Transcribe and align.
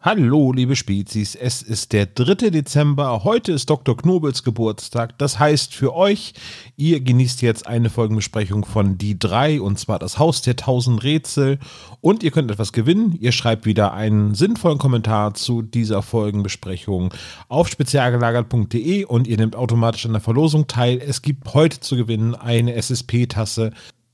Hallo, 0.00 0.52
liebe 0.52 0.76
Spezies, 0.76 1.34
es 1.34 1.60
ist 1.60 1.92
der 1.92 2.06
3. 2.06 2.50
Dezember. 2.50 3.24
Heute 3.24 3.50
ist 3.50 3.68
Dr. 3.68 3.96
Knobels 3.96 4.44
Geburtstag. 4.44 5.18
Das 5.18 5.40
heißt 5.40 5.74
für 5.74 5.92
euch, 5.92 6.34
ihr 6.76 7.00
genießt 7.00 7.42
jetzt 7.42 7.66
eine 7.66 7.90
Folgenbesprechung 7.90 8.64
von 8.64 8.96
Die 8.96 9.18
3 9.18 9.60
und 9.60 9.76
zwar 9.76 9.98
das 9.98 10.20
Haus 10.20 10.40
der 10.40 10.54
tausend 10.54 11.02
Rätsel. 11.02 11.58
Und 12.00 12.22
ihr 12.22 12.30
könnt 12.30 12.48
etwas 12.48 12.72
gewinnen. 12.72 13.18
Ihr 13.20 13.32
schreibt 13.32 13.66
wieder 13.66 13.92
einen 13.92 14.36
sinnvollen 14.36 14.78
Kommentar 14.78 15.34
zu 15.34 15.62
dieser 15.62 16.02
Folgenbesprechung 16.02 17.12
auf 17.48 17.66
spezialgelagert.de 17.66 19.04
und 19.04 19.26
ihr 19.26 19.36
nehmt 19.36 19.56
automatisch 19.56 20.06
an 20.06 20.12
der 20.12 20.20
Verlosung 20.20 20.68
teil. 20.68 21.02
Es 21.04 21.22
gibt 21.22 21.54
heute 21.54 21.80
zu 21.80 21.96
gewinnen 21.96 22.36
eine 22.36 22.80
SSP-Tasse. 22.80 23.72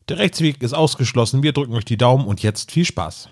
Der 0.08 0.16
Rechtsweg 0.18 0.62
ist 0.62 0.72
ausgeschlossen. 0.72 1.42
Wir 1.42 1.52
drücken 1.52 1.74
euch 1.74 1.84
die 1.84 1.98
Daumen 1.98 2.24
und 2.26 2.42
jetzt 2.42 2.72
viel 2.72 2.86
Spaß. 2.86 3.28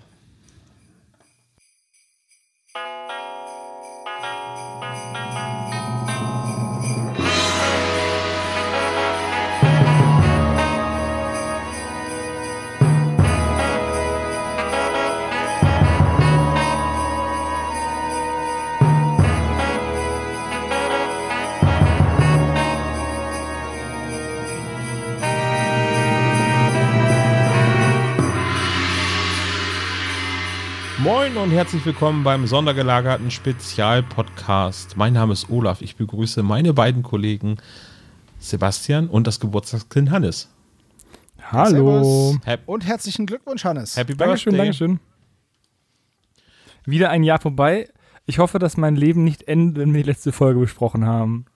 Moin 31.03 31.35
und 31.35 31.51
herzlich 31.51 31.85
willkommen 31.85 32.23
beim 32.23 32.47
sondergelagerten 32.47 33.29
Spezialpodcast. 33.29 34.95
Mein 34.95 35.11
Name 35.11 35.33
ist 35.33 35.49
Olaf. 35.49 35.81
Ich 35.81 35.97
begrüße 35.97 36.43
meine 36.43 36.73
beiden 36.73 37.03
Kollegen 37.03 37.57
Sebastian 38.39 39.09
und 39.09 39.27
das 39.27 39.41
Geburtstagskind 39.41 40.11
Hannes. 40.11 40.49
Hallo. 41.51 42.39
Servus. 42.45 42.59
Und 42.67 42.85
herzlichen 42.85 43.25
Glückwunsch, 43.25 43.65
Hannes. 43.65 43.97
Happy 43.97 44.15
Dankeschön, 44.15 44.53
Birthday. 44.53 44.67
Dankeschön. 44.67 44.99
Wieder 46.85 47.09
ein 47.09 47.23
Jahr 47.23 47.41
vorbei. 47.41 47.89
Ich 48.25 48.39
hoffe, 48.39 48.57
dass 48.57 48.77
mein 48.77 48.95
Leben 48.95 49.25
nicht 49.25 49.43
endet, 49.43 49.79
wenn 49.79 49.93
wir 49.93 50.03
die 50.03 50.09
letzte 50.09 50.31
Folge 50.31 50.61
besprochen 50.61 51.05
haben. 51.05 51.47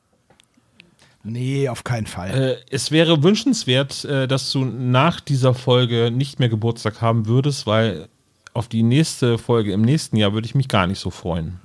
Nee, 1.23 1.69
auf 1.69 1.85
keinen 1.85 2.07
Fall. 2.07 2.31
Äh, 2.31 2.57
es 2.69 2.91
wäre 2.91 3.23
wünschenswert, 3.23 4.03
äh, 4.03 4.27
dass 4.27 4.51
du 4.51 4.65
nach 4.65 5.21
dieser 5.21 5.53
Folge 5.53 6.11
nicht 6.11 6.37
mehr 6.37 6.49
Geburtstag 6.49 6.99
haben 6.99 7.27
würdest, 7.27 7.65
weil 7.65 8.09
auf 8.57 8.67
die 8.67 8.81
nächste 8.81 9.37
Folge 9.37 9.71
im 9.71 9.83
nächsten 9.83 10.17
Jahr 10.17 10.33
würde 10.33 10.47
ich 10.47 10.55
mich 10.55 10.67
gar 10.67 10.87
nicht 10.87 10.97
so 10.99 11.11
freuen. 11.11 11.59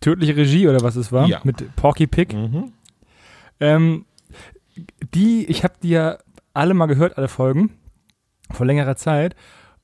Tödliche 0.00 0.36
Regie 0.36 0.68
oder 0.68 0.82
was 0.82 0.94
es 0.94 1.10
war? 1.10 1.26
Ja. 1.26 1.40
Mit 1.42 1.74
Porky 1.74 2.06
Pig. 2.06 2.32
Mhm. 2.32 2.72
Ähm, 3.58 4.04
die, 5.14 5.44
ich 5.46 5.64
habe 5.64 5.74
die 5.82 5.90
ja 5.90 6.18
alle 6.52 6.74
mal 6.74 6.86
gehört, 6.86 7.18
alle 7.18 7.26
Folgen, 7.26 7.70
vor 8.52 8.66
längerer 8.66 8.94
Zeit. 8.94 9.34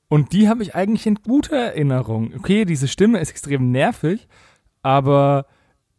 Und 0.07 0.31
die 0.31 0.47
habe 0.47 0.63
ich 0.63 0.75
eigentlich 0.75 1.05
in 1.05 1.15
guter 1.15 1.57
Erinnerung. 1.57 2.33
Okay, 2.37 2.63
diese 2.63 2.87
Stimme 2.87 3.19
ist 3.19 3.29
extrem 3.29 3.71
nervig, 3.71 4.29
aber 4.83 5.45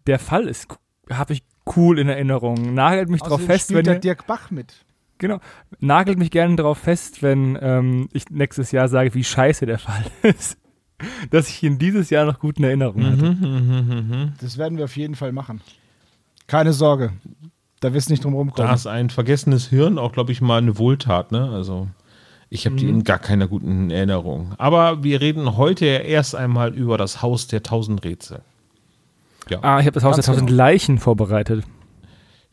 der 0.07 0.19
Fall 0.19 0.49
ist, 0.49 0.69
habe 1.11 1.35
ich 1.35 1.43
cool 1.77 1.99
in 1.99 2.09
Erinnerung. 2.09 2.73
Nagelt 2.73 3.11
mich 3.11 3.21
drauf 3.21 3.33
Außerdem 3.33 3.47
fest, 3.47 3.65
spielt 3.67 3.77
wenn 3.79 3.85
der 3.85 4.01
Dirk 4.01 4.27
Bach 4.27 4.51
mit. 4.51 4.87
Genau, 5.23 5.41
nagelt 5.81 6.19
mich 6.19 6.31
gerne 6.31 6.57
drauf 6.57 6.77
fest, 6.77 7.23
wenn 7.23 7.59
ähm, 7.63 8.09
ich 8.13 8.29
nächstes 8.29 8.73
Jahr 8.73 8.89
sage, 8.89 9.15
wie 9.15 9.25
scheiße 9.25 9.65
der 9.65 9.79
Fall 9.79 10.05
ist. 10.23 10.59
Dass 11.31 11.49
ich 11.49 11.63
ihn 11.63 11.79
dieses 11.79 12.11
Jahr 12.11 12.27
noch 12.27 12.39
gut 12.39 12.59
in 12.59 12.65
Erinnerung 12.65 13.05
hatte. 13.05 13.31
Mhm. 13.33 14.33
Das 14.41 14.59
werden 14.59 14.79
wir 14.79 14.85
auf 14.85 14.97
jeden 14.97 15.17
Fall 15.17 15.33
machen. 15.33 15.61
Keine 16.47 16.73
Sorge. 16.73 17.13
Da 17.81 17.93
wirst 17.93 18.09
du 18.09 18.13
nicht 18.13 18.23
drum 18.23 18.35
rumkommen. 18.35 18.69
Da 18.69 18.75
ist 18.75 18.87
ein 18.87 19.11
vergessenes 19.11 19.67
Hirn 19.67 19.99
auch, 19.99 20.13
glaube 20.13 20.31
ich, 20.31 20.41
mal 20.41 20.59
eine 20.59 20.79
Wohltat, 20.79 21.33
ne? 21.33 21.51
Also 21.51 21.89
ich 22.51 22.67
habe 22.67 22.77
die 22.77 22.89
in 22.89 23.03
gar 23.03 23.19
keiner 23.19 23.49
guten 23.49 23.91
Erinnerung. 23.91 24.55
Aber 24.59 25.03
wir 25.03 25.21
reden 25.21 25.57
heute 25.57 25.87
ja 25.87 25.99
erst 25.99 26.37
einmal 26.37 26.75
über 26.75 26.99
das 26.99 27.23
Haus 27.23 27.49
der 27.49 27.65
tausend 27.65 28.05
Rätsel. 28.05 28.43
Ja. 29.49 29.59
Ah, 29.63 29.81
ich 29.81 29.87
habe 29.87 29.95
das 29.95 30.05
Haus 30.05 30.17
der 30.17 30.19
Ganz 30.19 30.27
tausend 30.27 30.49
genau. 30.49 30.59
Leichen 30.59 30.99
vorbereitet. 30.99 31.65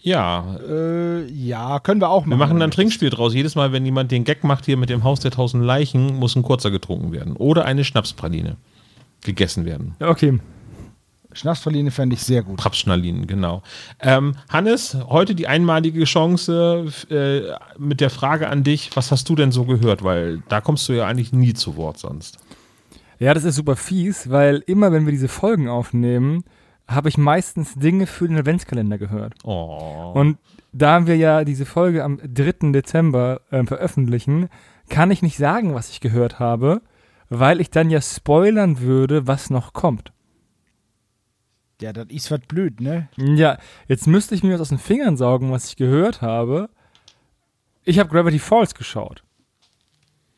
Ja, 0.01 0.57
äh, 0.67 1.25
ja, 1.29 1.79
können 1.79 1.99
wir 2.01 2.09
auch 2.09 2.21
machen. 2.21 2.29
wir 2.31 2.37
machen 2.37 2.59
dann 2.59 2.69
ein 2.69 2.71
Trinkspiel 2.71 3.09
draus. 3.09 3.33
Jedes 3.33 3.55
Mal, 3.55 3.71
wenn 3.73 3.85
jemand 3.85 4.11
den 4.11 4.23
Gag 4.23 4.43
macht 4.43 4.65
hier 4.65 4.77
mit 4.77 4.89
dem 4.89 5.03
Haus 5.03 5.19
der 5.19 5.31
tausend 5.31 5.63
Leichen, 5.63 6.15
muss 6.15 6.35
ein 6.35 6.43
kurzer 6.43 6.71
getrunken 6.71 7.11
werden. 7.11 7.35
Oder 7.35 7.65
eine 7.65 7.83
Schnapspraline 7.83 8.55
gegessen 9.21 9.65
werden. 9.65 9.95
Ja, 9.99 10.09
Okay. 10.09 10.39
Schnapspraline 11.31 11.91
fände 11.91 12.15
ich 12.15 12.23
sehr 12.23 12.41
gut. 12.41 12.57
Prapschnalinen, 12.57 13.27
genau. 13.27 13.61
Ähm, 13.99 14.33
Hannes, 14.49 14.97
heute 15.09 15.35
die 15.35 15.45
einmalige 15.47 16.03
Chance 16.05 16.87
äh, 17.11 17.53
mit 17.77 18.01
der 18.01 18.09
Frage 18.09 18.49
an 18.49 18.63
dich, 18.63 18.89
was 18.95 19.11
hast 19.11 19.29
du 19.29 19.35
denn 19.35 19.51
so 19.51 19.65
gehört? 19.65 20.03
Weil 20.03 20.41
da 20.49 20.59
kommst 20.59 20.89
du 20.89 20.93
ja 20.93 21.05
eigentlich 21.05 21.31
nie 21.31 21.53
zu 21.53 21.77
Wort 21.77 21.99
sonst. 21.99 22.39
Ja, 23.19 23.35
das 23.35 23.43
ist 23.43 23.55
super 23.57 23.75
fies, 23.75 24.31
weil 24.31 24.63
immer, 24.65 24.91
wenn 24.91 25.05
wir 25.05 25.11
diese 25.11 25.27
Folgen 25.27 25.69
aufnehmen, 25.69 26.43
habe 26.89 27.09
ich 27.09 27.17
meistens 27.17 27.75
Dinge 27.75 28.07
für 28.07 28.27
den 28.27 28.37
Adventskalender 28.37 28.97
gehört. 28.97 29.35
Oh. 29.43 30.11
Und 30.15 30.37
da 30.73 31.05
wir 31.07 31.15
ja 31.15 31.45
diese 31.45 31.65
Folge 31.65 32.03
am 32.03 32.17
3. 32.17 32.71
Dezember 32.71 33.41
ähm, 33.51 33.67
veröffentlichen, 33.67 34.49
kann 34.89 35.11
ich 35.11 35.21
nicht 35.21 35.37
sagen, 35.37 35.75
was 35.75 35.89
ich 35.89 36.01
gehört 36.01 36.39
habe, 36.39 36.81
weil 37.29 37.61
ich 37.61 37.69
dann 37.69 37.89
ja 37.89 38.01
spoilern 38.01 38.79
würde, 38.79 39.27
was 39.27 39.49
noch 39.49 39.73
kommt. 39.73 40.11
Ja, 41.81 41.93
das 41.93 42.07
ist 42.09 42.31
was 42.31 42.41
blöd, 42.41 42.81
ne? 42.81 43.07
Ja, 43.15 43.57
jetzt 43.87 44.07
müsste 44.07 44.35
ich 44.35 44.43
mir 44.43 44.55
was 44.55 44.61
aus 44.61 44.69
den 44.69 44.79
Fingern 44.79 45.15
saugen, 45.15 45.51
was 45.51 45.69
ich 45.69 45.77
gehört 45.77 46.21
habe. 46.21 46.69
Ich 47.85 47.99
habe 47.99 48.09
Gravity 48.09 48.39
Falls 48.39 48.73
geschaut. 48.75 49.23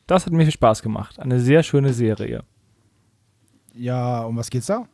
Das 0.06 0.26
hat 0.26 0.34
mir 0.34 0.44
viel 0.44 0.52
Spaß 0.52 0.84
gemacht. 0.84 1.20
Eine 1.20 1.40
sehr 1.40 1.64
schöne 1.64 1.94
Serie. 1.94 2.44
Ja, 3.74 4.24
um 4.24 4.36
was 4.36 4.50
geht's 4.50 4.68
da? 4.68 4.86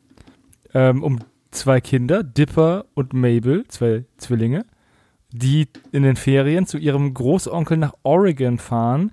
ähm, 0.73 1.03
um 1.03 1.19
zwei 1.57 1.81
Kinder, 1.81 2.23
Dipper 2.23 2.85
und 2.93 3.13
Mabel, 3.13 3.67
zwei 3.67 4.05
Zwillinge, 4.17 4.65
die 5.31 5.67
in 5.91 6.03
den 6.03 6.15
Ferien 6.15 6.65
zu 6.65 6.77
ihrem 6.77 7.13
Großonkel 7.13 7.77
nach 7.77 7.93
Oregon 8.03 8.59
fahren 8.59 9.11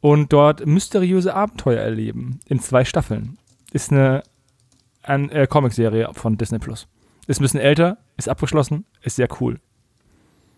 und 0.00 0.32
dort 0.32 0.66
mysteriöse 0.66 1.34
Abenteuer 1.34 1.80
erleben. 1.80 2.40
In 2.46 2.60
zwei 2.60 2.84
Staffeln. 2.84 3.38
Ist 3.72 3.92
eine, 3.92 4.22
eine 5.02 5.30
äh, 5.32 5.46
Comicserie 5.46 6.12
von 6.12 6.36
Disney 6.36 6.58
Plus. 6.58 6.88
Ist 7.26 7.40
ein 7.40 7.44
bisschen 7.44 7.60
älter, 7.60 7.98
ist 8.16 8.28
abgeschlossen, 8.28 8.84
ist 9.02 9.16
sehr 9.16 9.28
cool. 9.40 9.60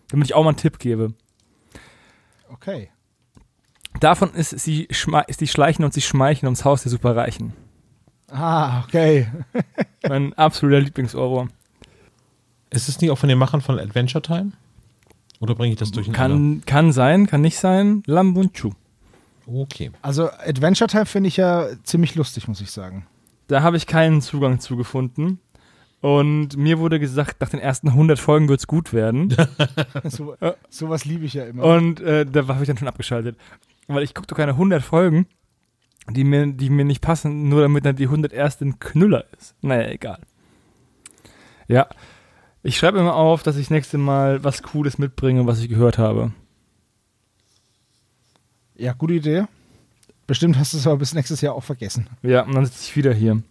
Damit 0.09 0.27
ich 0.27 0.33
auch 0.33 0.43
mal 0.43 0.49
einen 0.49 0.57
Tipp 0.57 0.79
gebe. 0.79 1.13
Okay. 2.49 2.89
Davon 3.99 4.33
ist 4.33 4.49
sie, 4.49 4.87
ist 5.27 5.41
die 5.41 5.47
Schleichen 5.47 5.85
und 5.85 5.93
sie 5.93 6.01
schmeicheln 6.01 6.47
ums 6.47 6.65
Haus 6.65 6.83
der 6.83 6.91
Superreichen. 6.91 7.53
Ah, 8.31 8.83
okay. 8.83 9.27
Mein 10.07 10.33
absoluter 10.33 10.79
Lieblingsohrwurm. 10.81 11.49
Ist 12.69 12.89
es 12.89 12.99
nicht 12.99 13.11
auch 13.11 13.17
von 13.17 13.29
den 13.29 13.37
Machern 13.37 13.61
von 13.61 13.79
Adventure 13.79 14.21
Time? 14.21 14.51
Oder 15.39 15.55
bringe 15.55 15.73
ich 15.73 15.79
das 15.79 15.91
durcheinander? 15.91 16.35
Kann, 16.35 16.63
kann 16.65 16.91
sein, 16.91 17.27
kann 17.27 17.41
nicht 17.41 17.57
sein. 17.57 18.03
Lambunchu. 18.05 18.71
Okay. 19.45 19.91
Also 20.01 20.29
Adventure 20.31 20.89
Time 20.89 21.05
finde 21.05 21.27
ich 21.27 21.37
ja 21.37 21.67
ziemlich 21.83 22.15
lustig, 22.15 22.47
muss 22.47 22.61
ich 22.61 22.71
sagen. 22.71 23.05
Da 23.47 23.61
habe 23.61 23.77
ich 23.77 23.85
keinen 23.85 24.21
Zugang 24.21 24.59
zu 24.59 24.75
gefunden. 24.75 25.39
Und 26.01 26.57
mir 26.57 26.79
wurde 26.79 26.99
gesagt, 26.99 27.41
nach 27.41 27.49
den 27.49 27.59
ersten 27.59 27.89
100 27.89 28.19
Folgen 28.19 28.47
wird 28.47 28.59
es 28.59 28.67
gut 28.67 28.93
werden. 28.93 29.35
so, 30.03 30.35
sowas 30.69 31.05
liebe 31.05 31.25
ich 31.25 31.33
ja 31.33 31.45
immer. 31.45 31.63
Und 31.63 31.99
äh, 32.01 32.25
da 32.25 32.47
habe 32.47 32.61
ich 32.61 32.67
dann 32.67 32.77
schon 32.77 32.87
abgeschaltet. 32.87 33.37
Weil 33.87 34.03
ich 34.03 34.13
gucke 34.13 34.27
doch 34.27 34.37
keine 34.37 34.51
100 34.53 34.83
Folgen, 34.83 35.27
die 36.09 36.23
mir, 36.23 36.47
die 36.47 36.69
mir 36.69 36.85
nicht 36.85 37.01
passen, 37.01 37.49
nur 37.49 37.61
damit 37.61 37.85
dann 37.85 37.95
die 37.95 38.05
100 38.05 38.31
erst 38.31 38.61
ein 38.61 38.79
Knüller 38.79 39.25
ist. 39.37 39.55
Naja, 39.61 39.89
egal. 39.89 40.19
Ja, 41.67 41.87
ich 42.63 42.77
schreibe 42.77 42.99
immer 42.99 43.15
auf, 43.15 43.43
dass 43.43 43.57
ich 43.57 43.65
das 43.65 43.71
nächste 43.71 43.97
Mal 43.97 44.43
was 44.43 44.61
Cooles 44.61 44.97
mitbringe, 44.97 45.47
was 45.47 45.59
ich 45.59 45.69
gehört 45.69 45.97
habe. 45.97 46.31
ja, 48.75 48.93
gute 48.93 49.13
Idee. 49.13 49.45
Bestimmt 50.27 50.57
hast 50.57 50.73
du 50.73 50.77
es 50.77 50.87
aber 50.87 50.97
bis 50.97 51.13
nächstes 51.13 51.41
Jahr 51.41 51.53
auch 51.53 51.63
vergessen. 51.63 52.07
Ja, 52.23 52.43
und 52.43 52.55
dann 52.55 52.65
sitze 52.65 52.81
ich 52.83 52.95
wieder 52.95 53.13
hier. 53.13 53.41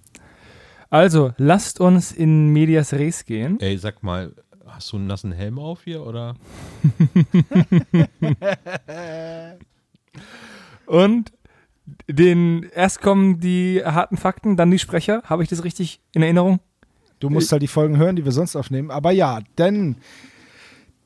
Also, 0.90 1.32
lasst 1.38 1.80
uns 1.80 2.12
in 2.12 2.48
Medias 2.48 2.92
Res 2.92 3.24
gehen. 3.24 3.58
Ey, 3.60 3.78
sag 3.78 4.02
mal, 4.02 4.34
hast 4.66 4.92
du 4.92 4.96
einen 4.96 5.06
nassen 5.06 5.32
Helm 5.32 5.58
auf 5.58 5.84
hier 5.84 6.04
oder? 6.04 6.34
Und 10.86 11.32
den 12.08 12.64
erst 12.74 13.00
kommen 13.00 13.40
die 13.40 13.82
harten 13.84 14.16
Fakten, 14.16 14.56
dann 14.56 14.70
die 14.70 14.78
Sprecher. 14.78 15.22
Habe 15.24 15.42
ich 15.42 15.48
das 15.48 15.64
richtig 15.64 16.00
in 16.12 16.22
Erinnerung? 16.22 16.60
Du 17.20 17.30
musst 17.30 17.50
halt 17.52 17.62
die 17.62 17.68
Folgen 17.68 17.96
hören, 17.96 18.16
die 18.16 18.24
wir 18.24 18.32
sonst 18.32 18.54
aufnehmen. 18.56 18.90
Aber 18.90 19.10
ja, 19.10 19.40
denn 19.56 19.96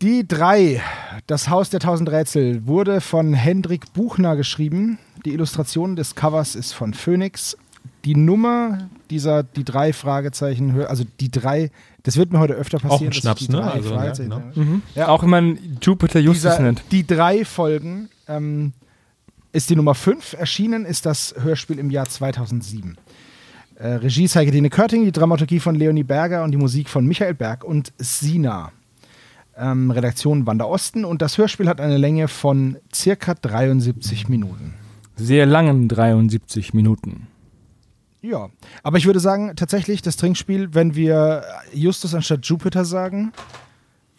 die 0.02 0.26
drei, 0.26 0.80
das 1.26 1.48
Haus 1.48 1.70
der 1.70 1.80
tausend 1.80 2.10
Rätsel, 2.10 2.66
wurde 2.66 3.00
von 3.00 3.34
Hendrik 3.34 3.92
Buchner 3.92 4.36
geschrieben. 4.36 4.98
Die 5.24 5.32
Illustration 5.32 5.96
des 5.96 6.14
Covers 6.14 6.54
ist 6.54 6.72
von 6.72 6.94
Phoenix. 6.94 7.56
die 8.04 8.14
Nummer 8.14 8.88
dieser, 9.10 9.42
die 9.42 9.64
drei 9.64 9.92
Fragezeichen, 9.92 10.80
also 10.86 11.04
die 11.20 11.30
drei, 11.30 11.70
das 12.04 12.16
wird 12.16 12.32
mir 12.32 12.38
heute 12.38 12.54
öfter 12.54 12.78
passieren. 12.78 13.00
Auch 13.00 13.06
ein 13.06 13.12
Schnaps, 13.12 13.48
ne? 13.48 13.62
Also, 13.62 13.90
ja, 13.90 13.96
Fragezeichen- 13.96 14.30
genau. 14.30 14.42
Mhm. 14.54 14.82
Ja. 14.94 15.08
Auch 15.08 15.22
wenn 15.22 15.30
man 15.30 15.58
Jupiter 15.82 16.20
Justus 16.20 16.52
dieser, 16.52 16.62
nennt. 16.62 16.82
die 16.92 17.06
drei 17.06 17.44
Folgen 17.44 18.08
ähm, 18.28 18.72
ist 19.52 19.70
die 19.70 19.76
Nummer 19.76 19.94
5. 19.94 20.34
Erschienen 20.34 20.84
ist 20.84 21.06
das 21.06 21.34
Hörspiel 21.40 21.78
im 21.78 21.90
Jahr 21.90 22.08
2007. 22.08 22.96
Äh, 23.76 23.88
Regie 23.88 24.24
ist 24.24 24.36
Heike 24.36 24.50
Dine 24.50 24.70
Körting, 24.70 25.04
die 25.04 25.12
Dramaturgie 25.12 25.60
von 25.60 25.74
Leonie 25.74 26.02
Berger 26.02 26.42
und 26.44 26.50
die 26.50 26.58
Musik 26.58 26.88
von 26.88 27.06
Michael 27.06 27.34
Berg 27.34 27.64
und 27.64 27.92
Sina. 27.98 28.72
Ähm, 29.56 29.90
Redaktion 29.90 30.46
Wanda 30.46 30.64
Osten 30.64 31.04
und 31.04 31.22
das 31.22 31.38
Hörspiel 31.38 31.68
hat 31.68 31.80
eine 31.80 31.96
Länge 31.96 32.28
von 32.28 32.78
circa 32.94 33.34
73 33.34 34.28
Minuten. 34.28 34.74
Sehr 35.16 35.46
langen 35.46 35.88
73 35.88 36.74
Minuten. 36.74 37.26
Ja, 38.20 38.50
aber 38.82 38.98
ich 38.98 39.06
würde 39.06 39.20
sagen, 39.20 39.54
tatsächlich 39.56 40.02
das 40.02 40.16
Trinkspiel, 40.16 40.74
wenn 40.74 40.94
wir 40.94 41.44
Justus 41.72 42.14
anstatt 42.14 42.44
Jupiter 42.46 42.84
sagen, 42.84 43.32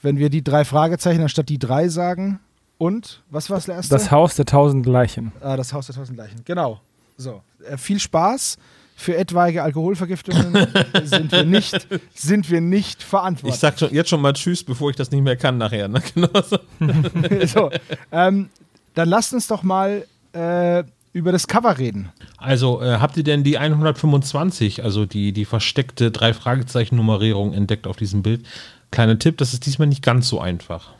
wenn 0.01 0.17
wir 0.17 0.29
die 0.29 0.43
drei 0.43 0.63
Fragezeichen 0.63 1.21
anstatt 1.21 1.49
die 1.49 1.59
drei 1.59 1.89
sagen 1.89 2.39
und, 2.79 3.21
was 3.29 3.49
war 3.49 3.57
das 3.57 3.67
erste? 3.67 3.93
Das 3.93 4.09
Haus 4.09 4.35
der 4.35 4.45
tausend 4.45 4.85
Leichen. 4.87 5.33
Ah, 5.41 5.55
das 5.57 5.73
Haus 5.73 5.85
der 5.87 5.95
tausend 5.95 6.17
Leichen. 6.17 6.41
Genau. 6.45 6.79
So. 7.17 7.41
Äh, 7.69 7.77
viel 7.77 7.99
Spaß. 7.99 8.57
Für 8.95 9.15
etwaige 9.15 9.63
Alkoholvergiftungen 9.63 10.67
sind 11.03 11.31
wir 11.31 11.43
nicht, 11.45 11.87
sind 12.13 12.49
wir 12.49 12.59
nicht 12.59 12.99
Ich 12.99 13.05
verantwortlich. 13.05 13.59
sag 13.59 13.79
schon, 13.79 13.93
jetzt 13.93 14.09
schon 14.09 14.21
mal 14.21 14.33
Tschüss, 14.33 14.61
bevor 14.63 14.89
ich 14.89 14.95
das 14.97 15.09
nicht 15.11 15.21
mehr 15.21 15.37
kann 15.37 15.57
nachher. 15.57 15.87
Ne? 15.87 16.01
Genau 16.15 16.41
so. 16.41 16.57
so, 17.45 17.69
ähm, 18.11 18.49
dann 18.95 19.07
lasst 19.09 19.33
uns 19.33 19.47
doch 19.47 19.63
mal 19.63 20.05
äh, 20.33 20.83
über 21.13 21.31
das 21.31 21.47
Cover 21.47 21.77
reden. 21.77 22.11
Also, 22.37 22.81
äh, 22.81 22.97
habt 22.99 23.15
ihr 23.15 23.23
denn 23.23 23.43
die 23.45 23.57
125, 23.57 24.83
also 24.83 25.05
die, 25.05 25.31
die 25.31 25.45
versteckte 25.45 26.11
Drei-Fragezeichen-Nummerierung 26.11 27.53
entdeckt 27.53 27.87
auf 27.87 27.95
diesem 27.95 28.21
Bild? 28.21 28.45
Kleiner 28.91 29.17
Tipp, 29.17 29.37
das 29.37 29.53
ist 29.53 29.65
diesmal 29.65 29.87
nicht 29.87 30.03
ganz 30.03 30.27
so 30.27 30.41
einfach. 30.41 30.93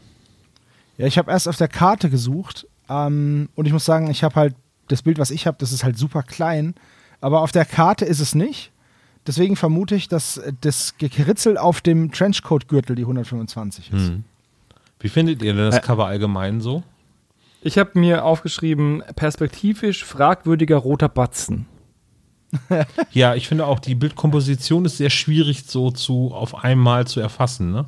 Ja, 1.00 1.08
ich 1.08 1.18
habe 1.18 1.32
erst 1.32 1.48
auf 1.48 1.56
der 1.58 1.70
Karte 1.70 2.10
gesucht 2.10 2.68
ähm, 2.90 3.50
und 3.56 3.66
ich 3.66 3.74
muss 3.74 3.86
sagen, 3.86 4.12
ich 4.12 4.24
habe 4.24 4.36
halt 4.36 4.56
das 4.90 5.02
Bild, 5.02 5.18
was 5.18 5.32
ich 5.32 5.48
habe, 5.48 5.58
das 5.60 5.72
ist 5.72 5.84
halt 5.84 5.98
super 5.98 6.22
klein, 6.24 6.76
aber 7.22 7.42
auf 7.42 7.52
der 7.52 7.66
Karte 7.66 8.06
ist 8.06 8.20
es 8.20 8.36
nicht. 8.36 8.72
Deswegen 9.26 9.56
vermute 9.56 9.96
ich, 9.96 10.08
dass 10.10 10.42
das 10.62 10.98
Gekritzel 10.98 11.58
auf 11.58 11.82
dem 11.82 12.12
Trenchcoat-Gürtel 12.12 12.96
die 12.96 13.04
125 13.04 13.92
ist. 13.94 14.08
Hm. 14.10 14.24
Wie 15.00 15.10
findet 15.10 15.42
ihr 15.42 15.54
denn 15.54 15.66
das 15.72 15.78
Äh. 15.78 15.82
Cover 15.82 16.06
allgemein 16.08 16.62
so? 16.62 16.84
Ich 17.62 17.78
habe 17.78 17.98
mir 18.00 18.24
aufgeschrieben, 18.26 19.02
perspektivisch 19.16 20.04
fragwürdiger 20.06 20.78
roter 20.78 21.10
Batzen. 21.10 21.66
Ja, 23.12 23.36
ich 23.36 23.48
finde 23.48 23.68
auch, 23.68 23.80
die 23.80 23.96
Bildkomposition 23.96 24.84
ist 24.86 24.98
sehr 24.98 25.10
schwierig 25.12 25.66
so 25.68 25.92
zu 25.92 26.32
auf 26.34 26.64
einmal 26.64 27.06
zu 27.08 27.20
erfassen, 27.20 27.72
ne? 27.72 27.86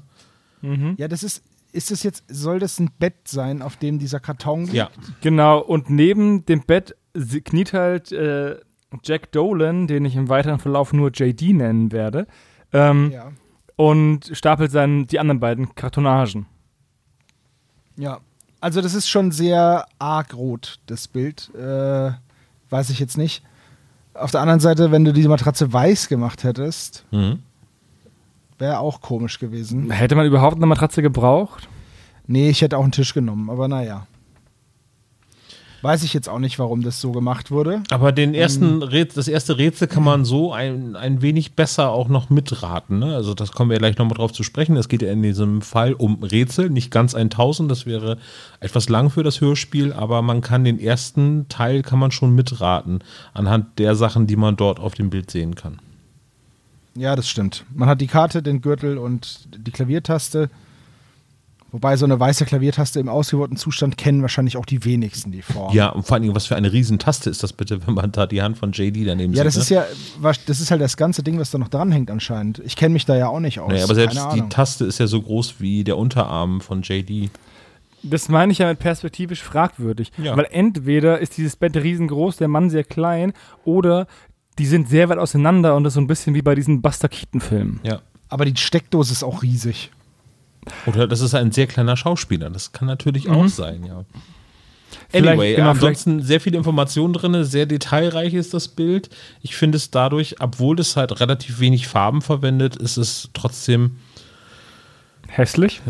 Ja, 0.97 1.07
das 1.07 1.23
ist, 1.23 1.41
ist 1.71 1.91
das 1.91 2.03
jetzt, 2.03 2.23
soll 2.27 2.59
das 2.59 2.79
ein 2.79 2.89
Bett 2.99 3.27
sein, 3.27 3.61
auf 3.61 3.77
dem 3.77 3.99
dieser 3.99 4.19
Karton 4.19 4.61
liegt? 4.63 4.73
Ja. 4.73 4.89
Genau, 5.21 5.59
und 5.59 5.89
neben 5.89 6.45
dem 6.45 6.61
Bett 6.61 6.95
kniet 7.43 7.73
halt 7.73 8.11
äh, 8.11 8.57
Jack 9.03 9.31
Dolan, 9.31 9.87
den 9.87 10.05
ich 10.05 10.15
im 10.15 10.29
weiteren 10.29 10.59
Verlauf 10.59 10.91
nur 10.93 11.11
JD 11.11 11.53
nennen 11.53 11.91
werde, 11.91 12.27
ähm, 12.73 13.11
Ja. 13.11 13.31
und 13.77 14.29
stapelt 14.33 14.71
seinen, 14.71 15.07
die 15.07 15.19
anderen 15.19 15.39
beiden 15.39 15.75
Kartonagen. 15.75 16.45
Ja. 17.97 18.19
Also 18.59 18.81
das 18.81 18.93
ist 18.93 19.07
schon 19.09 19.31
sehr 19.31 19.85
arg 19.97 20.35
rot, 20.35 20.79
das 20.85 21.07
Bild. 21.07 21.49
Äh, 21.55 22.11
weiß 22.69 22.89
ich 22.91 22.99
jetzt 22.99 23.17
nicht. 23.17 23.43
Auf 24.13 24.29
der 24.31 24.41
anderen 24.41 24.59
Seite, 24.59 24.91
wenn 24.91 25.03
du 25.03 25.13
diese 25.13 25.29
Matratze 25.29 25.71
weiß 25.73 26.07
gemacht 26.09 26.43
hättest, 26.43 27.05
Mhm. 27.11 27.39
Wäre 28.61 28.79
auch 28.79 29.01
komisch 29.01 29.39
gewesen. 29.39 29.91
Hätte 29.91 30.15
man 30.15 30.25
überhaupt 30.25 30.55
eine 30.55 30.65
Matratze 30.65 31.01
gebraucht? 31.01 31.67
Nee, 32.27 32.49
ich 32.49 32.61
hätte 32.61 32.77
auch 32.77 32.83
einen 32.83 32.93
Tisch 32.93 33.13
genommen, 33.13 33.49
aber 33.49 33.67
naja. 33.67 34.07
Weiß 35.81 36.03
ich 36.03 36.13
jetzt 36.13 36.29
auch 36.29 36.37
nicht, 36.37 36.59
warum 36.59 36.83
das 36.83 37.01
so 37.01 37.11
gemacht 37.11 37.49
wurde. 37.49 37.81
Aber 37.89 38.11
den 38.11 38.35
ersten 38.35 38.83
Rätsel, 38.83 39.15
das 39.15 39.27
erste 39.27 39.57
Rätsel 39.57 39.87
kann 39.87 40.03
man 40.03 40.25
so 40.25 40.53
ein, 40.53 40.95
ein 40.95 41.23
wenig 41.23 41.55
besser 41.55 41.89
auch 41.89 42.07
noch 42.07 42.29
mitraten. 42.29 42.99
Ne? 42.99 43.15
Also 43.15 43.33
das 43.33 43.51
kommen 43.51 43.71
wir 43.71 43.79
gleich 43.79 43.97
nochmal 43.97 44.15
drauf 44.15 44.31
zu 44.31 44.43
sprechen. 44.43 44.77
Es 44.77 44.89
geht 44.89 45.01
ja 45.01 45.11
in 45.11 45.23
diesem 45.23 45.63
Fall 45.63 45.93
um 45.93 46.21
Rätsel, 46.21 46.69
nicht 46.69 46.91
ganz 46.91 47.15
1000. 47.15 47.71
Das 47.71 47.87
wäre 47.87 48.19
etwas 48.59 48.89
lang 48.89 49.09
für 49.09 49.23
das 49.23 49.41
Hörspiel, 49.41 49.91
aber 49.91 50.21
man 50.21 50.41
kann 50.41 50.63
den 50.63 50.79
ersten 50.79 51.47
Teil 51.49 51.81
kann 51.81 51.97
man 51.97 52.11
schon 52.11 52.35
mitraten 52.35 52.99
anhand 53.33 53.79
der 53.79 53.95
Sachen, 53.95 54.27
die 54.27 54.35
man 54.35 54.55
dort 54.55 54.79
auf 54.79 54.93
dem 54.93 55.09
Bild 55.09 55.31
sehen 55.31 55.55
kann. 55.55 55.79
Ja, 56.95 57.15
das 57.15 57.29
stimmt. 57.29 57.65
Man 57.73 57.87
hat 57.87 58.01
die 58.01 58.07
Karte, 58.07 58.43
den 58.43 58.61
Gürtel 58.61 58.97
und 58.97 59.47
die 59.65 59.71
Klaviertaste. 59.71 60.49
Wobei 61.71 61.95
so 61.95 62.03
eine 62.03 62.19
weiße 62.19 62.43
Klaviertaste 62.43 62.99
im 62.99 63.07
ausgeworbenen 63.07 63.57
Zustand 63.57 63.97
kennen 63.97 64.21
wahrscheinlich 64.21 64.57
auch 64.57 64.65
die 64.65 64.83
wenigsten 64.83 65.31
die 65.31 65.41
Form. 65.41 65.73
Ja, 65.73 65.87
und 65.87 66.05
vor 66.05 66.15
allen 66.15 66.23
Dingen, 66.23 66.35
was 66.35 66.45
für 66.45 66.57
eine 66.57 66.73
Riesentaste 66.73 67.29
ist 67.29 67.43
das 67.43 67.53
bitte, 67.53 67.87
wenn 67.87 67.93
man 67.93 68.11
da 68.11 68.27
die 68.27 68.41
Hand 68.41 68.57
von 68.57 68.73
JD 68.73 69.07
daneben 69.07 69.33
Ja, 69.33 69.43
sieht. 69.43 69.45
das 69.45 69.55
ne? 69.55 69.61
ist 69.61 69.69
ja, 69.69 69.85
das 70.47 70.59
ist 70.59 70.69
halt 70.69 70.81
das 70.81 70.97
ganze 70.97 71.23
Ding, 71.23 71.39
was 71.39 71.49
da 71.51 71.57
noch 71.57 71.69
dranhängt 71.69 72.11
anscheinend. 72.11 72.59
Ich 72.65 72.75
kenne 72.75 72.91
mich 72.91 73.05
da 73.05 73.15
ja 73.15 73.29
auch 73.29 73.39
nicht 73.39 73.61
aus. 73.61 73.69
Naja, 73.69 73.85
aber 73.85 73.95
selbst 73.95 74.17
Keine 74.17 74.33
die 74.33 74.39
Ahnung. 74.39 74.49
Taste 74.49 74.83
ist 74.83 74.99
ja 74.99 75.07
so 75.07 75.21
groß 75.21 75.55
wie 75.59 75.85
der 75.85 75.97
Unterarm 75.97 76.59
von 76.59 76.81
JD. 76.81 77.29
Das 78.03 78.27
meine 78.27 78.51
ich 78.51 78.57
ja 78.57 78.67
mit 78.67 78.79
perspektivisch 78.79 79.41
fragwürdig. 79.41 80.11
Ja. 80.17 80.35
Weil 80.35 80.47
entweder 80.51 81.19
ist 81.19 81.37
dieses 81.37 81.55
Bett 81.55 81.77
riesengroß, 81.77 82.35
der 82.35 82.49
Mann 82.49 82.69
sehr 82.69 82.83
klein, 82.83 83.31
oder 83.63 84.07
die 84.59 84.65
sind 84.65 84.89
sehr 84.89 85.09
weit 85.09 85.17
auseinander 85.17 85.75
und 85.75 85.83
das 85.83 85.91
ist 85.91 85.95
so 85.95 86.01
ein 86.01 86.07
bisschen 86.07 86.33
wie 86.35 86.41
bei 86.41 86.55
diesen 86.55 86.81
Buster 86.81 87.09
Keaton-Filmen. 87.09 87.79
Ja. 87.83 88.01
Aber 88.29 88.45
die 88.45 88.55
Steckdose 88.59 89.11
ist 89.11 89.23
auch 89.23 89.41
riesig. 89.43 89.91
Oder 90.85 91.07
das 91.07 91.21
ist 91.21 91.33
ein 91.33 91.51
sehr 91.51 91.67
kleiner 91.67 91.97
Schauspieler. 91.97 92.49
Das 92.49 92.71
kann 92.71 92.87
natürlich 92.87 93.29
auch 93.29 93.47
sein, 93.47 93.83
ja. 93.85 94.05
Vielleicht- 95.09 95.27
Anyway, 95.39 95.55
genau, 95.55 95.71
ansonsten 95.71 96.21
sehr 96.21 96.39
viele 96.41 96.57
Informationen 96.57 97.13
drin, 97.13 97.43
sehr 97.43 97.65
detailreich 97.65 98.33
ist 98.33 98.53
das 98.53 98.67
Bild. 98.67 99.09
Ich 99.41 99.55
finde 99.55 99.77
es 99.77 99.89
dadurch, 99.89 100.35
obwohl 100.39 100.79
es 100.79 100.95
halt 100.95 101.19
relativ 101.19 101.59
wenig 101.59 101.87
Farben 101.87 102.21
verwendet, 102.21 102.75
ist 102.75 102.97
es 102.97 103.29
trotzdem 103.33 103.97
Hässlich? 105.27 105.81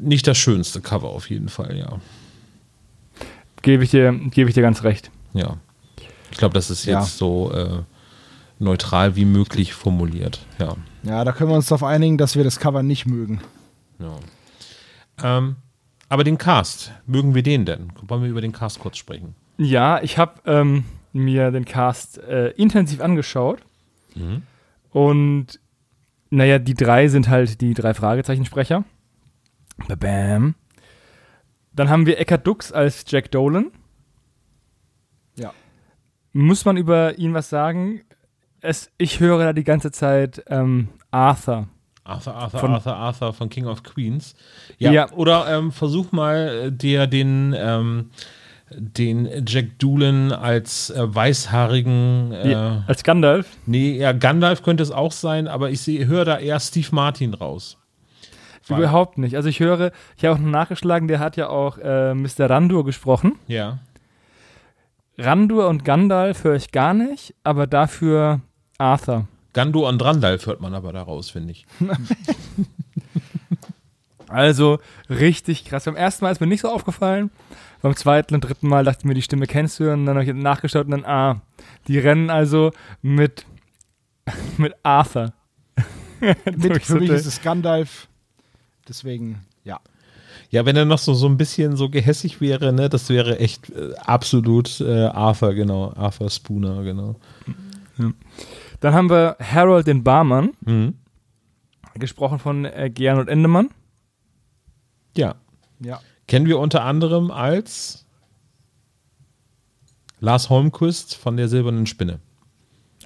nicht 0.00 0.26
das 0.26 0.38
schönste 0.38 0.80
Cover 0.80 1.08
auf 1.10 1.28
jeden 1.30 1.48
Fall, 1.50 1.76
ja. 1.76 1.98
Gebe 3.62 3.84
ich, 3.84 3.90
dir- 3.90 4.12
gebe 4.30 4.48
ich 4.50 4.54
dir 4.54 4.62
ganz 4.62 4.82
recht. 4.84 5.10
Ja. 5.34 5.58
Ich 6.34 6.38
glaube, 6.38 6.54
das 6.54 6.68
ist 6.68 6.84
jetzt 6.84 6.92
Ja. 6.92 7.02
so 7.02 7.52
äh, 7.52 7.82
neutral 8.58 9.14
wie 9.14 9.24
möglich 9.24 9.72
formuliert, 9.72 10.44
ja. 10.58 10.74
Ja, 11.04 11.22
da 11.22 11.30
können 11.30 11.50
wir 11.50 11.54
uns 11.54 11.68
darauf 11.68 11.84
einigen, 11.84 12.18
dass 12.18 12.34
wir 12.34 12.42
das 12.42 12.58
Cover 12.58 12.82
nicht 12.82 13.06
mögen. 13.06 13.40
ja. 14.00 14.16
Ähm, 15.22 15.54
aber 16.08 16.24
den 16.24 16.38
Cast, 16.38 16.90
mögen 17.06 17.36
wir 17.36 17.44
den 17.44 17.64
denn? 17.64 17.92
Wollen 18.02 18.22
wir 18.22 18.28
über 18.30 18.40
den 18.40 18.50
Cast 18.52 18.80
kurz 18.80 18.96
sprechen? 18.98 19.36
Ja, 19.58 20.02
ich 20.02 20.18
habe 20.18 20.40
ähm, 20.44 20.84
mir 21.12 21.52
den 21.52 21.64
Cast 21.64 22.18
äh, 22.18 22.48
intensiv 22.50 23.00
angeschaut. 23.00 23.60
Und 24.90 25.60
naja, 26.30 26.58
die 26.58 26.74
drei 26.74 27.06
sind 27.08 27.28
halt 27.28 27.60
die 27.60 27.74
drei 27.74 27.94
Fragezeichensprecher. 27.94 28.82
Bam. 29.98 30.56
Dann 31.72 31.88
haben 31.88 32.06
wir 32.06 32.18
Eckhard 32.18 32.44
Dux 32.46 32.72
als 32.72 33.04
Jack 33.08 33.30
Dolan. 33.30 33.70
Muss 36.34 36.64
man 36.64 36.76
über 36.76 37.16
ihn 37.18 37.32
was 37.32 37.48
sagen? 37.48 38.02
Es, 38.60 38.90
ich 38.98 39.20
höre 39.20 39.38
da 39.44 39.52
die 39.52 39.64
ganze 39.64 39.90
Zeit 39.92 40.42
ähm, 40.48 40.88
Arthur. 41.10 41.68
Arthur, 42.02 42.34
Arthur, 42.34 42.60
Von- 42.60 42.72
Arthur, 42.74 42.96
Arthur 42.96 43.32
von 43.32 43.48
King 43.48 43.66
of 43.66 43.82
Queens. 43.82 44.34
Ja, 44.78 44.92
Ja. 44.92 45.10
oder 45.12 45.46
ähm, 45.48 45.72
versuch 45.72 46.12
mal 46.12 46.66
äh, 46.66 46.72
dir 46.72 47.06
den, 47.06 47.54
ähm, 47.56 48.10
den 48.70 49.28
Jack 49.46 49.78
Doolan 49.78 50.32
als 50.32 50.90
äh, 50.90 51.14
weißhaarigen, 51.14 52.32
äh, 52.32 52.50
Ja, 52.50 52.84
als 52.88 53.04
Gandalf. 53.04 53.46
nee, 53.66 53.96
ja, 53.96 54.12
Gandalf 54.12 54.62
könnte 54.62 54.82
es 54.82 54.90
auch 54.90 55.12
sein, 55.12 55.46
aber 55.48 55.70
ich 55.70 55.86
höre 55.86 56.24
da 56.24 56.38
eher 56.38 56.58
Steve 56.60 56.88
Martin 56.90 57.32
raus. 57.34 57.78
Weil- 58.66 58.78
Überhaupt 58.80 59.18
nicht. 59.18 59.36
Also 59.36 59.48
ich 59.48 59.60
höre, 59.60 59.92
ich 60.16 60.24
habe 60.24 60.34
auch 60.34 60.38
noch 60.40 60.50
nachgeschlagen, 60.50 61.06
der 61.06 61.20
hat 61.20 61.36
ja 61.36 61.48
auch 61.48 61.78
äh, 61.78 62.14
Mr. 62.14 62.48
Randur 62.50 62.84
gesprochen. 62.84 63.36
Ja. 63.46 63.78
Randur 65.18 65.68
und 65.68 65.84
Gandalf 65.84 66.44
höre 66.44 66.56
ich 66.56 66.72
gar 66.72 66.94
nicht, 66.94 67.34
aber 67.44 67.66
dafür 67.66 68.40
Arthur. 68.78 69.28
Gando 69.52 69.88
und 69.88 70.04
Randalf 70.04 70.46
hört 70.46 70.60
man 70.60 70.74
aber 70.74 70.92
daraus, 70.92 71.30
finde 71.30 71.52
ich. 71.52 71.66
Also 74.34 74.80
richtig 75.08 75.64
krass. 75.64 75.84
Beim 75.84 75.94
ersten 75.94 76.24
Mal 76.24 76.32
ist 76.32 76.40
mir 76.40 76.48
nicht 76.48 76.62
so 76.62 76.68
aufgefallen. 76.68 77.30
Beim 77.82 77.94
zweiten 77.94 78.34
und 78.34 78.40
dritten 78.40 78.66
Mal 78.66 78.84
dachte 78.84 79.00
ich 79.00 79.04
mir, 79.04 79.14
die 79.14 79.22
Stimme 79.22 79.46
kennst 79.46 79.78
du. 79.78 79.92
Und 79.92 80.06
dann 80.06 80.16
habe 80.16 80.24
ich 80.24 80.34
nachgeschaut 80.34 80.86
und 80.86 80.90
dann, 80.90 81.04
ah, 81.04 81.40
die 81.86 81.98
rennen 81.98 82.30
also 82.30 82.72
mit, 83.00 83.46
mit 84.56 84.74
Arthur. 84.82 85.32
Mit, 86.56 86.82
für 86.82 87.00
mich 87.00 87.10
ist 87.10 87.26
es 87.26 87.42
Gandalf. 87.42 88.08
Deswegen, 88.88 89.44
ja. 90.54 90.60
Ja, 90.60 90.66
wenn 90.66 90.76
er 90.76 90.84
noch 90.84 90.98
so, 90.98 91.14
so 91.14 91.26
ein 91.26 91.36
bisschen 91.36 91.76
so 91.76 91.88
gehässig 91.88 92.40
wäre, 92.40 92.72
ne, 92.72 92.88
das 92.88 93.08
wäre 93.08 93.38
echt 93.38 93.70
äh, 93.70 93.94
absolut 93.96 94.80
äh, 94.80 95.06
Arthur, 95.06 95.54
genau. 95.54 95.92
Arthur 95.96 96.30
Spooner, 96.30 96.82
genau. 96.84 97.16
Dann 98.80 98.94
haben 98.94 99.10
wir 99.10 99.36
Harold 99.40 99.86
den 99.86 100.02
Barmann, 100.04 100.50
Mhm. 100.64 100.94
gesprochen 101.94 102.38
von 102.38 102.64
äh, 102.64 102.90
Gernot 102.92 103.28
Endemann. 103.28 103.70
Ja. 105.16 105.34
Ja. 105.80 106.00
Kennen 106.26 106.46
wir 106.46 106.58
unter 106.58 106.84
anderem 106.84 107.30
als 107.30 108.06
Lars 110.20 110.50
Holmquist 110.50 111.16
von 111.16 111.36
der 111.36 111.48
Silbernen 111.48 111.86
Spinne. 111.86 112.18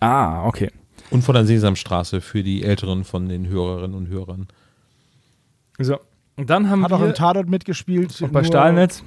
Ah, 0.00 0.46
okay. 0.46 0.70
Und 1.10 1.22
von 1.22 1.34
der 1.34 1.44
Sesamstraße 1.46 2.20
für 2.20 2.42
die 2.42 2.62
Älteren 2.62 3.04
von 3.04 3.28
den 3.28 3.46
Hörerinnen 3.48 3.96
und 3.96 4.08
Hörern. 4.08 4.48
So. 5.78 5.98
Und 6.38 6.48
dann 6.50 6.70
haben 6.70 6.84
Hat 6.84 6.92
auch 6.92 7.00
wir 7.00 7.08
im 7.08 7.14
Tatort 7.14 7.48
mitgespielt. 7.48 8.22
und 8.22 8.32
bei 8.32 8.44
Stahlnetz. 8.44 9.02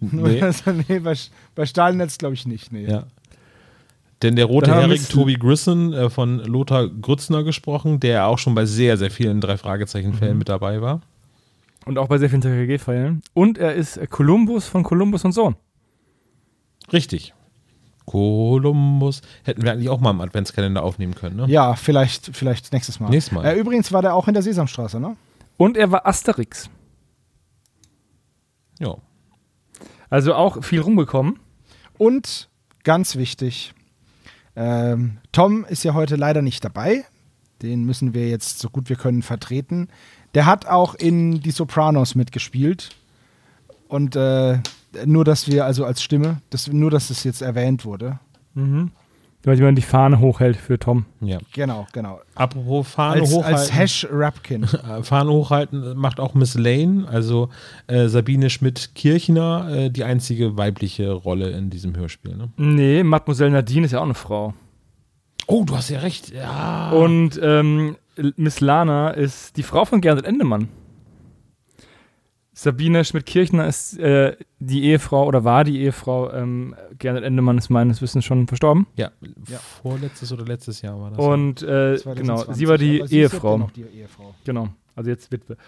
Nur, 0.00 0.28
Nee. 0.28 0.42
also, 0.42 0.72
nee, 0.88 0.98
bei, 0.98 1.14
bei 1.54 1.66
Stahlnetz 1.66 2.18
glaube 2.18 2.34
ich 2.34 2.46
nicht. 2.46 2.72
Nee. 2.72 2.86
Ja. 2.90 3.04
Denn 4.22 4.34
der 4.36 4.46
rote 4.46 4.74
Hering, 4.74 5.00
Tobi 5.08 5.34
Grisson, 5.34 5.92
äh, 5.92 6.08
von 6.08 6.38
Lothar 6.38 6.88
Grützner 6.88 7.44
gesprochen, 7.44 8.00
der 8.00 8.26
auch 8.26 8.38
schon 8.38 8.54
bei 8.54 8.64
sehr, 8.64 8.96
sehr 8.96 9.10
vielen 9.10 9.42
drei 9.42 9.58
Fragezeichen-Fällen 9.58 10.38
mit 10.38 10.48
dabei 10.48 10.80
war. 10.80 11.02
Und 11.84 11.98
auch 11.98 12.08
bei 12.08 12.16
sehr 12.16 12.30
vielen 12.30 12.40
TKG-Fällen. 12.40 13.20
Und 13.34 13.58
er 13.58 13.74
ist 13.74 14.00
Columbus 14.10 14.66
von 14.66 14.82
Columbus 14.82 15.24
und 15.26 15.32
Sohn. 15.32 15.54
Richtig. 16.92 17.34
Kolumbus. 18.06 19.20
Hätten 19.44 19.62
wir 19.62 19.72
eigentlich 19.72 19.90
auch 19.90 20.00
mal 20.00 20.10
im 20.10 20.20
Adventskalender 20.22 20.82
aufnehmen 20.82 21.14
können, 21.14 21.36
ne? 21.36 21.46
Ja, 21.48 21.74
vielleicht, 21.74 22.30
vielleicht 22.34 22.72
nächstes 22.72 22.98
Mal. 22.98 23.10
Nächstes 23.10 23.32
Mal. 23.34 23.44
Äh, 23.44 23.54
übrigens 23.58 23.92
war 23.92 24.00
der 24.00 24.14
auch 24.14 24.26
in 24.28 24.34
der 24.34 24.42
Sesamstraße, 24.42 24.98
ne? 24.98 25.16
Und 25.56 25.76
er 25.76 25.90
war 25.90 26.06
Asterix. 26.06 26.68
Ja. 28.78 28.96
Also 30.10 30.34
auch 30.34 30.62
viel 30.62 30.80
rumgekommen. 30.80 31.38
Und 31.98 32.48
ganz 32.84 33.16
wichtig, 33.16 33.74
ähm, 34.54 35.18
Tom 35.32 35.64
ist 35.64 35.84
ja 35.84 35.94
heute 35.94 36.16
leider 36.16 36.42
nicht 36.42 36.64
dabei. 36.64 37.04
Den 37.62 37.84
müssen 37.84 38.14
wir 38.14 38.28
jetzt 38.28 38.58
so 38.58 38.68
gut 38.68 38.88
wir 38.88 38.96
können 38.96 39.22
vertreten. 39.22 39.88
Der 40.34 40.46
hat 40.46 40.66
auch 40.66 40.94
in 40.94 41.40
Die 41.40 41.50
Sopranos 41.50 42.14
mitgespielt. 42.14 42.90
Und 43.88 44.16
äh, 44.16 44.58
nur, 45.04 45.24
dass 45.24 45.46
wir, 45.46 45.64
also 45.64 45.84
als 45.84 46.02
Stimme, 46.02 46.42
dass, 46.50 46.68
nur, 46.68 46.90
dass 46.90 47.10
es 47.10 47.24
jetzt 47.24 47.40
erwähnt 47.40 47.84
wurde. 47.84 48.18
Mhm. 48.54 48.92
Weil 49.46 49.56
jemand 49.56 49.78
die 49.78 49.82
Fahne 49.82 50.18
hochhält 50.18 50.56
für 50.56 50.76
Tom. 50.76 51.06
ja. 51.20 51.38
Genau, 51.54 51.86
genau. 51.92 52.20
Apropos 52.34 52.88
Fahne 52.88 53.20
Als, 53.20 53.30
hochhalten. 53.32 53.54
als 53.60 53.72
Hash 53.72 54.06
Rapkin. 54.10 54.64
Äh, 54.86 55.02
Fahne 55.04 55.30
hochhalten 55.30 55.96
macht 55.96 56.18
auch 56.18 56.34
Miss 56.34 56.54
Lane, 56.56 57.06
also 57.08 57.48
äh, 57.86 58.08
Sabine 58.08 58.50
Schmidt-Kirchner, 58.50 59.68
äh, 59.70 59.90
die 59.90 60.02
einzige 60.02 60.56
weibliche 60.56 61.12
Rolle 61.12 61.50
in 61.50 61.70
diesem 61.70 61.96
Hörspiel. 61.96 62.36
Ne? 62.36 62.48
Nee, 62.56 63.04
Mademoiselle 63.04 63.52
Nadine 63.52 63.86
ist 63.86 63.92
ja 63.92 64.00
auch 64.00 64.04
eine 64.04 64.14
Frau. 64.14 64.52
Oh, 65.46 65.62
du 65.64 65.76
hast 65.76 65.90
ja 65.90 66.00
recht. 66.00 66.32
Ja. 66.34 66.90
Und 66.90 67.38
ähm, 67.40 67.96
Miss 68.36 68.60
Lana 68.60 69.10
ist 69.10 69.56
die 69.56 69.62
Frau 69.62 69.84
von 69.84 70.00
Gernot 70.00 70.24
Endemann. 70.24 70.68
Sabine 72.58 73.04
Schmidt-Kirchner 73.04 73.66
ist 73.66 73.98
äh, 73.98 74.34
die 74.60 74.84
Ehefrau 74.84 75.26
oder 75.26 75.44
war 75.44 75.62
die 75.62 75.78
Ehefrau. 75.82 76.32
Ähm, 76.32 76.74
Gernot 76.98 77.22
Endemann 77.22 77.58
ist 77.58 77.68
meines 77.68 78.00
Wissens 78.00 78.24
schon 78.24 78.46
verstorben. 78.46 78.86
ja, 78.96 79.10
Ja. 79.46 79.58
vorletztes 79.58 80.32
oder 80.32 80.46
letztes 80.46 80.80
Jahr 80.80 80.98
war 80.98 81.10
das. 81.10 81.18
Und 81.18 81.62
äh, 81.62 81.98
2020. 81.98 82.16
genau, 82.16 82.52
sie 82.54 82.66
war 82.66 82.78
die 82.78 83.00
Aber 83.00 83.08
sie 83.08 83.20
ist 83.20 83.32
Ehefrau. 83.34 83.58
noch 83.58 83.70
die 83.72 83.82
Ehefrau. 83.82 84.34
Genau, 84.44 84.68
also 84.94 85.10
jetzt 85.10 85.30
Witwe. 85.30 85.58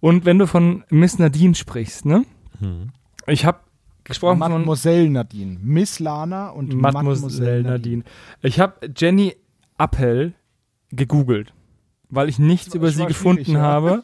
Und 0.00 0.24
wenn 0.24 0.40
du 0.40 0.48
von 0.48 0.82
Miss 0.90 1.20
Nadine 1.20 1.54
sprichst, 1.54 2.04
ne? 2.04 2.24
Hm. 2.58 2.90
Ich 3.28 3.44
habe 3.44 3.60
gesprochen 4.02 4.38
von 4.40 4.50
Mademoiselle 4.50 5.08
Nadine. 5.10 5.56
Miss 5.62 6.00
Lana 6.00 6.48
und 6.50 6.74
Mademoiselle 6.74 7.62
Nadine. 7.62 8.02
Ich 8.42 8.58
habe 8.58 8.74
Jenny 8.96 9.36
Appel 9.76 10.34
gegoogelt, 10.90 11.52
weil 12.10 12.28
ich 12.28 12.40
nichts 12.40 12.66
Das 12.66 12.74
über 12.74 12.90
sie 12.90 13.00
war 13.02 13.06
gefunden 13.06 13.52
ja. 13.52 13.60
habe. 13.60 14.02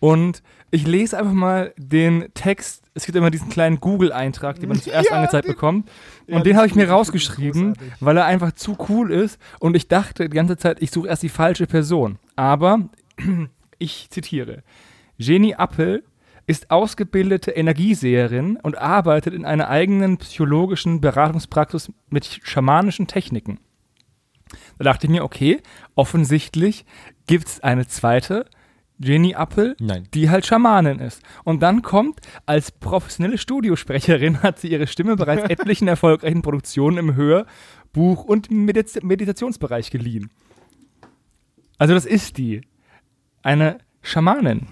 Und 0.00 0.42
ich 0.72 0.86
lese 0.86 1.16
einfach 1.18 1.32
mal 1.32 1.72
den 1.76 2.28
Text. 2.34 2.82
Es 2.94 3.06
gibt 3.06 3.14
immer 3.16 3.30
diesen 3.30 3.48
kleinen 3.50 3.78
Google-Eintrag, 3.78 4.58
den 4.58 4.68
man 4.70 4.80
zuerst 4.80 5.10
Ja, 5.10 5.16
angezeigt 5.16 5.46
den- 5.46 5.52
bekommt. 5.54 5.88
Ja, 6.26 6.36
und 6.36 6.46
den 6.46 6.54
das 6.54 6.58
habe 6.58 6.66
ich 6.66 6.74
mir 6.74 6.88
rausgeschrieben, 6.90 7.74
weil 8.00 8.16
er 8.16 8.24
einfach 8.24 8.52
zu 8.52 8.76
cool 8.88 9.12
ist. 9.12 9.38
Und 9.60 9.76
ich 9.76 9.86
dachte 9.88 10.28
die 10.28 10.34
ganze 10.36 10.56
Zeit, 10.56 10.82
ich 10.82 10.90
suche 10.90 11.08
erst 11.08 11.22
die 11.22 11.28
falsche 11.28 11.66
Person. 11.66 12.18
Aber 12.36 12.88
ich 13.78 14.08
zitiere: 14.10 14.62
Jenny 15.18 15.54
Appel 15.54 16.02
ist 16.46 16.70
ausgebildete 16.70 17.50
Energieseherin 17.52 18.56
und 18.56 18.76
arbeitet 18.76 19.32
in 19.34 19.44
einer 19.44 19.68
eigenen 19.68 20.16
psychologischen 20.18 21.00
Beratungspraxis 21.00 21.92
mit 22.10 22.24
schamanischen 22.42 23.06
Techniken. 23.06 23.60
Da 24.78 24.84
dachte 24.84 25.06
ich 25.06 25.10
mir, 25.10 25.22
okay, 25.22 25.60
offensichtlich 25.94 26.84
gibt 27.26 27.46
es 27.46 27.60
eine 27.60 27.86
zweite 27.86 28.46
Jenny 29.02 29.34
Appel, 29.34 29.76
Nein. 29.80 30.08
die 30.14 30.30
halt 30.30 30.46
Schamanin 30.46 31.00
ist. 31.00 31.22
Und 31.44 31.60
dann 31.62 31.82
kommt, 31.82 32.20
als 32.46 32.70
professionelle 32.70 33.38
Studiosprecherin 33.38 34.42
hat 34.42 34.58
sie 34.60 34.68
ihre 34.68 34.86
Stimme 34.86 35.16
bereits 35.16 35.42
etlichen 35.50 35.88
erfolgreichen 35.88 36.42
Produktionen 36.42 36.98
im 36.98 37.14
Hör-, 37.14 37.46
Buch- 37.92 38.24
und 38.24 38.50
Mediz 38.50 38.98
Meditationsbereich 39.02 39.90
geliehen. 39.90 40.30
Also 41.78 41.94
das 41.94 42.06
ist 42.06 42.38
die. 42.38 42.62
Eine 43.42 43.78
Schamanin. 44.02 44.68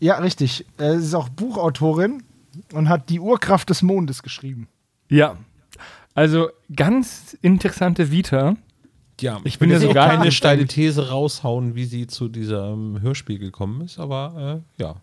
Ja, 0.00 0.18
richtig. 0.18 0.66
Äh, 0.78 0.98
Sie 0.98 1.06
ist 1.06 1.14
auch 1.14 1.28
Buchautorin 1.28 2.24
und 2.72 2.88
hat 2.88 3.08
die 3.08 3.20
Urkraft 3.20 3.70
des 3.70 3.82
Mondes 3.82 4.22
geschrieben. 4.22 4.68
Ja. 5.08 5.36
Also 6.14 6.50
ganz 6.74 7.36
interessante 7.40 8.10
Vita. 8.10 8.56
Ja, 9.20 9.40
Ich 9.44 9.58
bin 9.58 9.70
ja 9.70 9.76
jetzt 9.76 9.84
auch 9.84 9.90
sogar 9.90 10.08
keine 10.08 10.32
steile 10.32 10.66
These 10.66 11.10
raushauen, 11.10 11.74
wie 11.74 11.84
sie 11.84 12.06
zu 12.06 12.28
diesem 12.28 13.00
Hörspiel 13.00 13.38
gekommen 13.38 13.82
ist, 13.82 13.98
aber 13.98 14.62
äh, 14.78 14.82
ja. 14.82 14.96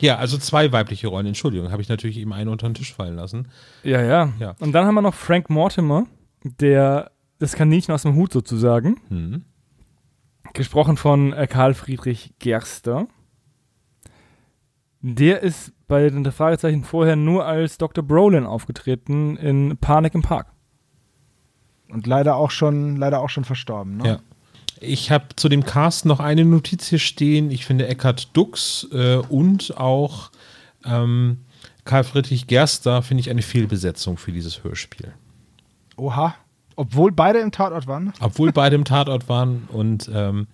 Ja, 0.00 0.16
also 0.16 0.38
zwei 0.38 0.70
weibliche 0.70 1.08
Rollen, 1.08 1.26
Entschuldigung, 1.26 1.72
habe 1.72 1.82
ich 1.82 1.88
natürlich 1.88 2.18
eben 2.18 2.32
eine 2.32 2.50
unter 2.50 2.68
den 2.68 2.74
Tisch 2.74 2.94
fallen 2.94 3.16
lassen. 3.16 3.48
Ja, 3.82 4.02
ja, 4.02 4.32
Ja. 4.38 4.54
Und 4.60 4.72
dann 4.72 4.86
haben 4.86 4.94
wir 4.94 5.02
noch 5.02 5.14
Frank 5.14 5.50
Mortimer, 5.50 6.06
der 6.44 7.10
das 7.38 7.54
Kaninchen 7.54 7.94
aus 7.94 8.02
dem 8.02 8.14
Hut 8.14 8.32
sozusagen. 8.32 9.00
Hm. 9.08 9.44
Gesprochen 10.52 10.96
von 10.96 11.32
äh, 11.32 11.46
Karl 11.46 11.74
Friedrich 11.74 12.34
Gerster. 12.38 13.06
Der 15.00 15.42
ist 15.42 15.72
bei 15.86 16.08
den 16.10 16.30
Fragezeichen 16.30 16.84
vorher 16.84 17.16
nur 17.16 17.44
als 17.46 17.78
Dr. 17.78 18.04
Brolin 18.04 18.44
aufgetreten 18.44 19.36
in 19.36 19.76
Panik 19.78 20.14
im 20.14 20.22
Park. 20.22 20.48
Und 21.90 22.06
leider 22.06 22.36
auch 22.36 22.50
schon, 22.50 22.96
leider 22.96 23.20
auch 23.20 23.30
schon 23.30 23.44
verstorben. 23.44 23.96
Ne? 23.98 24.08
Ja. 24.08 24.18
Ich 24.80 25.10
habe 25.10 25.24
zu 25.36 25.48
dem 25.48 25.64
Cast 25.64 26.06
noch 26.06 26.20
eine 26.20 26.44
Notiz 26.44 26.86
hier 26.86 26.98
stehen. 26.98 27.50
Ich 27.50 27.64
finde 27.64 27.88
Eckhard 27.88 28.36
Dux 28.36 28.86
äh, 28.92 29.16
und 29.16 29.76
auch 29.76 30.30
ähm, 30.84 31.38
Karl 31.84 32.04
Friedrich 32.04 32.46
Gerster 32.46 33.02
finde 33.02 33.22
ich 33.22 33.30
eine 33.30 33.42
Fehlbesetzung 33.42 34.18
für 34.18 34.30
dieses 34.30 34.62
Hörspiel. 34.62 35.12
Oha. 35.96 36.34
Obwohl 36.76 37.10
beide 37.10 37.40
im 37.40 37.50
Tatort 37.50 37.88
waren. 37.88 38.12
Obwohl 38.20 38.52
beide 38.52 38.76
im 38.76 38.84
Tatort 38.84 39.28
waren 39.28 39.66
und 39.72 40.08
ähm, 40.14 40.46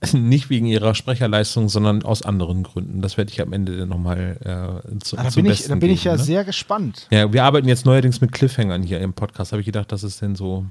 nicht 0.12 0.50
wegen 0.50 0.66
ihrer 0.66 0.94
Sprecherleistung, 0.94 1.68
sondern 1.68 2.02
aus 2.02 2.22
anderen 2.22 2.62
Gründen. 2.62 3.00
Das 3.00 3.16
werde 3.16 3.30
ich 3.32 3.40
am 3.40 3.52
Ende 3.52 3.76
dann 3.76 3.88
nochmal 3.88 4.82
äh, 4.92 4.98
zu, 4.98 5.16
Ah, 5.16 5.24
da 5.24 5.28
zum 5.30 5.42
bin 5.44 5.52
ich, 5.52 5.66
da 5.66 5.74
bin 5.76 5.90
ich 5.90 6.02
geben, 6.02 6.14
ja 6.14 6.18
ne? 6.18 6.22
sehr 6.24 6.44
gespannt. 6.44 7.06
Ja, 7.10 7.32
wir 7.32 7.44
arbeiten 7.44 7.68
jetzt 7.68 7.86
neuerdings 7.86 8.20
mit 8.20 8.32
Cliffhangern 8.32 8.82
hier 8.82 9.00
im 9.00 9.12
Podcast. 9.14 9.52
Habe 9.52 9.60
ich 9.60 9.66
gedacht, 9.66 9.90
das 9.92 10.02
ist 10.02 10.20
denn 10.22 10.34
so. 10.34 10.66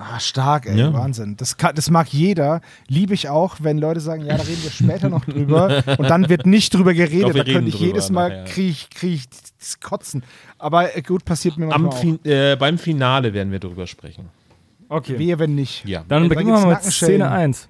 Ah, 0.00 0.20
stark, 0.20 0.66
ey, 0.66 0.78
Ja. 0.78 0.92
Wahnsinn. 0.92 1.36
Das, 1.38 1.56
kann, 1.56 1.74
das 1.74 1.90
mag 1.90 2.06
jeder. 2.12 2.60
Liebe 2.86 3.14
ich 3.14 3.28
auch, 3.28 3.56
wenn 3.60 3.78
Leute 3.78 3.98
sagen, 3.98 4.24
ja, 4.24 4.36
da 4.36 4.44
reden 4.44 4.62
wir 4.62 4.70
später 4.70 5.08
noch 5.08 5.24
drüber. 5.24 5.82
Und 5.98 6.08
dann 6.08 6.28
wird 6.28 6.46
nicht 6.46 6.72
drüber 6.72 6.94
geredet. 6.94 7.34
Wir 7.34 7.42
da 7.42 7.52
könnte 7.52 7.68
ich 7.70 7.74
drüber 7.76 7.86
jedes 7.86 8.10
Mal 8.10 8.28
nachher. 8.28 8.44
krieg, 8.44 8.70
ich- 8.70 8.90
krieg 8.90 9.14
ich 9.14 9.24
das 9.58 9.80
Kotzen. 9.80 10.22
Aber 10.56 10.96
äh, 10.96 11.02
gut, 11.02 11.24
passiert 11.24 11.56
mir 11.56 11.64
Am 11.72 11.82
manchmal 11.82 11.90
auch. 11.94 12.00
fin 12.00 12.24
äh, 12.30 12.54
beim 12.56 12.78
Finale 12.78 13.32
werden 13.34 13.50
wir 13.50 13.58
drüber 13.58 13.88
sprechen. 13.88 14.26
Okay. 14.88 15.18
Wehe, 15.18 15.36
wenn 15.40 15.56
nicht. 15.56 15.84
Ja. 15.84 16.04
Dann 16.06 16.24
Da 16.24 16.28
beginnen 16.28 16.50
wir 16.54 16.60
mal 16.60 16.74
mit. 16.74 16.82
Szene 16.92 17.28
1. 17.30 17.68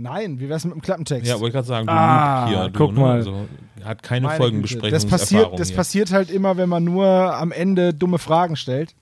Nein, 0.00 0.38
wie 0.38 0.48
wär's 0.48 0.64
mit 0.64 0.74
dem 0.74 0.80
Klappentext? 0.80 1.26
Ja, 1.28 1.34
wollte 1.34 1.48
ich 1.48 1.52
gerade 1.54 1.66
sagen, 1.66 1.86
du 1.88 1.92
Ah, 1.92 2.46
hier, 2.48 2.68
du, 2.68 2.78
guck 2.78 2.94
ne? 2.94 3.00
mal. 3.00 3.16
Also, 3.16 3.48
hat 3.84 4.02
keine 4.02 4.26
Meine. 4.26 4.38
Folgenbesprechung. 4.38 4.90
Das 4.90 5.04
passiert, 5.06 5.58
das 5.58 5.72
passiert 5.72 6.12
halt 6.12 6.30
immer, 6.30 6.56
wenn 6.56 6.68
man 6.68 6.84
nur 6.84 7.06
am 7.06 7.50
Ende 7.50 7.92
dumme 7.92 8.18
Fragen 8.18 8.54
stellt. 8.54 8.94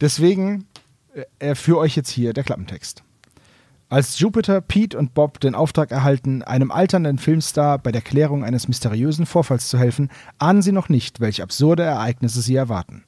Deswegen 0.00 0.66
äh, 1.14 1.50
äh, 1.50 1.54
für 1.54 1.76
euch 1.78 1.96
jetzt 1.96 2.08
hier 2.08 2.32
der 2.32 2.44
Klappentext. 2.44 3.02
Als 3.90 4.18
Jupiter, 4.20 4.62
Pete 4.62 4.96
und 4.96 5.12
Bob 5.12 5.38
den 5.40 5.54
Auftrag 5.54 5.90
erhalten, 5.90 6.42
einem 6.42 6.70
alternden 6.70 7.18
Filmstar 7.18 7.78
bei 7.78 7.92
der 7.92 8.00
Klärung 8.00 8.42
eines 8.42 8.66
mysteriösen 8.66 9.26
Vorfalls 9.26 9.68
zu 9.68 9.78
helfen, 9.78 10.08
ahnen 10.38 10.62
sie 10.62 10.72
noch 10.72 10.88
nicht, 10.88 11.20
welche 11.20 11.42
absurde 11.42 11.82
Ereignisse 11.82 12.40
sie 12.40 12.56
erwarten. 12.56 13.04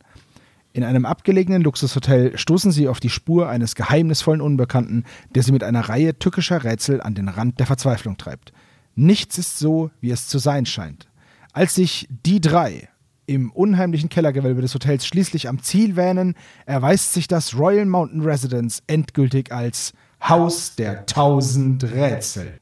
In 0.76 0.82
einem 0.82 1.06
abgelegenen 1.06 1.62
Luxushotel 1.62 2.36
stoßen 2.36 2.72
sie 2.72 2.88
auf 2.88 2.98
die 2.98 3.08
Spur 3.08 3.48
eines 3.48 3.76
geheimnisvollen 3.76 4.40
Unbekannten, 4.40 5.04
der 5.32 5.44
sie 5.44 5.52
mit 5.52 5.62
einer 5.62 5.88
Reihe 5.88 6.18
tückischer 6.18 6.64
Rätsel 6.64 7.00
an 7.00 7.14
den 7.14 7.28
Rand 7.28 7.60
der 7.60 7.66
Verzweiflung 7.66 8.16
treibt. 8.16 8.52
Nichts 8.96 9.38
ist 9.38 9.60
so, 9.60 9.92
wie 10.00 10.10
es 10.10 10.26
zu 10.26 10.38
sein 10.38 10.66
scheint. 10.66 11.06
Als 11.52 11.76
sich 11.76 12.08
die 12.26 12.40
drei, 12.40 12.88
im 13.26 13.52
unheimlichen 13.52 14.08
Kellergewölbe 14.08 14.62
des 14.62 14.74
Hotels 14.74 15.06
schließlich 15.06 15.48
am 15.48 15.62
Ziel 15.62 15.94
wähnen, 15.94 16.34
erweist 16.66 17.12
sich 17.12 17.28
das 17.28 17.56
Royal 17.56 17.86
Mountain 17.86 18.22
Residence 18.22 18.82
endgültig 18.88 19.52
als 19.52 19.92
Haus 20.28 20.74
der 20.74 21.06
tausend 21.06 21.84
Rätsel. 21.84 22.58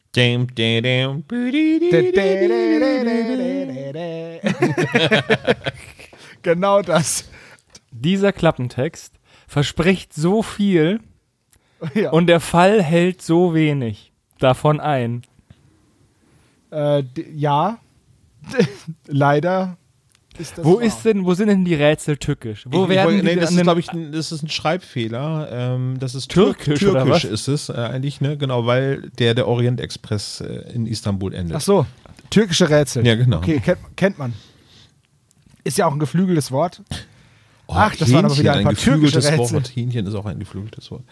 Genau 6.43 6.83
das. 6.83 7.25
Dieser 7.93 8.33
Klappentext 8.33 9.15
verspricht 9.47 10.13
so 10.15 10.43
viel 10.43 11.01
Ja. 11.95 12.11
und 12.11 12.27
der 12.27 12.41
Fall 12.41 12.83
hält 12.83 13.23
so 13.23 13.55
wenig 13.55 14.13
davon 14.39 14.81
ein. 14.81 15.23
Äh, 16.71 17.05
ja, 17.35 17.79
leider 19.07 19.77
ist 20.39 20.57
das 20.57 20.65
Wo 20.65 20.77
wahr. 20.77 20.83
ist 20.83 21.05
denn, 21.05 21.25
wo 21.27 21.35
sind 21.35 21.49
denn 21.49 21.65
die 21.65 21.75
Rätsel 21.75 22.17
tückisch? 22.17 22.65
Wo 22.71 22.79
Ich- 22.79 22.83
ich 22.85 22.89
werden 22.97 23.17
die 23.19 23.23
nee, 23.23 23.35
das 23.37 23.51
ist, 23.53 23.61
glaube 23.63 23.81
ich, 23.81 23.93
ein, 23.93 24.13
das 24.13 24.33
ist 24.33 24.43
ein 24.43 24.49
Schreibfehler. 24.49 25.49
Ähm, 25.53 25.97
das 26.01 26.15
ist 26.15 26.31
Türk- 26.31 26.61
Türkisch, 26.61 26.89
oder 26.89 27.05
Türkisch 27.05 27.25
was? 27.25 27.31
ist 27.31 27.49
es 27.49 27.69
äh, 27.69 27.73
eigentlich, 27.75 28.21
ne? 28.23 28.39
Genau, 28.39 28.65
weil 28.67 29.11
der 29.19 29.35
der 29.35 29.47
Orient 29.47 29.81
Express 29.81 30.41
äh, 30.41 30.73
in 30.73 30.87
Istanbul 30.87 31.35
endet. 31.35 31.57
Ach 31.57 31.61
so, 31.61 31.87
türkische 32.31 32.71
Rätsel. 32.71 33.07
Ja, 33.07 33.15
genau. 33.17 33.39
Okay, 33.39 33.61
kennt, 33.61 33.79
kennt 33.97 34.19
man. 34.19 34.33
Ist 35.65 35.77
ja 35.79 35.87
auch 35.87 35.93
ein 35.93 35.99
geflügeltes 36.01 36.51
Wort. 36.51 36.81
Oh, 37.67 37.75
Ach, 37.77 37.95
das 37.97 38.13
waren 38.13 38.25
aber 38.25 38.37
wieder 38.37 38.55
ein 38.55 38.65
paar 38.65 38.75
türkische 38.75 39.19
geflügeltes 39.19 39.33
Rätsel. 39.33 39.57
Wort. 39.57 39.77
Hähnchen 39.77 40.07
ist 40.07 40.15
auch 40.15 40.27
ein 40.27 40.39
geflügeltes 40.39 40.91
Wort. 40.91 41.05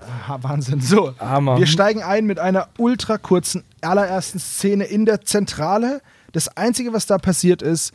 Aha, 0.00 0.42
Wahnsinn. 0.42 0.80
So, 0.80 1.14
Hammer. 1.18 1.58
wir 1.58 1.66
steigen 1.66 2.02
ein 2.02 2.24
mit 2.24 2.38
einer 2.38 2.68
ultra 2.78 3.18
kurzen 3.18 3.64
allerersten 3.82 4.38
Szene 4.38 4.84
in 4.84 5.04
der 5.04 5.20
Zentrale. 5.22 6.00
Das 6.32 6.56
Einzige, 6.56 6.92
was 6.92 7.06
da 7.06 7.18
passiert 7.18 7.60
ist, 7.60 7.92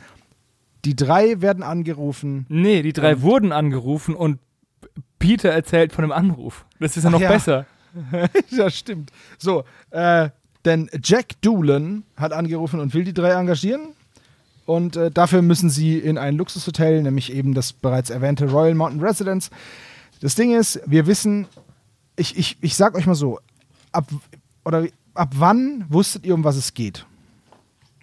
die 0.84 0.94
drei 0.94 1.40
werden 1.40 1.62
angerufen. 1.62 2.46
Nee, 2.48 2.82
die 2.82 2.92
drei 2.92 3.22
wurden 3.22 3.50
angerufen 3.50 4.14
und 4.14 4.38
Peter 5.18 5.50
erzählt 5.50 5.92
von 5.92 6.02
dem 6.02 6.12
Anruf. 6.12 6.64
Das 6.78 6.96
ist 6.96 7.04
ja 7.04 7.10
noch 7.10 7.20
ja. 7.20 7.28
besser. 7.28 7.66
ja, 8.50 8.70
stimmt. 8.70 9.10
So, 9.38 9.64
äh, 9.90 10.30
denn 10.64 10.90
Jack 11.02 11.40
Doolan 11.40 12.04
hat 12.16 12.32
angerufen 12.32 12.80
und 12.80 12.94
will 12.94 13.04
die 13.04 13.14
drei 13.14 13.30
engagieren. 13.30 13.94
Und 14.66 14.96
äh, 14.96 15.10
dafür 15.12 15.42
müssen 15.42 15.70
sie 15.70 15.98
in 15.98 16.18
ein 16.18 16.36
Luxushotel, 16.36 17.02
nämlich 17.02 17.32
eben 17.32 17.54
das 17.54 17.72
bereits 17.72 18.10
erwähnte 18.10 18.50
Royal 18.50 18.74
Mountain 18.74 19.00
Residence. 19.00 19.50
Das 20.20 20.34
Ding 20.34 20.54
ist, 20.54 20.80
wir 20.86 21.06
wissen, 21.06 21.46
ich, 22.16 22.36
ich, 22.36 22.58
ich 22.60 22.74
sag 22.74 22.96
euch 22.96 23.06
mal 23.06 23.14
so, 23.14 23.38
ab, 23.92 24.10
oder 24.64 24.86
ab 25.14 25.30
wann 25.36 25.84
wusstet 25.88 26.26
ihr, 26.26 26.34
um 26.34 26.42
was 26.42 26.56
es 26.56 26.74
geht? 26.74 27.06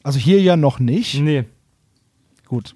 Also 0.03 0.19
hier 0.19 0.41
ja 0.41 0.55
noch 0.55 0.79
nicht. 0.79 1.19
Nee, 1.19 1.45
Gut. 2.47 2.75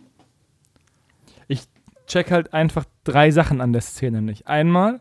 ich 1.47 1.63
check 2.07 2.31
halt 2.31 2.53
einfach 2.53 2.85
drei 3.03 3.31
Sachen 3.31 3.61
an 3.61 3.73
der 3.73 3.81
Szene 3.81 4.21
nicht. 4.21 4.47
Einmal, 4.47 4.99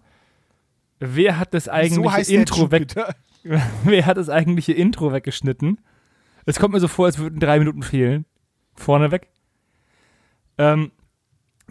wer 1.00 1.38
hat 1.38 1.54
das 1.54 1.68
eigentliche 1.68 2.34
Intro 2.34 2.70
weg, 2.70 2.94
wer 3.84 4.06
hat 4.06 4.16
das 4.16 4.28
eigentliche 4.28 4.72
Intro 4.72 5.12
weggeschnitten? 5.12 5.78
Es 6.44 6.60
kommt 6.60 6.74
mir 6.74 6.80
so 6.80 6.88
vor, 6.88 7.06
als 7.06 7.18
würden 7.18 7.40
drei 7.40 7.58
Minuten 7.58 7.82
fehlen. 7.82 8.26
Vorneweg. 8.76 9.28
Ähm, 10.59 10.92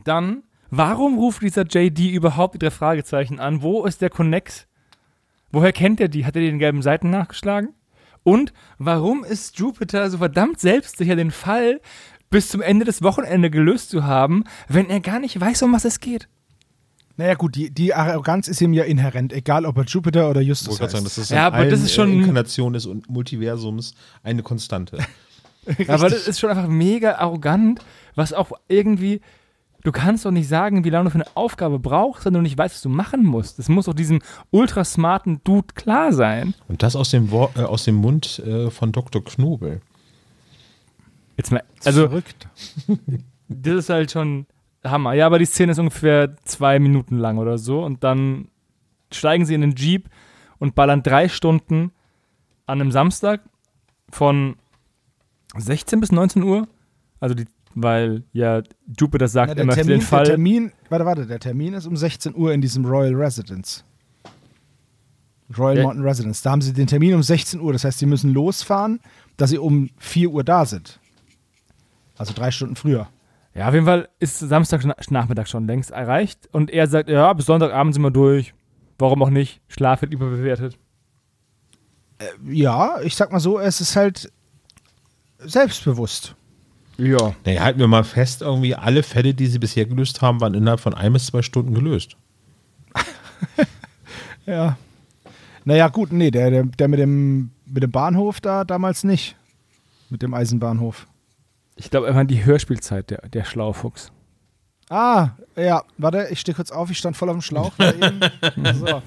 dann, 0.04 0.44
warum 0.70 1.18
ruft 1.18 1.42
dieser 1.42 1.64
JD 1.66 2.12
überhaupt 2.12 2.56
die 2.56 2.60
drei 2.60 2.72
Fragezeichen 2.72 3.40
an? 3.40 3.62
Wo 3.62 3.86
ist 3.86 4.02
der 4.02 4.10
Connex? 4.10 4.68
Woher 5.52 5.72
kennt 5.74 6.00
er 6.00 6.08
die? 6.08 6.26
Hat 6.26 6.36
er 6.36 6.42
den 6.42 6.60
gelben 6.60 6.82
Seiten 6.82 7.10
nachgeschlagen? 7.10 7.70
Und 8.24 8.54
warum 8.78 9.24
ist 9.24 9.58
Jupiter 9.60 10.10
so 10.10 10.18
verdammt 10.18 10.60
selbstsicher, 10.60 11.16
den 11.16 11.32
Fall 11.32 11.80
bis 12.32 12.50
zum 12.50 12.62
Ende 12.62 12.84
des 12.86 13.02
Wochenende 13.04 13.50
gelöst 13.52 13.92
zu 13.92 14.04
haben, 14.04 14.44
wenn 14.68 14.90
er 14.90 15.00
gar 15.00 15.20
nicht 15.20 15.40
weiß, 15.40 15.62
um 15.64 15.72
was 15.74 15.86
es 15.86 16.00
geht? 16.00 16.28
Naja, 17.18 17.36
gut, 17.36 17.56
die, 17.56 17.74
die 17.74 17.94
Arroganz 17.94 18.50
ist 18.50 18.60
ihm 18.60 18.74
ja 18.74 18.84
inhärent, 18.84 19.32
egal 19.32 19.66
ob 19.66 19.78
er 19.78 19.86
Jupiter 19.86 20.30
oder 20.30 20.42
Ich 20.42 20.48
Justus 20.50 20.68
wollte 20.80 20.80
gerade 20.82 20.92
sagen, 20.92 21.06
heißt. 21.06 21.18
das 21.18 21.24
ist 21.24 21.30
Ja, 21.30 21.48
in 21.48 21.54
aber 21.54 21.66
das 21.66 21.82
ist 21.82 21.94
schon- 21.94 22.12
Inkarnationen 22.12 22.74
des 22.74 22.90
Multiversums 23.08 23.94
eine 24.24 24.44
Konstante. 24.44 24.98
Aber 25.88 26.10
das 26.10 26.28
ist 26.28 26.40
schon 26.40 26.50
einfach 26.50 26.68
mega 26.68 27.16
arrogant, 27.16 27.82
was 28.16 28.34
auch 28.34 28.52
irgendwie. 28.68 29.22
Du 29.84 29.92
kannst 29.92 30.26
doch 30.26 30.32
nicht 30.32 30.48
sagen, 30.48 30.84
wie 30.84 30.90
lange 30.90 31.06
du 31.06 31.12
für 31.12 31.20
eine 31.20 31.36
Aufgabe 31.36 31.78
brauchst, 31.78 32.26
wenn 32.26 32.34
du 32.34 32.42
nicht 32.42 32.58
weißt, 32.58 32.74
was 32.74 32.82
du 32.82 32.90
machen 32.90 33.24
musst. 33.24 33.60
Das 33.60 33.70
muss 33.70 33.86
doch 33.86 33.94
diesem 33.94 34.20
ultra 34.50 34.84
smarten 34.84 35.42
Dude 35.44 35.76
klar 35.76 36.12
sein. 36.12 36.56
Und 36.68 36.82
das 36.82 36.96
aus 36.96 37.12
dem, 37.12 37.30
Wor 37.30 37.52
äh, 37.56 37.62
aus 37.62 37.84
dem 37.84 37.96
Mund 37.96 38.40
äh, 38.40 38.72
von 38.72 38.92
Dr. 38.92 39.24
Knobel. 39.24 39.82
Jetzt 41.38 41.52
mal, 41.52 41.64
also, 41.84 42.08
verrückt. 42.08 42.48
das 43.48 43.76
ist 43.76 43.90
halt 43.90 44.10
schon 44.10 44.48
Hammer. 44.84 45.14
Ja, 45.14 45.28
aber 45.28 45.38
die 45.38 45.46
Szene 45.46 45.74
ist 45.74 45.80
ungefähr 45.80 46.36
zwei 46.46 46.80
Minuten 46.80 47.18
lang 47.18 47.38
oder 47.38 47.60
so. 47.60 47.84
Und 47.84 48.04
dann 48.04 48.48
steigen 49.12 49.46
sie 49.46 49.54
in 49.54 49.62
den 49.62 49.76
Jeep 49.76 50.10
und 50.58 50.76
ballern 50.76 51.04
drei 51.04 51.30
Stunden 51.30 51.92
an 52.66 52.82
einem 52.82 52.92
Samstag 52.92 53.42
von 54.10 54.56
16 55.58 56.00
bis 56.00 56.12
19 56.12 56.44
Uhr. 56.44 56.68
Also 57.20 57.36
die, 57.36 57.46
weil 57.74 58.24
ja 58.34 58.62
Jupiter 58.98 59.28
sagt, 59.28 59.50
er 59.50 59.56
der, 59.56 59.66
möchte 59.66 59.82
Termin, 59.82 60.00
den 60.00 60.06
Fall. 60.06 60.24
der 60.24 60.34
Termin, 60.36 60.72
warte, 60.90 61.06
warte, 61.06 61.26
der 61.26 61.40
Termin 61.40 61.74
ist 61.74 61.86
um 61.86 61.98
16 61.98 62.36
Uhr 62.36 62.54
in 62.54 62.62
diesem 62.62 62.86
Royal 62.86 63.14
Residence. 63.16 63.84
Royal 65.58 65.78
Ja. 65.78 65.84
Mountain 65.84 66.04
Residence. 66.06 66.42
Da 66.42 66.52
haben 66.52 66.62
sie 66.62 66.74
den 66.74 66.88
Termin 66.88 67.14
um 67.14 67.22
16 67.24 67.60
Uhr. 67.60 67.72
Das 67.74 67.84
heißt, 67.84 68.00
sie 68.00 68.06
müssen 68.06 68.34
losfahren, 68.34 69.00
dass 69.38 69.52
sie 69.52 69.60
um 69.60 69.90
4 69.98 70.32
Uhr 70.32 70.44
da 70.44 70.66
sind. 70.66 71.00
Also 72.18 72.34
drei 72.34 72.52
Stunden 72.52 72.76
früher. 72.76 73.08
Ja, 73.54 73.68
auf 73.68 73.74
jeden 73.74 73.86
Fall 73.86 74.10
ist 74.20 74.40
Samstagnachmittag 74.40 75.48
schon 75.48 75.66
längst 75.68 75.92
erreicht 75.92 76.50
und 76.52 76.72
er 76.72 76.88
sagt, 76.88 77.10
ja, 77.10 77.32
bis 77.34 77.46
Sonntagabend 77.46 77.94
sind 77.94 78.04
wir 78.04 78.12
durch. 78.12 78.54
Warum 78.98 79.22
auch 79.24 79.30
nicht? 79.30 79.62
Schlaf 79.68 80.02
wird 80.02 80.14
überbewertet. 80.14 80.78
Ja, 82.46 83.02
ich 83.02 83.16
sag 83.16 83.32
mal 83.32 83.40
so, 83.40 83.60
es 83.60 83.82
ist 83.82 83.96
halt 83.96 84.32
selbstbewusst. 85.40 86.36
Ja. 86.98 87.36
Naja, 87.46 87.62
halten 87.62 87.80
wir 87.80 87.88
mal 87.88 88.04
fest, 88.04 88.42
irgendwie 88.42 88.76
alle 88.76 89.04
Fälle, 89.04 89.34
die 89.34 89.48
sie 89.48 89.60
bisher 89.60 89.86
gelöst 89.86 90.22
haben, 90.22 90.40
waren 90.40 90.54
innerhalb 90.54 90.80
von 90.80 90.94
ein 90.94 91.14
bis 91.14 91.28
zwei 91.28 91.42
Stunden 91.42 91.74
gelöst. 91.74 92.16
Ja. 94.46 94.78
Naja, 95.64 95.88
gut, 95.88 96.12
nee, 96.12 96.30
der, 96.30 96.52
der, 96.52 96.64
der 96.64 96.88
mit, 96.88 97.00
dem, 97.00 97.50
mit 97.66 97.82
dem 97.82 97.92
Bahnhof 97.92 98.40
da 98.40 98.64
damals 98.64 99.04
nicht. 99.04 99.36
Mit 100.10 100.22
dem 100.22 100.34
Eisenbahnhof. 100.34 101.08
Ich 101.76 101.90
glaube, 101.90 102.08
er 102.08 102.14
meint 102.14 102.30
die 102.30 102.46
Hörspielzeit, 102.46 103.10
der, 103.10 103.28
der 103.30 103.44
Schlaufuchs. 103.44 104.12
Ah, 104.90 105.30
ja, 105.56 105.84
warte, 105.98 106.28
ich 106.30 106.40
stehe 106.40 106.56
kurz 106.56 106.70
auf, 106.70 106.92
ich 106.92 106.98
stand 107.00 107.18
voll 107.18 107.30
auf 107.30 107.36
dem 107.36 107.42
Schlauch. 107.42 107.74
da 107.78 107.92
eben. 107.94 108.20
so, 108.76 109.02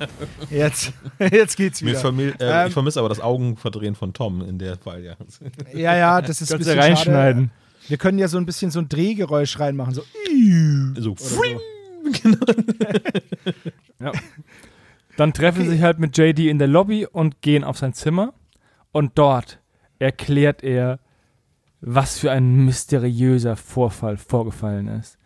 jetzt, 0.51 0.93
jetzt 1.19 1.57
geht's 1.57 1.83
Mir 1.83 1.91
wieder. 1.91 2.01
vermi 2.01 2.23
äh, 2.25 2.35
Ähm, 2.41 2.67
ich 2.67 2.73
vermisse 2.73 2.99
aber 2.99 3.09
das 3.09 3.21
Augenverdrehen 3.21 3.95
von 3.95 4.13
Tom 4.13 4.41
in 4.43 4.59
der 4.59 4.77
Fall, 4.77 5.05
ja. 5.05 5.15
Ja, 5.73 5.97
ja, 5.97 6.21
das 6.21 6.41
ist 6.41 6.53
ein 6.53 6.59
bisschen 6.59 6.79
reinschneiden. 6.79 7.51
Schade. 7.51 7.89
Wir 7.89 7.97
können 7.97 8.19
ja 8.19 8.29
so 8.29 8.39
ein 8.39 8.45
bisschen 8.47 8.71
so 8.71 8.81
ein 8.81 8.89
Drehgeräusch 8.89 9.59
reinmachen, 9.61 9.95
so. 9.95 10.03
So, 10.99 11.15
so. 11.17 11.43
Ja. 14.01 14.13
Dann 15.17 15.33
treffen 15.33 15.65
sie 15.65 15.71
sich 15.71 15.83
halt 15.83 15.99
mit 15.99 16.17
JD 16.17 16.41
in 16.41 16.59
der 16.59 16.69
Lobby 16.69 17.07
und 17.07 17.41
gehen 17.41 17.65
auf 17.65 17.79
sein 17.79 17.93
Zimmer. 17.93 18.35
Und 18.93 19.19
dort 19.19 19.59
erklärt 19.99 20.63
er, 20.63 21.01
was 21.81 22.19
für 22.19 22.31
ein 22.31 22.65
mysteriöser 22.65 23.57
Vorfall 23.57 24.17
vorgefallen 24.17 24.89
ist. 24.89 25.18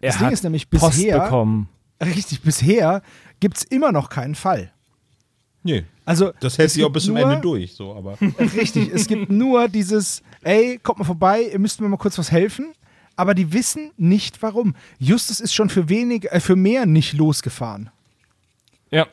Er 0.00 0.08
Das 0.10 0.18
Ding 0.18 0.26
hat 0.26 0.32
ist 0.32 0.44
nämlich 0.44 0.68
Post 0.70 0.96
bisher, 0.96 1.20
bekommen. 1.20 1.68
richtig, 2.02 2.40
bisher 2.42 3.02
gibt 3.40 3.56
es 3.58 3.62
immer 3.64 3.92
noch 3.92 4.08
keinen 4.10 4.34
Fall. 4.34 4.70
nee, 5.62 5.84
Also, 6.06 6.32
das 6.40 6.56
hält 6.58 6.70
sich 6.70 6.84
auch 6.84 6.90
bis 6.90 7.04
zum 7.04 7.16
Ende 7.16 7.38
durch, 7.40 7.74
so, 7.74 7.94
aber. 7.94 8.16
Richtig, 8.56 8.90
es 8.92 9.06
gibt 9.06 9.30
nur 9.30 9.68
dieses, 9.68 10.22
ey, 10.42 10.78
kommt 10.82 10.98
mal 11.00 11.04
vorbei, 11.04 11.42
ihr 11.52 11.58
müsst 11.58 11.80
mir 11.80 11.88
mal 11.88 11.96
kurz 11.98 12.16
was 12.18 12.30
helfen. 12.32 12.72
Aber 13.16 13.34
die 13.34 13.52
wissen 13.52 13.90
nicht 13.98 14.40
warum. 14.42 14.74
Justus 14.98 15.40
ist 15.40 15.52
schon 15.52 15.68
für 15.68 15.90
wenig, 15.90 16.30
äh, 16.32 16.40
für 16.40 16.56
mehr 16.56 16.86
nicht 16.86 17.12
losgefahren. 17.12 17.90
Ja. 18.90 19.06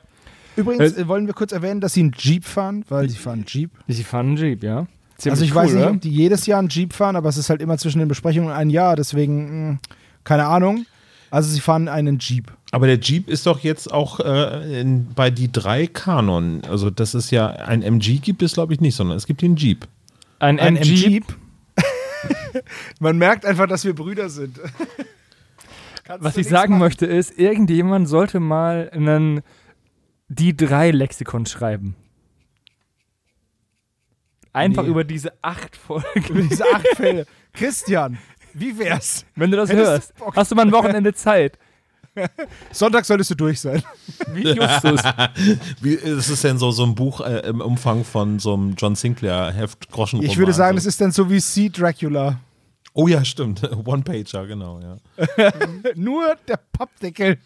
Übrigens 0.56 0.93
Äh, 0.95 1.08
wollen 1.10 1.28
wir 1.28 1.34
kurz 1.34 1.52
erwähnen, 1.52 1.82
dass 1.82 1.93
sie 1.93 2.02
einen 2.02 2.13
Jeep 2.17 2.45
fahren, 2.45 2.86
weil 2.88 3.10
sie 3.10 3.17
fahren 3.17 3.39
einen 3.39 3.45
Jeep. 3.47 3.71
Sie 3.88 4.04
fahren 4.06 4.28
einen 4.28 4.38
Jeep, 4.38 4.63
ja. 4.63 4.88
Ziemlich 5.17 5.32
also 5.32 5.43
ich 5.43 5.52
cool, 5.52 5.56
weiß 5.58 5.73
nicht, 5.73 5.84
oder? 5.84 5.91
ob 5.91 6.02
die 6.02 6.10
jedes 6.10 6.45
Jahr 6.45 6.60
einen 6.60 6.69
Jeep 6.69 6.93
fahren, 6.93 7.17
aber 7.17 7.28
es 7.28 7.36
ist 7.38 7.50
halt 7.50 7.62
immer 7.62 7.78
zwischen 7.78 8.00
den 8.00 8.08
Besprechungen 8.08 8.50
ein 8.52 8.69
Jahr, 8.69 8.95
deswegen 8.95 9.71
mh, 9.71 9.80
keine 10.28 10.46
Ahnung. 10.46 10.86
Also 11.32 11.50
sie 11.50 11.60
fahren 11.62 11.88
einen 11.88 12.20
Jeep. 12.20 12.52
Aber 12.72 12.86
der 12.86 13.00
Jeep 13.00 13.30
ist 13.30 13.46
doch 13.46 13.60
jetzt 13.60 13.92
auch 13.92 14.20
äh, 14.20 14.82
in, 14.82 15.13
bei 15.13 15.30
die 15.30 15.50
drei 15.52 15.88
Kanon. 15.88 16.62
Also, 16.70 16.90
das 16.90 17.16
ist 17.16 17.32
ja, 17.32 17.48
ein 17.48 17.82
MG 17.82 18.20
gibt 18.20 18.42
es, 18.44 18.54
glaube 18.54 18.74
ich, 18.74 18.82
nicht, 18.82 18.96
sondern 18.96 19.16
es 19.18 19.26
gibt 19.26 19.42
den 19.42 19.56
Jeep. 19.56 19.88
Ein, 20.40 20.60
Ein 20.60 20.76
MG. 20.76 20.84
Jeep. 20.96 21.26
Man 23.00 23.18
merkt 23.18 23.46
einfach, 23.46 23.68
dass 23.68 23.86
wir 23.86 23.96
Brüder 23.96 24.30
sind. 24.30 24.60
Was 26.20 26.36
ich 26.38 26.48
sagen 26.48 26.74
machen. 26.74 26.80
möchte 26.80 27.06
ist, 27.06 27.38
irgendjemand 27.38 28.08
sollte 28.10 28.40
mal 28.40 28.90
einen 28.94 29.42
die 30.28 30.56
drei 30.56 30.92
Lexikon 30.92 31.46
schreiben. 31.46 31.96
Einfach 34.54 34.84
Nee. 34.84 34.90
über 34.90 35.04
diese 35.04 35.32
acht 35.42 35.76
Folgen. 35.76 36.26
Über 36.30 36.42
diese 36.42 36.66
acht 36.74 36.88
Fälle. 36.96 37.26
Christian, 37.54 38.18
Wie 38.60 38.78
wär's? 38.78 39.26
Wenn 39.36 39.52
du 39.52 39.58
das 39.58 39.70
Hättest 39.70 39.86
du 39.86 39.91
hörst, 39.91 40.17
Bock? 40.17 40.36
hast 40.36 40.52
du 40.52 40.56
mal 40.56 40.63
ein 40.63 40.72
Wochenende 40.72 41.13
Zeit. 41.13 41.58
Sonntag 42.72 43.06
solltest 43.06 43.30
du 43.30 43.36
durch 43.36 43.60
sein. 43.60 43.84
Wie 44.34 44.41
Justus. 44.41 45.02
Wie 45.82 45.93
ist 45.93 46.30
es 46.30 46.41
denn 46.41 46.58
so, 46.58 46.72
so 46.72 46.84
ein 46.84 46.96
Buch 46.96 47.22
äh, 47.22 47.48
im 47.48 47.62
Umfang 47.62 48.04
von 48.04 48.39
so 48.39 48.56
einem 48.56 48.74
John 48.76 48.96
Sinclair 48.96 49.52
Heft 49.52 49.91
Groschen 49.91 50.24
Ich 50.24 50.38
würde 50.38 50.54
sagen, 50.54 50.78
es 50.78 50.88
ist 50.88 51.00
dann 51.00 51.12
so 51.12 51.30
wie 51.30 51.39
Sea 51.39 51.70
Dracula. 51.70 52.39
Oh 52.93 53.08
ja, 53.08 53.24
stimmt. 53.24 53.62
One-Pager, 53.86 54.48
genau, 54.48 54.80
ja. 54.80 54.98
Nur 55.96 56.36
der 56.48 56.60
Pappdeckel. 56.72 57.38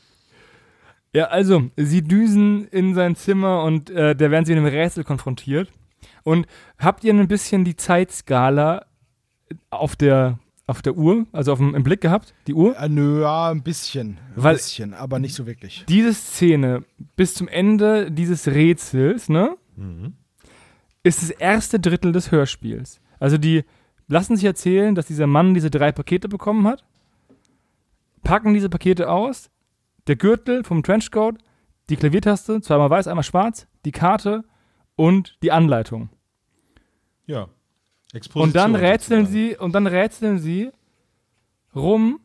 Ja, 1.14 1.26
also, 1.26 1.70
sie 1.76 2.02
düsen 2.02 2.68
in 2.70 2.96
sein 2.96 3.18
Zimmer 3.18 3.64
und 3.64 3.90
äh, 3.90 4.16
da 4.16 4.32
werden 4.32 4.46
sie 4.46 4.56
mit 4.56 4.64
einem 4.64 4.74
Rätsel 4.74 5.04
konfrontiert. 5.04 5.70
Und 6.24 6.48
habt 6.78 7.04
ihr 7.04 7.14
ein 7.14 7.28
bisschen 7.28 7.66
die 7.66 7.76
Zeitskala 7.76 8.86
auf 9.70 9.98
der, 9.98 10.40
auf 10.68 10.82
der 10.82 10.96
Uhr, 10.96 11.26
also 11.32 11.52
auf 11.54 11.60
dem, 11.60 11.76
im 11.76 11.84
Blick 11.84 12.02
gehabt, 12.02 12.34
die 12.48 12.54
Uhr? 12.54 12.78
Äh, 12.78 12.88
nö, 12.90 13.22
ja, 13.22 13.50
ein 13.50 13.62
bisschen. 13.64 14.18
Ein 14.36 14.44
Weil- 14.44 14.56
bisschen, 14.56 14.94
aber 14.94 15.20
nicht 15.20 15.34
so 15.36 15.46
wirklich. 15.46 15.84
Diese 15.90 16.14
Szene 16.14 16.84
bis 17.16 17.34
zum 17.34 17.48
Ende 17.48 18.12
dieses 18.12 18.48
Rätsels, 18.48 19.28
ne, 19.30 19.56
ist 21.04 21.22
das 21.24 21.30
erste 21.32 21.80
Drittel 21.80 22.12
des 22.12 22.32
Hörspiels. 22.32 23.02
Also 23.20 23.38
die 23.38 23.64
lassen 24.08 24.36
sich 24.36 24.46
erzählen, 24.46 24.94
dass 24.96 25.08
dieser 25.08 25.28
Mann 25.28 25.54
diese 25.54 25.70
drei 25.72 25.92
Pakete 25.92 26.30
bekommen 26.30 26.68
hat, 26.68 26.84
packen 28.24 28.54
diese 28.54 28.70
Pakete 28.70 29.10
aus, 29.10 29.50
der 30.08 30.16
Gürtel 30.16 30.64
vom 30.64 30.84
Trenchcoat, 30.84 31.38
die 31.90 31.96
Klaviertaste, 31.96 32.62
zweimal 32.62 32.90
weiß, 32.90 33.08
einmal 33.08 33.24
schwarz, 33.24 33.68
die 33.86 33.92
Karte 33.92 34.44
und 34.96 35.38
die 35.44 35.52
Anleitung. 35.52 36.10
Ja. 37.26 37.48
Und 38.14 38.56
dann 38.56 38.76
Exposition 38.76 38.76
rätseln 38.76 39.26
sie 39.26 39.56
und 39.58 39.74
dann 39.74 39.88
rätseln 39.88 40.40
sie 40.40 40.70
rum 41.76 42.20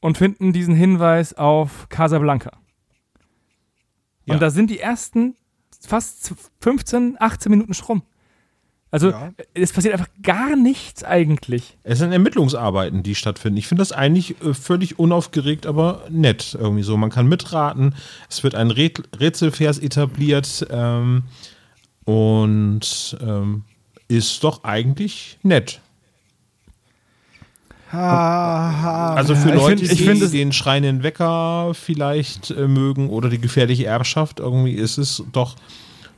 und 0.00 0.18
finden 0.18 0.52
diesen 0.52 0.74
Hinweis 0.74 1.34
auf 1.34 1.88
Casablanca. 1.88 2.50
Und 4.26 4.34
Ja. 4.34 4.38
da 4.38 4.50
sind 4.50 4.70
die 4.70 4.80
ersten 4.80 5.36
fast 5.80 6.34
15, 6.60 7.16
18 7.20 7.50
Minuten 7.50 7.74
schon 7.74 7.86
rum. 7.86 8.02
Also 8.90 9.10
Ja. 9.10 9.32
es 9.54 9.72
passiert 9.72 9.94
einfach 9.94 10.08
gar 10.22 10.54
nichts 10.56 11.02
eigentlich. 11.04 11.76
Es 11.82 11.98
sind 11.98 12.12
Ermittlungsarbeiten, 12.12 13.02
die 13.02 13.14
stattfinden. 13.16 13.58
Ich 13.58 13.66
finde 13.66 13.82
das 13.82 13.92
eigentlich 13.92 14.40
äh, 14.42 14.54
völlig 14.54 14.98
unaufgeregt, 14.98 15.66
aber 15.66 16.04
nett 16.10 16.56
irgendwie 16.58 16.84
so. 16.84 16.96
Man 16.96 17.10
kann 17.10 17.26
mitraten. 17.26 17.94
Es 18.28 18.42
wird 18.44 18.54
ein 18.54 18.70
Rät 18.70 19.02
Rätselvers 19.18 19.78
etabliert 19.78 20.66
ähm, 20.70 21.24
und 22.04 23.16
ähm, 23.20 23.64
ist 24.08 24.42
doch 24.44 24.64
eigentlich 24.64 25.38
nett. 25.42 25.80
Also 27.90 29.34
für 29.36 29.50
Ich 29.50 29.54
Leute, 29.54 29.78
find- 29.78 29.92
ich 29.92 29.98
die 29.98 30.04
find 30.04 30.32
den 30.32 30.52
schreienden 30.52 31.02
Wecker 31.02 31.72
vielleicht 31.74 32.50
äh, 32.50 32.66
mögen 32.66 33.08
oder 33.08 33.28
die 33.28 33.38
gefährliche 33.40 33.86
Erbschaft, 33.86 34.40
irgendwie 34.40 34.72
ist 34.72 34.98
es 34.98 35.22
doch 35.32 35.54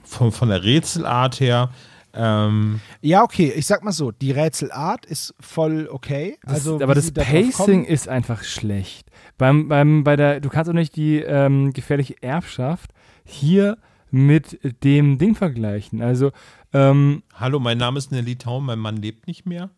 von, 0.02 0.32
von 0.32 0.48
der 0.48 0.64
Rätselart 0.64 1.40
her 1.40 1.70
ähm, 2.14 2.80
Ja, 3.02 3.22
okay, 3.22 3.52
ich 3.54 3.66
sag 3.66 3.84
mal 3.84 3.92
so, 3.92 4.10
die 4.10 4.30
Rätselart 4.30 5.04
ist 5.04 5.34
voll 5.38 5.88
okay. 5.92 6.38
Das, 6.44 6.54
also, 6.54 6.80
aber 6.80 6.94
das 6.94 7.06
sie 7.06 7.12
da 7.12 7.22
drauf 7.22 7.32
Pacing 7.56 7.84
ist 7.84 8.08
einfach 8.08 8.42
schlecht. 8.42 9.08
Beim, 9.36 9.68
beim, 9.68 10.02
bei 10.02 10.16
der, 10.16 10.40
du 10.40 10.48
kannst 10.48 10.70
auch 10.70 10.74
nicht 10.74 10.96
die 10.96 11.18
ähm, 11.18 11.74
gefährliche 11.74 12.14
Erbschaft 12.22 12.92
hier 13.24 13.76
mit 14.10 14.58
dem 14.82 15.18
Ding 15.18 15.34
vergleichen. 15.34 16.00
Also, 16.00 16.30
ähm, 16.72 17.22
Hallo, 17.34 17.58
mein 17.60 17.78
Name 17.78 17.98
ist 17.98 18.12
Nelly 18.12 18.36
Taum, 18.36 18.66
mein 18.66 18.78
Mann 18.78 18.96
lebt 18.96 19.26
nicht 19.26 19.46
mehr. 19.46 19.70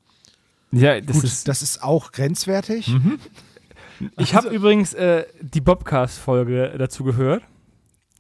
ja, 0.73 1.01
das 1.01 1.17
Gut, 1.17 1.25
ist. 1.25 1.49
das 1.49 1.63
ist 1.63 1.83
auch 1.83 2.13
grenzwertig. 2.13 2.95
Ich 4.17 4.35
habe 4.35 4.49
übrigens 4.49 4.95
äh, 4.95 5.25
die 5.41 5.61
Bobcast-Folge 5.61 6.75
dazu 6.79 7.05
gehört. 7.05 7.43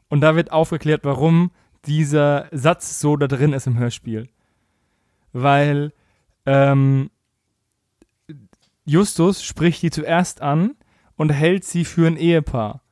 Und 0.09 0.23
da 0.23 0.35
wird 0.35 0.51
aufgeklärt, 0.51 1.03
warum 1.05 1.51
dieser 1.87 2.49
Satz 2.51 2.99
so 2.99 3.17
da 3.17 3.27
drin 3.29 3.53
ist 3.53 3.67
im 3.67 3.79
Hörspiel. 3.79 4.29
Weil 5.33 5.93
ähm, 6.47 7.11
Justus 8.85 9.43
spricht 9.45 9.83
die 9.83 9.91
zuerst 9.91 10.41
an 10.41 10.75
und 11.17 11.31
hält 11.31 11.65
sie 11.65 11.85
für 11.85 12.07
ein 12.07 12.17
Ehepaar. 12.17 12.83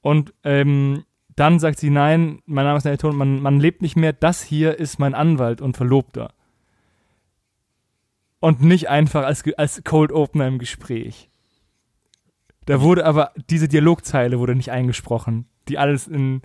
Und 0.00 0.32
ähm, 0.44 1.04
dann 1.36 1.58
sagt 1.58 1.78
sie, 1.78 1.90
nein, 1.90 2.40
mein 2.46 2.64
Name 2.64 2.78
ist 2.78 2.84
Nelton, 2.84 3.16
man, 3.16 3.40
man 3.40 3.58
lebt 3.58 3.82
nicht 3.82 3.96
mehr, 3.96 4.12
das 4.12 4.42
hier 4.42 4.78
ist 4.78 4.98
mein 4.98 5.14
Anwalt 5.14 5.60
und 5.60 5.76
Verlobter. 5.76 6.32
Und 8.40 8.62
nicht 8.62 8.88
einfach 8.88 9.24
als, 9.24 9.42
als 9.56 9.82
Cold 9.84 10.12
Opener 10.12 10.46
im 10.46 10.58
Gespräch. 10.58 11.30
Da 12.66 12.80
wurde 12.80 13.04
aber, 13.04 13.32
diese 13.50 13.68
Dialogzeile 13.68 14.38
wurde 14.38 14.54
nicht 14.54 14.70
eingesprochen, 14.70 15.46
die 15.68 15.78
alles 15.78 16.06
in, 16.06 16.42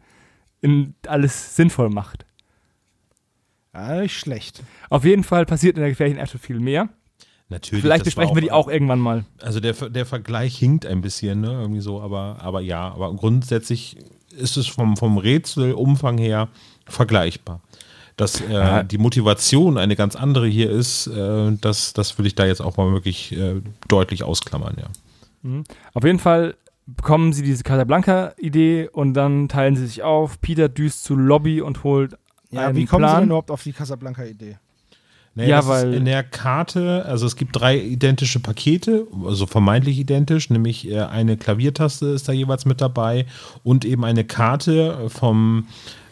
in 0.62 0.96
alles 1.08 1.56
sinnvoll 1.56 1.90
macht. 1.90 2.26
Ja, 3.74 4.02
nicht 4.02 4.18
schlecht. 4.18 4.64
Auf 4.90 5.06
jeden 5.06 5.24
Fall 5.24 5.46
passiert 5.46 5.78
in 5.78 5.82
der 5.82 5.90
gefährlichen 5.90 6.20
Erbschaft 6.20 6.44
viel 6.44 6.60
mehr. 6.60 6.90
Natürlich. 7.50 7.84
Vielleicht 7.84 8.06
besprechen 8.06 8.36
wir 8.36 8.42
die 8.42 8.52
auch 8.52 8.68
irgendwann 8.68 9.00
mal. 9.00 9.26
Also 9.42 9.60
der, 9.60 9.74
der 9.74 10.06
Vergleich 10.06 10.58
hinkt 10.58 10.86
ein 10.86 11.02
bisschen, 11.02 11.42
ne? 11.42 11.52
Irgendwie 11.52 11.82
so, 11.82 12.00
aber, 12.02 12.38
aber 12.42 12.62
ja, 12.62 12.92
aber 12.92 13.14
grundsätzlich 13.16 13.98
ist 14.38 14.58
es 14.58 14.68
vom, 14.68 14.98
vom 14.98 15.18
Rätselumfang 15.18 16.18
her 16.18 16.48
vergleichbar. 16.88 17.62
Dass 18.18 18.42
äh, 18.42 18.52
Ja. 18.52 18.84
die 18.84 18.98
Motivation 18.98 19.78
eine 19.78 19.96
ganz 19.96 20.16
andere 20.16 20.48
hier 20.48 20.70
ist, 20.70 21.08
äh, 21.08 21.52
das, 21.62 21.94
das 21.94 22.18
will 22.18 22.26
ich 22.26 22.36
da 22.36 22.46
jetzt 22.46 22.62
auch 22.62 22.76
mal 22.78 22.92
wirklich 22.92 23.32
äh, 23.32 23.62
deutlich 23.88 24.24
ausklammern, 24.24 24.76
ja. 24.78 24.88
Auf 25.94 26.04
jeden 26.04 26.20
Fall 26.20 26.56
bekommen 26.86 27.32
sie 27.32 27.44
diese 27.44 27.64
Casablanca-Idee 27.64 28.90
und 28.92 29.14
dann 29.14 29.48
teilen 29.48 29.78
sie 29.78 29.88
sich 29.88 30.04
auf. 30.04 30.42
Peter 30.42 30.68
düst 30.68 31.06
zu 31.06 31.16
Lobby 31.16 31.62
und 31.62 31.84
holt 31.86 32.18
Ja, 32.52 32.68
einen 32.68 32.76
wie 32.76 32.86
kommen 32.86 33.04
sie 33.06 33.08
Plan. 33.10 33.20
denn 33.22 33.30
überhaupt 33.30 33.52
auf 33.52 33.64
die 33.64 33.72
Casablanca-Idee? 33.72 34.58
Naja, 35.36 35.50
Ja, 35.50 35.68
weil- 35.68 35.94
in 35.94 36.06
der 36.06 36.24
Karte, 36.24 37.06
also 37.06 37.26
es 37.26 37.36
gibt 37.36 37.56
drei 37.56 37.78
identische 37.78 38.40
Pakete, 38.40 39.08
also 39.26 39.46
vermeintlich 39.46 39.98
identisch, 40.00 40.50
nämlich 40.50 40.90
äh, 40.90 41.00
eine 41.02 41.38
Klaviertaste 41.38 42.08
ist 42.08 42.28
da 42.28 42.34
jeweils 42.34 42.66
mit 42.66 42.82
dabei 42.82 43.26
und 43.64 43.86
eben 43.86 44.04
eine 44.06 44.24
Karte 44.24 45.10
vom 45.10 45.68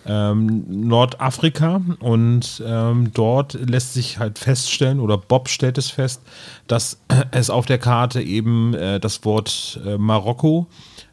ähm, 0.09 0.63
Nordafrika 0.87 1.81
und 1.99 2.63
ähm, 2.65 3.11
dort 3.13 3.53
lässt 3.69 3.93
sich 3.93 4.19
halt 4.19 4.39
feststellen 4.39 5.01
oder 5.01 5.17
Bob 5.17 5.49
stellt 5.49 5.77
es 5.77 5.89
fest, 5.89 6.21
dass 6.67 6.99
es 7.31 7.49
auf 7.49 7.65
der 7.65 7.77
Karte 7.77 8.21
eben 8.21 8.73
äh, 8.73 8.99
das 9.01 9.25
Wort 9.25 9.79
äh, 9.85 9.97
Marokko 9.97 10.67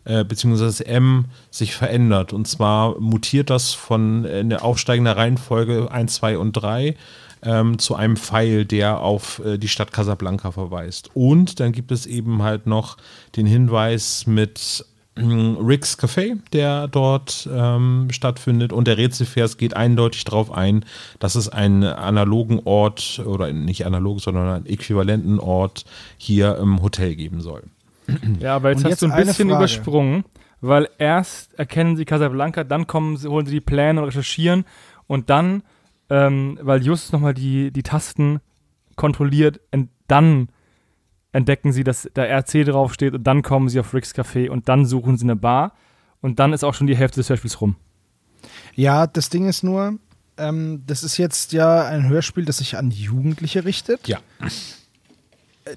äh, 0.05 0.23
beziehungsweise 0.25 0.67
das 0.67 0.81
M 0.81 1.25
sich 1.51 1.75
verändert. 1.75 2.33
Und 2.33 2.47
zwar 2.47 3.01
mutiert 3.01 3.51
das 3.51 3.73
von 3.73 4.25
äh, 4.25 4.40
in 4.40 4.51
der 4.51 4.64
aufsteigender 4.64 5.17
Reihenfolge 5.17 5.90
1, 5.90 6.14
2 6.14 6.38
und 6.38 6.53
3 6.53 6.95
ähm, 7.45 7.79
zu 7.79 7.95
einem 7.95 8.17
Pfeil, 8.17 8.65
der 8.65 9.01
auf 9.01 9.41
äh, 9.45 9.59
die 9.59 9.69
Stadt 9.69 9.93
Casablanca 9.93 10.51
verweist. 10.51 11.11
Und 11.15 11.61
dann 11.61 11.73
gibt 11.73 11.93
es 11.93 12.07
eben 12.07 12.43
halt 12.43 12.67
noch 12.67 12.97
den 13.37 13.47
Hinweis 13.47 14.27
mit 14.27 14.85
ähm, 15.17 15.57
Rick's 15.61 15.99
Café, 15.99 16.39
der 16.53 16.89
dort 16.89 17.49
ähm, 17.53 18.09
stattfindet. 18.11 18.73
Und 18.73 18.89
der 18.89 18.97
Rätselvers 18.99 19.59
geht 19.59 19.77
eindeutig 19.77 20.25
darauf 20.25 20.51
ein, 20.51 20.85
dass 21.21 21.35
es 21.35 21.49
einen 21.49 21.85
analogen 21.85 22.61
Ort 22.65 23.23
oder 23.25 23.53
nicht 23.53 23.87
analog, 23.87 24.21
sondern 24.21 24.49
einen 24.49 24.67
äquivalenten 24.67 25.39
Ort 25.39 25.85
hier 26.17 26.57
im 26.59 26.83
Hotel 26.83 27.15
geben 27.15 27.41
soll. 27.41 27.63
Ja, 28.41 28.57
aber 28.57 28.71
jetzt 28.71 28.79
Und 28.79 28.85
hast 28.85 28.91
jetzt 28.91 29.03
du 29.03 29.07
ein 29.07 29.25
bisschen 29.27 29.49
Frage. 29.49 29.61
übersprungen, 29.63 30.25
weil 30.61 30.89
erst 30.99 31.55
erkennen 31.59 31.97
sie 31.97 32.05
Casablanca, 32.05 32.65
dann 32.65 32.87
kommen 32.87 33.17
sie, 33.17 33.29
holen 33.29 33.47
sie 33.47 33.53
die 33.53 33.61
Pläne 33.61 34.01
und 34.01 34.07
recherchieren 34.07 34.65
und 35.07 35.31
dann, 35.31 35.63
ähm, 36.14 36.61
weil 36.62 36.81
Justus 36.85 37.11
nochmal 37.11 37.35
die, 37.35 37.72
die 37.72 37.83
Tasten 37.83 38.40
kontrolliert, 38.94 39.61
und 39.72 39.90
dann 40.07 40.48
entdecken 41.33 41.72
sie, 41.72 41.83
dass 41.83 42.09
da 42.14 42.22
RC 42.22 42.64
draufsteht 42.64 43.14
und 43.14 43.24
dann 43.24 43.42
kommen 43.42 43.68
sie 43.68 43.81
auf 43.81 43.92
Rick's 43.92 44.14
Café 44.14 44.48
und 44.48 44.68
dann 44.68 44.87
suchen 44.87 45.18
sie 45.18 45.24
eine 45.24 45.35
Bar 45.35 45.72
und 46.20 46.38
dann 46.38 46.53
ist 46.53 46.62
auch 46.62 46.72
schon 46.72 46.87
die 46.87 46.96
Hälfte 46.96 47.18
des 47.18 47.29
Hörspiels 47.31 47.61
rum. 47.61 47.74
Ja, 48.77 49.09
das 49.09 49.29
Ding 49.29 49.48
ist 49.48 49.64
nur, 49.64 49.98
ähm, 50.37 50.85
das 50.87 51.03
ist 51.03 51.16
jetzt 51.16 51.53
ja 51.53 51.85
ein 51.85 52.09
Hörspiel, 52.09 52.44
das 52.44 52.59
sich 52.59 52.77
an 52.77 52.92
Jugendliche 52.92 53.64
richtet. 53.64 54.07
Ja. 54.07 54.20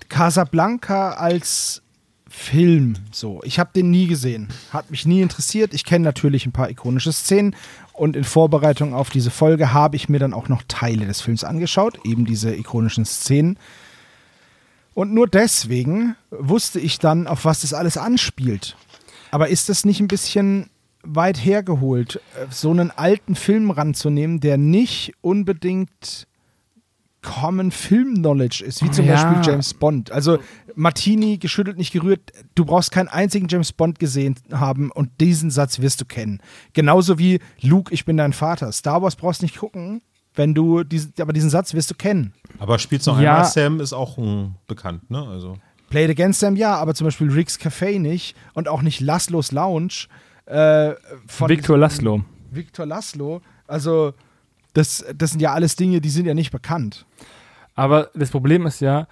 Casablanca 0.09 1.13
als 1.13 1.81
Film, 2.29 2.95
so. 3.11 3.41
Ich 3.43 3.57
habe 3.57 3.71
den 3.73 3.89
nie 3.89 4.05
gesehen. 4.05 4.49
Hat 4.71 4.91
mich 4.91 5.07
nie 5.07 5.21
interessiert. 5.21 5.73
Ich 5.73 5.85
kenne 5.85 6.03
natürlich 6.03 6.45
ein 6.45 6.51
paar 6.51 6.69
ikonische 6.69 7.13
Szenen 7.13 7.55
und 7.97 8.15
in 8.15 8.23
Vorbereitung 8.23 8.93
auf 8.93 9.09
diese 9.09 9.31
Folge 9.31 9.73
habe 9.73 9.95
ich 9.95 10.07
mir 10.07 10.19
dann 10.19 10.33
auch 10.33 10.49
noch 10.49 10.61
Teile 10.67 11.05
des 11.05 11.21
Films 11.21 11.43
angeschaut, 11.43 11.99
eben 12.05 12.25
diese 12.25 12.55
ikonischen 12.55 13.05
Szenen. 13.05 13.57
Und 14.93 15.13
nur 15.13 15.27
deswegen 15.27 16.15
wusste 16.29 16.79
ich 16.79 16.99
dann, 16.99 17.27
auf 17.27 17.45
was 17.45 17.61
das 17.61 17.73
alles 17.73 17.97
anspielt. 17.97 18.77
Aber 19.31 19.49
ist 19.49 19.69
das 19.69 19.83
nicht 19.83 19.99
ein 19.99 20.07
bisschen 20.07 20.69
weit 21.03 21.37
hergeholt, 21.37 22.21
äh, 22.35 22.45
so 22.49 22.69
einen 22.69 22.91
alten 22.91 23.35
Film 23.35 23.71
ranzunehmen, 23.71 24.39
der 24.39 24.57
nicht 24.57 25.13
unbedingt 25.21 26.27
Common 27.27 27.71
Film 27.71 28.15
Knowledge 28.15 28.63
ist, 28.65 28.81
wie 28.83 28.89
zum 28.89 29.05
Ja. 29.05 29.13
Beispiel 29.15 29.51
James 29.51 29.73
Bond. 29.73 30.11
Also 30.11 30.39
Martini, 30.75 31.37
geschüttelt, 31.37 31.77
nicht 31.77 31.91
gerührt, 31.91 32.21
du 32.55 32.63
brauchst 32.63 32.91
keinen 32.91 33.09
einzigen 33.09 33.47
James 33.49 33.73
Bond 33.73 33.99
gesehen 33.99 34.35
haben 34.51 34.91
und 34.91 35.09
diesen 35.19 35.51
Satz 35.51 35.79
wirst 35.79 35.99
du 35.99 36.05
kennen. 36.05 36.39
Genauso 36.73 37.19
wie 37.19 37.39
Luke, 37.61 37.93
ich 37.93 38.05
bin 38.05 38.15
dein 38.17 38.31
Vater. 38.33 38.71
Star 38.71 39.01
Wars 39.01 39.15
brauchst 39.17 39.41
nicht 39.41 39.57
gucken, 39.57 40.01
wenn 40.35 40.53
du 40.53 40.83
diesen, 40.85 41.13
aber 41.19 41.33
diesen 41.33 41.49
Satz 41.49 41.73
wirst 41.73 41.91
du 41.91 41.95
kennen. 41.95 42.33
Aber 42.59 42.79
spielt's 42.79 43.05
noch 43.07 43.19
Ja. 43.19 43.35
einmal, 43.37 43.45
Sam 43.51 43.79
ist 43.81 43.91
auch 43.91 44.15
hm, 44.17 44.53
bekannt, 44.67 45.09
ne? 45.11 45.21
Also. 45.27 45.57
Play 45.89 46.05
It 46.05 46.11
Against 46.11 46.39
Them, 46.39 46.55
ja, 46.55 46.75
aber 46.75 46.93
zum 46.95 47.05
Beispiel 47.05 47.29
Rick's 47.29 47.59
Café 47.59 47.99
nicht 47.99 48.35
und 48.53 48.67
auch 48.69 48.81
nicht 48.81 48.99
Laszlos 49.01 49.51
Lounge 49.51 50.07
äh, 50.45 50.93
von 51.27 51.49
Victor 51.49 51.77
Laszlo. 51.77 52.23
Victor 52.51 52.85
Laszlo. 52.85 53.41
Also, 53.67 54.13
das, 54.77 55.03
das 55.15 55.31
sind 55.31 55.41
ja 55.41 55.53
alles 55.53 55.75
Dinge, 55.75 56.01
die 56.01 56.09
sind 56.09 56.27
ja 56.27 56.35
nicht 56.35 56.51
bekannt. 56.51 57.05
Aber 57.73 58.11
das 58.13 58.29
Problem 58.29 58.67
ist 58.67 58.79
ja, 58.79 59.07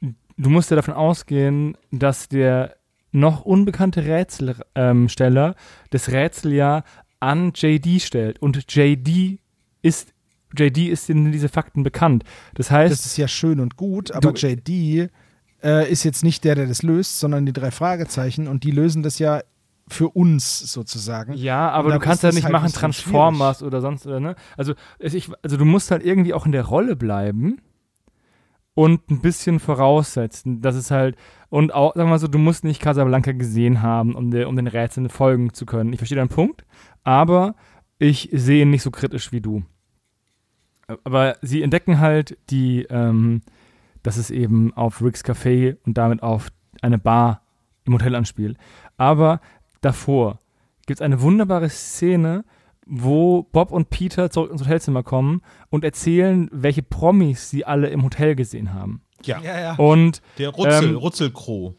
du 0.00 0.50
musst 0.50 0.70
ja 0.70 0.76
davon 0.76 0.94
ausgehen, 0.94 1.76
dass 1.92 2.28
der 2.28 2.76
noch 3.12 3.42
unbekannte 3.42 4.04
Rätselsteller 4.04 5.54
das 5.90 6.10
Rätsel 6.10 6.52
ja 6.54 6.84
an 7.20 7.52
JD 7.54 8.00
stellt. 8.02 8.40
Und 8.42 8.72
JD 8.72 9.38
ist, 9.82 10.12
JD 10.56 10.88
ist 10.88 11.08
in 11.08 11.30
diese 11.30 11.48
Fakten 11.48 11.84
bekannt. 11.84 12.24
Das 12.54 12.70
heißt, 12.70 12.92
Das 12.92 13.06
ist 13.06 13.16
ja 13.16 13.28
schön 13.28 13.60
und 13.60 13.76
gut, 13.76 14.10
aber 14.12 14.32
JD 14.34 15.10
äh, 15.62 15.90
ist 15.90 16.02
jetzt 16.02 16.24
nicht 16.24 16.42
der, 16.42 16.56
der 16.56 16.66
das 16.66 16.82
löst, 16.82 17.20
sondern 17.20 17.46
die 17.46 17.52
drei 17.52 17.70
Fragezeichen 17.70 18.48
und 18.48 18.64
die 18.64 18.72
lösen 18.72 19.02
das 19.04 19.20
ja 19.20 19.42
für 19.90 20.08
uns 20.08 20.60
sozusagen. 20.60 21.34
Ja, 21.34 21.70
aber 21.70 21.92
du 21.92 21.98
kannst 21.98 22.22
ja 22.22 22.32
nicht 22.32 22.44
halt 22.44 22.52
machen 22.52 22.72
Transformers 22.72 23.62
oder 23.62 23.80
sonst, 23.80 24.06
oder, 24.06 24.20
ne? 24.20 24.36
Also, 24.56 24.74
ich, 24.98 25.30
also 25.42 25.56
du 25.56 25.64
musst 25.64 25.90
halt 25.90 26.04
irgendwie 26.04 26.34
auch 26.34 26.46
in 26.46 26.52
der 26.52 26.64
Rolle 26.64 26.96
bleiben 26.96 27.60
und 28.74 29.10
ein 29.10 29.20
bisschen 29.20 29.60
voraussetzen. 29.60 30.60
Das 30.60 30.76
ist 30.76 30.90
halt, 30.90 31.16
und 31.48 31.74
auch, 31.74 31.94
sagen 31.94 32.08
wir 32.08 32.12
mal 32.12 32.18
so, 32.18 32.28
du 32.28 32.38
musst 32.38 32.64
nicht 32.64 32.80
Casablanca 32.80 33.32
gesehen 33.32 33.82
haben, 33.82 34.14
um, 34.14 34.30
der, 34.30 34.48
um 34.48 34.56
den 34.56 34.66
Rätseln 34.66 35.08
folgen 35.08 35.52
zu 35.52 35.66
können. 35.66 35.92
Ich 35.92 35.98
verstehe 35.98 36.16
deinen 36.16 36.28
Punkt, 36.28 36.64
aber 37.02 37.54
ich 37.98 38.30
sehe 38.32 38.62
ihn 38.62 38.70
nicht 38.70 38.82
so 38.82 38.90
kritisch 38.90 39.32
wie 39.32 39.40
du. 39.40 39.62
Aber 41.04 41.36
sie 41.42 41.62
entdecken 41.62 42.00
halt 42.00 42.38
die, 42.48 42.86
ähm, 42.90 43.42
dass 44.02 44.16
es 44.16 44.30
eben 44.30 44.72
auf 44.74 45.02
Rick's 45.02 45.24
Café 45.24 45.76
und 45.84 45.98
damit 45.98 46.22
auf 46.22 46.48
eine 46.82 46.98
Bar 46.98 47.42
im 47.84 47.94
Hotel 47.94 48.14
anspielt. 48.14 48.56
Aber 48.96 49.40
davor 49.80 50.38
gibt 50.86 51.00
es 51.00 51.02
eine 51.04 51.20
wunderbare 51.22 51.68
Szene, 51.68 52.44
wo 52.86 53.44
Bob 53.52 53.70
und 53.70 53.90
Peter 53.90 54.30
zurück 54.30 54.50
ins 54.50 54.62
Hotelzimmer 54.62 55.02
kommen 55.02 55.42
und 55.68 55.84
erzählen, 55.84 56.48
welche 56.52 56.82
Promis 56.82 57.48
sie 57.50 57.64
alle 57.64 57.88
im 57.88 58.02
Hotel 58.02 58.34
gesehen 58.34 58.74
haben. 58.74 59.02
Ja, 59.24 59.38
Ja, 59.40 59.60
ja. 59.60 59.74
Und 59.76 60.22
der 60.38 60.48
Rutzel, 60.48 60.88
Ähm, 60.90 60.96
Rutzelkroh. 60.96 61.76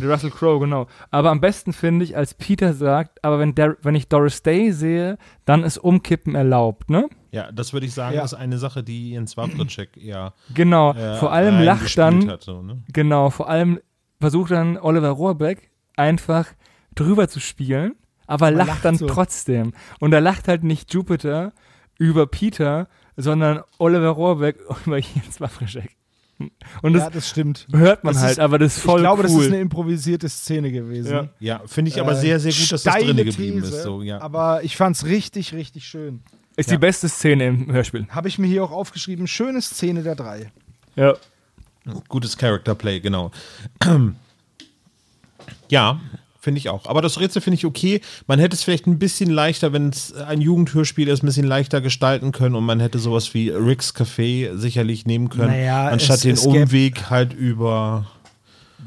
der 0.00 0.10
Russell 0.10 0.30
Crowe, 0.30 0.60
genau. 0.60 0.86
Aber 1.10 1.30
am 1.30 1.40
besten 1.42 1.74
finde 1.74 2.02
ich, 2.04 2.16
als 2.16 2.32
Peter 2.32 2.72
sagt, 2.72 3.22
aber 3.22 3.38
wenn, 3.38 3.54
der, 3.54 3.76
wenn 3.82 3.94
ich 3.94 4.08
Doris 4.08 4.42
Day 4.42 4.72
sehe, 4.72 5.18
dann 5.44 5.62
ist 5.62 5.76
Umkippen 5.76 6.34
erlaubt, 6.34 6.88
ne? 6.88 7.06
Ja, 7.32 7.52
das 7.52 7.74
würde 7.74 7.84
ich 7.84 7.92
sagen, 7.92 8.16
Ja. 8.16 8.24
ist 8.24 8.32
eine 8.32 8.56
Sache, 8.56 8.82
die 8.82 9.10
Jens 9.10 9.36
Wawritschek 9.36 9.98
eher 9.98 10.32
Genau. 10.54 10.92
äh, 10.94 11.16
vor 11.16 11.32
allem 11.32 11.60
lacht 11.62 11.98
dann, 11.98 12.30
Hat, 12.30 12.42
so, 12.44 12.62
ne? 12.62 12.82
genau, 12.94 13.28
vor 13.28 13.50
allem 13.50 13.78
versucht 14.20 14.52
dann 14.52 14.78
Oliver 14.78 15.10
Rohrbeck 15.10 15.70
einfach 15.96 16.46
drüber 16.94 17.28
zu 17.28 17.40
spielen, 17.40 17.94
aber 18.26 18.50
lacht, 18.50 18.68
lacht 18.68 18.84
dann 18.84 18.96
so. 18.96 19.06
trotzdem. 19.06 19.72
Und 20.00 20.10
da 20.10 20.18
lacht 20.18 20.48
halt 20.48 20.64
nicht 20.64 20.92
Jupiter 20.92 21.52
über 21.98 22.26
Peter, 22.26 22.88
sondern 23.16 23.62
Oliver 23.78 24.10
Rohrbeck 24.10 24.58
über 24.86 24.98
Jens 24.98 25.40
Wawritschek. 25.40 25.96
Und 26.82 26.92
das 26.92 27.02
ja, 27.02 27.10
das 27.10 27.28
stimmt. 27.28 27.66
hört 27.72 28.04
man 28.04 28.14
das 28.14 28.22
halt, 28.22 28.32
ist- 28.32 28.38
aber 28.38 28.58
das 28.60 28.76
ist 28.76 28.82
voll 28.84 29.00
ich 29.00 29.02
glaube, 29.02 29.22
cool. 29.22 29.28
das 29.28 29.34
ist 29.34 29.46
eine 29.48 29.58
improvisierte 29.60 30.28
Szene 30.28 30.70
gewesen. 30.70 31.12
Ja. 31.12 31.28
Ja, 31.40 31.62
finde 31.66 31.88
ich 31.88 32.00
aber 32.00 32.12
Äh, 32.12 32.16
sehr, 32.20 32.38
sehr 32.38 32.52
gut, 32.52 32.70
dass 32.70 32.82
das 32.84 32.94
drin 32.94 33.16
geblieben 33.16 33.60
These, 33.60 33.74
ist. 33.76 33.82
So, 33.82 34.02
ja. 34.02 34.20
Aber 34.20 34.62
ich 34.62 34.76
fand 34.76 34.94
es 34.94 35.04
richtig, 35.04 35.52
richtig 35.52 35.88
schön. 35.88 36.20
ist 36.56 36.70
Ja. 36.70 36.76
die 36.76 36.80
beste 36.80 37.08
Szene 37.08 37.46
im 37.46 37.72
Hörspiel. 37.72 38.06
Habe 38.10 38.28
ich 38.28 38.38
mir 38.38 38.46
hier 38.46 38.62
auch 38.62 38.70
aufgeschrieben, 38.70 39.26
schöne 39.26 39.60
Szene 39.60 40.04
der 40.04 40.14
drei. 40.14 40.52
Ja. 40.94 41.14
Gutes 42.08 42.36
Character 42.38 42.76
Play, 42.76 43.00
genau. 43.00 43.32
ja, 45.70 46.00
finde 46.48 46.58
ich 46.58 46.70
auch. 46.70 46.86
Aber 46.86 47.02
das 47.02 47.20
Rätsel 47.20 47.42
finde 47.42 47.56
ich 47.56 47.66
okay. 47.66 48.00
Man 48.26 48.38
hätte 48.38 48.54
es 48.56 48.62
vielleicht 48.62 48.86
ein 48.86 48.98
bisschen 48.98 49.28
leichter, 49.28 49.74
wenn 49.74 49.90
es 49.90 50.14
ein 50.14 50.40
Jugendhörspiel 50.40 51.08
ist, 51.08 51.22
ein 51.22 51.26
bisschen 51.26 51.46
leichter 51.46 51.82
gestalten 51.82 52.32
können 52.32 52.54
und 52.54 52.64
man 52.64 52.80
hätte 52.80 52.98
sowas 52.98 53.34
wie 53.34 53.50
Rick's 53.50 53.94
Café 53.94 54.56
sicherlich 54.56 55.04
nehmen 55.04 55.28
können, 55.28 55.48
Naja, 55.50 55.88
anstatt 55.88 56.16
es- 56.16 56.22
den 56.22 56.34
es 56.34 56.46
Umweg 56.46 57.10
halt 57.10 57.34
über. 57.34 58.06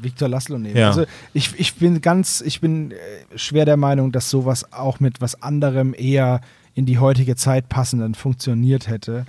Victor 0.00 0.28
Laszlo 0.28 0.58
nehmen. 0.58 0.76
Ja. 0.76 0.88
Also 0.88 1.04
ich, 1.32 1.52
ich 1.58 1.74
bin 1.76 2.00
ganz, 2.00 2.40
ich 2.44 2.60
bin 2.60 2.90
äh, 2.90 2.94
schwer 3.36 3.64
der 3.64 3.76
Meinung, 3.76 4.10
dass 4.10 4.28
sowas 4.30 4.72
auch 4.72 4.98
mit 4.98 5.20
was 5.20 5.40
anderem 5.42 5.94
eher 5.96 6.40
in 6.74 6.86
die 6.86 6.98
heutige 6.98 7.36
Zeit 7.36 7.68
passenden 7.68 8.16
funktioniert 8.16 8.88
hätte, 8.88 9.26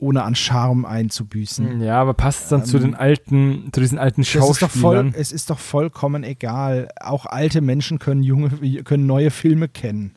ohne 0.00 0.22
an 0.24 0.34
Charme 0.34 0.84
einzubüßen. 0.84 1.80
Ja, 1.82 2.00
aber 2.00 2.14
passt 2.14 2.44
es 2.44 2.48
dann 2.48 2.64
zu 2.64 2.78
den 2.78 2.94
alten, 2.94 3.70
zu 3.72 3.80
diesen 3.80 3.98
alten 3.98 4.22
Das 4.22 4.28
ist 4.34 4.62
doch 4.62 4.70
voll, 4.70 4.96
Schauspielern? 4.96 5.14
es 5.16 5.32
ist 5.32 5.50
doch 5.50 5.58
vollkommen 5.58 6.24
egal. 6.24 6.88
Auch 7.00 7.26
alte 7.26 7.60
Menschen 7.60 7.98
können 7.98 8.22
junge, 8.22 8.82
können 8.82 9.06
neue 9.06 9.30
Filme 9.30 9.68
kennen. 9.68 10.16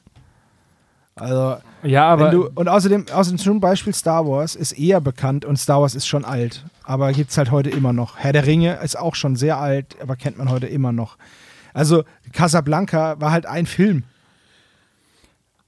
Also, 1.16 1.58
Ja, 1.84 2.08
aber 2.08 2.32
du, 2.32 2.50
und 2.56 2.68
außerdem, 2.68 3.06
außerdem 3.14 3.38
zum 3.38 3.60
Beispiel 3.60 3.94
Star 3.94 4.28
Wars 4.28 4.56
ist 4.56 4.72
eher 4.72 5.00
bekannt 5.00 5.46
und 5.46 5.58
Star 5.58 5.82
Wars 5.82 5.94
ist 5.94 6.08
schon 6.08 6.26
alt. 6.26 6.66
Aber 6.84 7.12
gibt 7.14 7.30
es 7.30 7.38
halt 7.38 7.52
heute 7.52 7.70
immer 7.70 7.94
noch. 7.94 8.18
Herr 8.18 8.34
der 8.34 8.48
Ringe 8.48 8.80
ist 8.84 8.98
auch 8.98 9.14
schon 9.14 9.36
sehr 9.36 9.58
alt, 9.58 9.96
aber 10.02 10.16
kennt 10.16 10.38
man 10.40 10.50
heute 10.50 10.66
immer 10.66 10.92
noch. 10.92 11.18
Also 11.74 12.04
Casablanca 12.32 13.20
war 13.20 13.32
halt 13.32 13.46
ein 13.46 13.66
Film. 13.68 14.04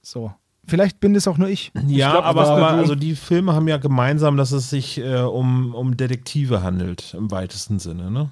So. 0.02 0.32
Vielleicht 0.66 1.00
bin 1.00 1.14
das 1.14 1.28
auch 1.28 1.38
nur 1.38 1.48
ich. 1.48 1.70
Ja, 1.86 2.12
glaub, 2.12 2.24
aber, 2.24 2.46
aber 2.48 2.68
also 2.70 2.94
die 2.94 3.14
Filme 3.14 3.54
haben 3.54 3.68
ja 3.68 3.76
gemeinsam, 3.76 4.36
dass 4.36 4.50
es 4.52 4.68
sich 4.70 4.98
äh, 4.98 5.20
um, 5.20 5.74
um 5.74 5.96
Detektive 5.96 6.62
handelt, 6.62 7.14
im 7.16 7.30
weitesten 7.30 7.78
Sinne, 7.78 8.10
ne? 8.10 8.30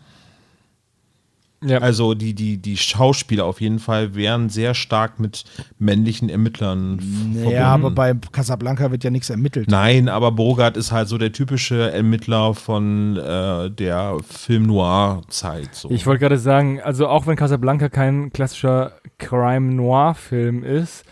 ja. 1.64 1.78
Also 1.78 2.12
die, 2.14 2.34
die, 2.34 2.58
die 2.58 2.76
Schauspieler 2.76 3.46
auf 3.46 3.60
jeden 3.62 3.78
Fall 3.78 4.14
wären 4.14 4.50
sehr 4.50 4.74
stark 4.74 5.18
mit 5.18 5.44
männlichen 5.78 6.28
Ermittlern 6.28 6.98
f- 6.98 7.50
Ja, 7.52 7.68
aber 7.68 7.90
verbunden. 7.90 7.94
bei 8.20 8.28
Casablanca 8.32 8.90
wird 8.90 9.02
ja 9.02 9.08
nichts 9.10 9.30
ermittelt. 9.30 9.70
Nein, 9.70 10.10
aber 10.10 10.30
Bogart 10.32 10.76
ist 10.76 10.92
halt 10.92 11.08
so 11.08 11.16
der 11.16 11.32
typische 11.32 11.90
Ermittler 11.90 12.52
von 12.52 13.16
äh, 13.16 13.70
der 13.70 14.16
Film-Noir-Zeit. 14.28 15.74
So. 15.74 15.90
Ich 15.90 16.04
wollte 16.04 16.20
gerade 16.20 16.38
sagen, 16.38 16.82
also 16.82 17.08
auch 17.08 17.26
wenn 17.26 17.36
Casablanca 17.36 17.88
kein 17.88 18.30
klassischer 18.32 18.92
Crime-Noir-Film 19.18 20.64
ist, 20.64 21.04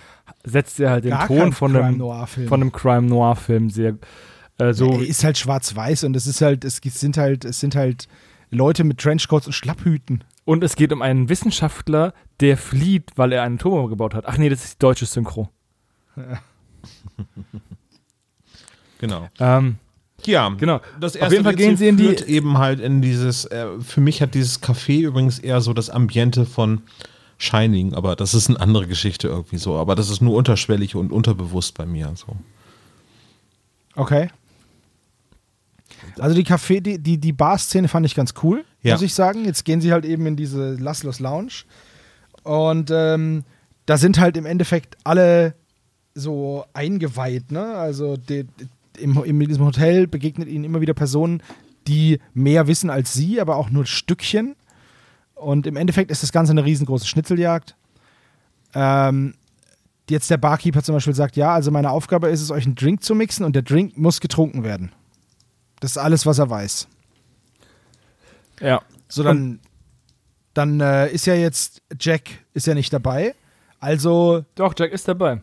setzt 0.44 0.80
er 0.80 0.90
halt 0.90 1.04
den 1.04 1.10
Gar 1.12 1.26
Ton 1.28 1.52
von 1.52 1.74
einem, 1.76 1.84
Crime-Noir-Film. 1.98 2.48
von 2.48 2.60
einem 2.60 2.72
Crime-Noir-Film 2.72 3.70
sehr 3.70 3.96
äh, 4.58 4.72
so. 4.72 4.90
Er 4.92 5.06
ist 5.06 5.24
halt 5.24 5.38
schwarz-weiß 5.38 6.04
und 6.04 6.14
es 6.16 6.26
ist 6.26 6.40
halt, 6.42 6.64
es 6.64 6.76
sind 6.82 7.16
halt, 7.16 7.44
es 7.44 7.60
sind 7.60 7.74
halt 7.76 8.08
Leute 8.50 8.84
mit 8.84 8.98
Trenchcoats 8.98 9.46
und 9.46 9.52
Schlapphüten. 9.52 10.24
Und 10.44 10.64
es 10.64 10.74
geht 10.76 10.92
um 10.92 11.02
einen 11.02 11.28
Wissenschaftler, 11.28 12.12
der 12.40 12.56
flieht, 12.56 13.10
weil 13.16 13.32
er 13.32 13.42
eine 13.44 13.54
Atombombe 13.54 13.90
gebaut 13.90 14.14
hat. 14.14 14.24
Ach 14.26 14.36
nee, 14.38 14.48
das 14.48 14.64
ist 14.64 14.74
die 14.74 14.78
deutsche 14.80 15.06
Synchro. 15.06 15.48
genau. 18.98 19.28
Ähm, 19.40 19.76
Ja, 20.24 20.48
Genau. 20.50 20.80
Das 21.00 21.16
Auf 21.20 21.32
jeden 21.32 21.44
Fall 21.44 21.54
gehen 21.56 21.76
sie 21.76 21.88
in 21.88 21.96
die- 21.96 22.04
führt 22.06 22.28
eben 22.28 22.58
halt 22.58 22.80
in 22.80 23.02
dieses, 23.02 23.44
äh, 23.46 23.66
für 23.80 24.00
mich 24.00 24.22
hat 24.22 24.34
dieses 24.34 24.62
Café 24.62 25.00
übrigens 25.00 25.38
eher 25.38 25.60
so 25.60 25.72
das 25.72 25.90
Ambiente 25.90 26.46
von 26.46 26.82
Shining, 27.42 27.94
aber 27.94 28.14
das 28.14 28.34
ist 28.34 28.48
eine 28.48 28.60
andere 28.60 28.86
Geschichte 28.86 29.26
irgendwie 29.26 29.58
so. 29.58 29.76
Aber 29.76 29.96
das 29.96 30.10
ist 30.10 30.20
nur 30.22 30.36
unterschwellig 30.36 30.94
und 30.94 31.10
unterbewusst 31.10 31.76
bei 31.76 31.84
mir. 31.86 32.12
So. 32.14 32.36
Okay. 33.96 34.28
Also 36.18 36.36
die 36.36 36.44
Café, 36.44 36.80
die, 36.80 36.98
die, 36.98 37.18
die 37.18 37.32
Bar-Szene 37.32 37.88
fand 37.88 38.06
ich 38.06 38.14
ganz 38.14 38.34
cool, 38.42 38.64
Ja. 38.82 38.94
muss 38.94 39.02
ich 39.02 39.12
sagen. 39.14 39.44
Jetzt 39.44 39.64
gehen 39.64 39.80
sie 39.80 39.92
halt 39.92 40.04
eben 40.04 40.24
in 40.26 40.36
diese 40.36 40.74
Laszlos 40.74 41.18
Lounge. 41.18 41.64
Und 42.44 42.90
ähm, 42.92 43.44
da 43.86 43.96
sind 43.98 44.20
halt 44.20 44.36
im 44.36 44.46
Endeffekt 44.46 44.96
alle 45.02 45.54
so 46.14 46.64
eingeweiht, 46.74 47.50
ne? 47.50 47.74
Also 47.74 48.16
die, 48.16 48.44
die, 48.44 49.02
im, 49.02 49.22
in 49.24 49.40
diesem 49.40 49.64
Hotel 49.64 50.06
begegnet 50.06 50.48
ihnen 50.48 50.64
immer 50.64 50.80
wieder 50.80 50.94
Personen, 50.94 51.42
die 51.88 52.20
mehr 52.34 52.66
wissen 52.68 52.90
als 52.90 53.12
sie, 53.14 53.40
aber 53.40 53.56
auch 53.56 53.70
nur 53.70 53.86
Stückchen. 53.86 54.54
Und 55.42 55.66
im 55.66 55.76
Endeffekt 55.76 56.10
ist 56.10 56.22
das 56.22 56.32
Ganze 56.32 56.52
eine 56.52 56.64
riesengroße 56.64 57.06
Schnitzeljagd. 57.06 57.76
Ähm, 58.74 59.34
jetzt 60.08 60.30
der 60.30 60.36
Barkeeper 60.36 60.82
zum 60.82 60.94
Beispiel 60.94 61.14
sagt, 61.14 61.36
ja, 61.36 61.52
also 61.54 61.70
meine 61.70 61.90
Aufgabe 61.90 62.28
ist 62.28 62.40
es, 62.40 62.50
euch 62.50 62.64
einen 62.64 62.74
Drink 62.74 63.02
zu 63.02 63.14
mixen 63.14 63.44
und 63.44 63.54
der 63.54 63.62
Drink 63.62 63.96
muss 63.96 64.20
getrunken 64.20 64.64
werden. 64.64 64.92
Das 65.80 65.92
ist 65.92 65.98
alles, 65.98 66.26
was 66.26 66.38
er 66.38 66.48
weiß. 66.50 66.88
ja. 68.60 68.82
So, 69.08 69.22
dann, 69.22 69.60
dann 70.54 70.80
äh, 70.80 71.10
ist 71.10 71.26
ja 71.26 71.34
jetzt 71.34 71.82
Jack 72.00 72.30
ist 72.54 72.66
ja 72.66 72.72
nicht 72.72 72.92
dabei. 72.92 73.34
Also, 73.78 74.44
Doch, 74.54 74.72
Jack 74.78 74.92
ist 74.92 75.06
dabei. 75.06 75.42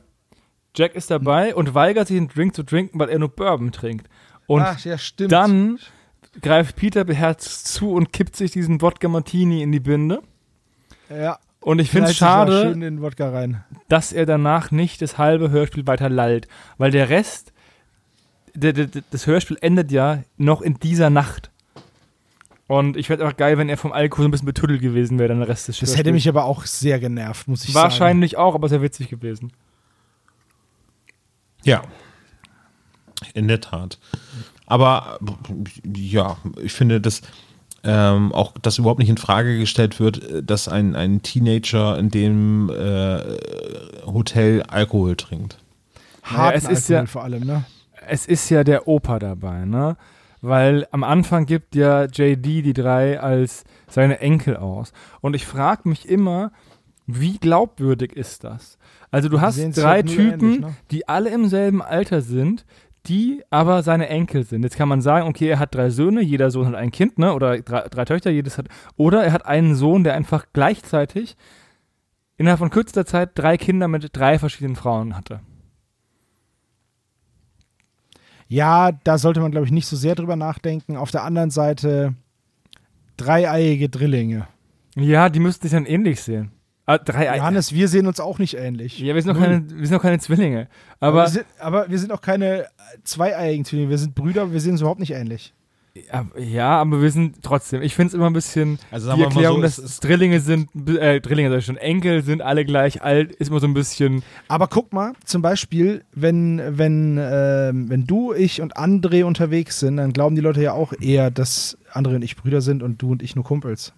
Jack 0.75 0.95
ist 0.95 1.12
dabei 1.12 1.53
und 1.53 1.75
weigert 1.75 2.07
sich, 2.07 2.17
einen 2.17 2.29
Drink 2.29 2.55
zu 2.55 2.63
trinken, 2.63 2.97
weil 2.99 3.09
er 3.09 3.19
nur 3.19 3.29
Bourbon 3.29 3.71
trinkt. 3.71 4.07
Und 4.47 4.62
Ach, 4.63 4.83
ja, 4.85 4.97
stimmt. 4.97 5.31
dann 5.31 5.77
greift 6.41 6.75
Peter 6.75 7.03
beherzt 7.03 7.67
zu 7.67 7.91
und 7.91 8.13
kippt 8.13 8.35
sich 8.35 8.51
diesen 8.51 8.81
Wodka 8.81 9.07
Martini 9.07 9.61
in 9.61 9.71
die 9.71 9.79
Binde. 9.79 10.21
ja, 11.09 11.39
Und 11.61 11.79
ich 11.79 11.89
finde 11.89 12.11
es 12.11 12.17
schade, 12.17 12.61
schön 12.61 12.73
in 12.73 12.81
den 12.81 13.01
Wodka 13.01 13.29
rein. 13.29 13.63
dass 13.87 14.13
er 14.13 14.25
danach 14.25 14.71
nicht 14.71 15.01
das 15.01 15.17
halbe 15.17 15.49
Hörspiel 15.49 15.85
weiter 15.87 16.09
lallt. 16.09 16.47
Weil 16.77 16.91
der 16.91 17.09
Rest, 17.09 17.51
der, 18.53 18.73
der, 18.73 18.87
das 19.11 19.27
Hörspiel 19.27 19.57
endet 19.61 19.91
ja 19.91 20.23
noch 20.37 20.61
in 20.61 20.75
dieser 20.75 21.09
Nacht. 21.09 21.51
Und 22.67 22.97
ich 22.97 23.07
fände 23.07 23.23
einfach 23.25 23.35
geil, 23.37 23.57
wenn 23.57 23.67
er 23.67 23.77
vom 23.77 23.91
Alkohol 23.91 24.25
so 24.25 24.27
ein 24.27 24.31
bisschen 24.31 24.45
betüttelt 24.45 24.81
gewesen 24.81 25.17
wäre, 25.17 25.29
dann 25.29 25.39
der 25.39 25.47
Rest 25.49 25.67
des 25.67 25.79
Das 25.79 25.97
hätte 25.97 26.11
mich 26.11 26.29
aber 26.29 26.45
auch 26.45 26.65
sehr 26.65 26.99
genervt, 26.99 27.47
muss 27.47 27.63
ich 27.63 27.73
sagen. 27.73 27.85
Wahrscheinlich 27.85 28.37
auch, 28.37 28.53
aber 28.53 28.69
sehr 28.69 28.83
witzig 28.83 29.09
gewesen. 29.09 29.51
Ja. 31.63 31.81
In 33.33 33.47
der 33.47 33.59
Tat. 33.59 33.97
Aber 34.69 35.19
ja, 35.95 36.38
ich 36.62 36.71
finde, 36.71 37.01
dass 37.01 37.21
ähm, 37.84 38.32
auch 38.34 38.53
das 38.62 38.77
überhaupt 38.77 38.99
nicht 38.99 39.10
in 39.10 39.17
Frage 39.17 39.58
gestellt 39.58 39.99
wird, 39.99 40.21
dass 40.49 40.67
ein, 40.67 40.95
ein 40.95 41.21
Teenager 41.21 41.97
in 41.97 42.10
dem 42.10 42.69
äh, 42.69 43.19
Hotel 44.05 44.63
Alkohol 44.63 45.15
trinkt. 45.15 45.58
Harten 46.23 46.38
Ja, 46.38 46.51
es 46.51 46.63
ist 46.63 46.89
Alkohol 46.89 47.03
ja- 47.03 47.05
vor 47.08 47.23
allem, 47.23 47.45
ne? 47.45 47.65
Es 48.08 48.25
ist 48.25 48.49
ja 48.49 48.63
der 48.63 48.88
Opa 48.88 49.19
dabei, 49.19 49.65
ne? 49.65 49.97
Weil 50.41 50.88
am 50.91 51.03
Anfang 51.03 51.45
gibt 51.45 51.75
ja 51.75 52.05
JD 52.05 52.45
die 52.65 52.73
drei 52.73 53.19
als 53.19 53.65
seine 53.88 54.19
Enkel 54.19 54.55
aus. 54.55 54.93
Und 55.21 55.36
ich 55.36 55.45
frage 55.45 55.88
mich 55.89 56.08
immer, 56.08 56.51
wie 57.08 57.38
glaubwürdig 57.39 58.13
ist 58.13 58.43
das? 58.43 58.77
Also 59.12 59.27
du 59.29 59.41
hast 59.41 59.58
drei 59.75 59.84
halt 59.84 60.08
Typen, 60.08 60.41
ähnlich, 60.41 60.60
ne? 60.62 60.75
die 60.91 61.08
alle 61.08 61.29
im 61.32 61.47
selben 61.47 61.82
Alter 61.82 62.21
sind, 62.21 62.65
die 63.05 63.43
aber 63.49 63.83
seine 63.83 64.09
Enkel 64.09 64.43
sind. 64.43 64.63
Jetzt 64.63 64.75
kann 64.75 64.89
man 64.89 65.01
sagen, 65.01 65.27
okay, 65.27 65.47
er 65.47 65.59
hat 65.59 65.73
drei 65.73 65.89
Söhne, 65.89 66.21
jeder 66.21 66.51
Sohn 66.51 66.67
hat 66.67 66.75
ein 66.75 66.91
Kind, 66.91 67.17
ne? 67.17 67.33
Oder 67.33 67.59
drei, 67.62 67.81
drei 67.88 68.05
Töchter, 68.05 68.29
jedes 68.29 68.57
hat. 68.57 68.67
Oder 68.97 69.23
er 69.23 69.33
hat 69.33 69.45
einen 69.45 69.75
Sohn, 69.75 70.03
der 70.03 70.13
einfach 70.15 70.45
gleichzeitig 70.53 71.38
innerhalb 72.38 72.59
von 72.59 72.69
kürzester 72.69 73.05
Zeit 73.05 73.31
drei 73.35 73.57
Kinder 73.57 73.88
mit 73.88 74.09
drei 74.13 74.39
verschiedenen 74.39 74.75
Frauen 74.75 75.15
hatte. 75.15 75.41
Ja, 78.47 78.91
da 78.91 79.17
sollte 79.17 79.41
man, 79.41 79.51
glaube 79.51 79.65
ich, 79.65 79.71
nicht 79.71 79.85
so 79.85 79.95
sehr 79.95 80.15
drüber 80.15 80.35
nachdenken. 80.35 80.97
Auf 80.97 81.12
der 81.12 81.23
anderen 81.23 81.51
Seite 81.51 82.15
dreieiige 83.15 83.89
Drillinge. 83.89 84.47
Ja, 84.95 85.29
die 85.29 85.39
müssten 85.39 85.63
sich 85.63 85.71
dann 85.71 85.85
ähnlich 85.85 86.21
sehen. 86.21 86.51
Ah, 86.89 86.97
drei 86.97 87.30
Ei- 87.32 87.38
Johannes, 87.38 87.71
wir 87.73 87.88
sehen 87.88 88.08
uns 88.08 88.19
auch 88.19 88.39
nicht 88.39 88.56
ähnlich. 88.58 88.99
Ja, 88.99 89.13
wir 89.13 89.21
sind, 89.21 89.34
noch 89.34 89.39
keine, 89.39 89.63
wir 89.69 89.86
sind 89.86 89.95
noch 89.95 90.02
keine 90.02 90.17
Zwillinge. 90.19 90.67
aber, 90.99 91.08
Aber, 91.10 91.21
wir 91.25 91.30
sind, 91.30 91.45
aber 91.60 91.89
wir 91.89 91.99
sind 91.99 92.12
auch 92.12 92.21
keine 92.21 92.62
äh, 92.63 92.67
zweieiigen 93.04 93.63
Zwillinge. 93.63 93.89
Wir 93.91 93.97
sind 93.99 94.15
Brüder, 94.15 94.41
aber 94.43 94.54
wir 94.54 94.60
sehen 94.60 94.71
uns 94.71 94.82
überhaupt 94.82 94.99
nicht 94.99 95.12
ähnlich. 95.12 95.54
ja, 96.38 96.80
aber 96.80 97.02
wir 97.02 97.12
sind 97.12 97.43
trotzdem. 97.43 97.82
Ich 97.82 97.93
finde 97.95 98.08
es 98.10 98.13
immer 98.13 98.28
ein 98.28 98.34
bisschen. 98.34 98.80
Also 98.89 99.06
die 99.06 99.10
sagen 99.10 99.19
wir 99.19 99.25
mal 99.25 99.32
Erklärung, 99.34 99.58
so, 99.58 99.62
dass 99.63 99.78
es 99.78 99.99
Drillinge 99.99 100.39
sind, 100.39 100.69
äh, 100.88 101.19
Drillinge 101.19 101.49
sag 101.49 101.58
ich 101.60 101.65
schon, 101.65 101.78
Enkel 101.78 102.23
sind 102.23 102.41
alle 102.41 102.63
gleich 102.65 103.02
alt, 103.04 103.34
ist 103.34 103.49
immer 103.49 103.60
so 103.60 103.67
ein 103.67 103.73
bisschen. 103.73 104.23
Aber 104.47 104.67
guck 104.67 104.93
mal, 104.93 105.13
zum 105.25 105.41
Beispiel, 105.41 106.04
wenn, 106.13 106.62
wenn, 106.78 107.17
ähm, 107.21 107.89
wenn 107.89 108.08
du, 108.08 108.34
ich 108.34 108.62
und 108.62 108.78
André 108.78 109.23
unterwegs 109.25 109.80
sind, 109.80 109.97
dann 109.97 110.13
glauben 110.13 110.36
die 110.36 110.41
Leute 110.41 110.62
ja 110.62 110.73
auch 110.73 110.93
eher, 110.99 111.32
dass 111.32 111.78
André 111.93 112.15
und 112.15 112.21
ich 112.23 112.36
Brüder 112.36 112.62
sind 112.62 112.82
und 112.82 113.02
du 113.02 113.12
und 113.12 113.21
ich 113.21 113.36
nur 113.36 113.43
Kumpels. 113.45 113.93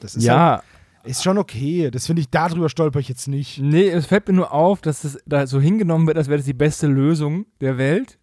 Das 0.00 0.14
ist, 0.14 0.28
halt, 0.28 0.36
ja, 0.36 0.62
ist 1.06 1.22
schon 1.22 1.38
okay. 1.38 1.90
Das 1.90 2.06
finde 2.06 2.20
ich, 2.22 2.30
darüber 2.30 2.68
stolper 2.68 2.98
ich 3.00 3.08
jetzt 3.08 3.28
nicht. 3.28 3.58
nee, 3.58 3.88
es 3.88 4.06
fällt 4.06 4.28
mir 4.28 4.34
nur 4.34 4.52
auf, 4.52 4.80
dass 4.80 5.04
es 5.04 5.18
da 5.26 5.46
so 5.46 5.60
hingenommen 5.60 6.06
wird, 6.06 6.16
als 6.18 6.28
wäre 6.28 6.36
das 6.38 6.46
die 6.46 6.52
beste 6.52 6.86
Lösung 6.86 7.46
der 7.60 7.78
Welt. 7.78 8.18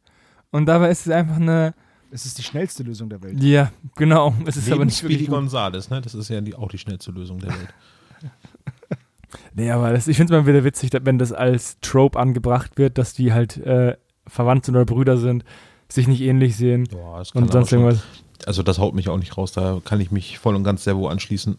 Und 0.52 0.66
dabei 0.68 0.90
ist 0.92 1.06
es 1.08 1.12
einfach 1.12 1.38
eine. 1.38 1.74
Es 2.12 2.26
ist 2.28 2.38
die 2.38 2.44
schnellste 2.44 2.84
Lösung 2.84 3.10
der 3.10 3.24
Welt. 3.24 3.42
Ja, 3.42 3.72
genau. 3.96 4.36
Es 4.46 4.56
ist 4.56 4.72
aber 4.72 4.86
nicht 4.86 4.98
Speedy. 5.00 5.26
Gonzales, 5.26 5.90
ne? 5.90 6.00
Das 6.00 6.14
ist 6.14 6.30
ja 6.30 6.42
die, 6.42 6.54
auch 6.54 6.70
die 6.70 6.78
schnellste 6.78 7.12
Lösung 7.12 7.40
der 7.40 7.50
Welt. 7.50 7.74
Nee, 9.56 9.72
aber 9.72 9.92
das, 9.94 10.08
ich 10.08 10.18
finde 10.18 10.34
es 10.36 10.42
mal 10.42 10.48
wieder 10.48 10.64
witzig, 10.64 10.92
wenn 11.04 11.18
das 11.18 11.32
als 11.32 11.80
Trope 11.82 12.20
angebracht 12.20 12.78
wird, 12.78 12.98
dass 13.00 13.14
die 13.14 13.34
halt 13.34 13.58
äh, 13.58 13.98
verwandt 14.28 14.66
sind 14.66 14.76
oder 14.76 14.86
Brüder 14.86 15.18
sind, 15.18 15.44
sich 15.90 16.08
nicht 16.08 16.22
ähnlich 16.22 16.56
sehen 16.56 16.88
Boah, 16.92 17.20
das 17.20 17.34
kann 17.34 17.44
und 17.44 17.52
sonst 17.52 17.70
schon- 17.70 17.80
irgendwas. 17.80 18.04
Also 18.46 18.62
das 18.62 18.78
haut 18.78 18.94
mich 18.94 19.10
auch 19.10 19.18
nicht 19.18 19.38
raus, 19.38 19.52
da 19.54 19.80
kann 19.86 20.02
ich 20.02 20.12
mich 20.12 20.38
voll 20.38 20.56
und 20.56 20.64
ganz 20.64 20.84
sehr 20.84 20.98
wohl 20.98 21.12
anschließen. 21.12 21.58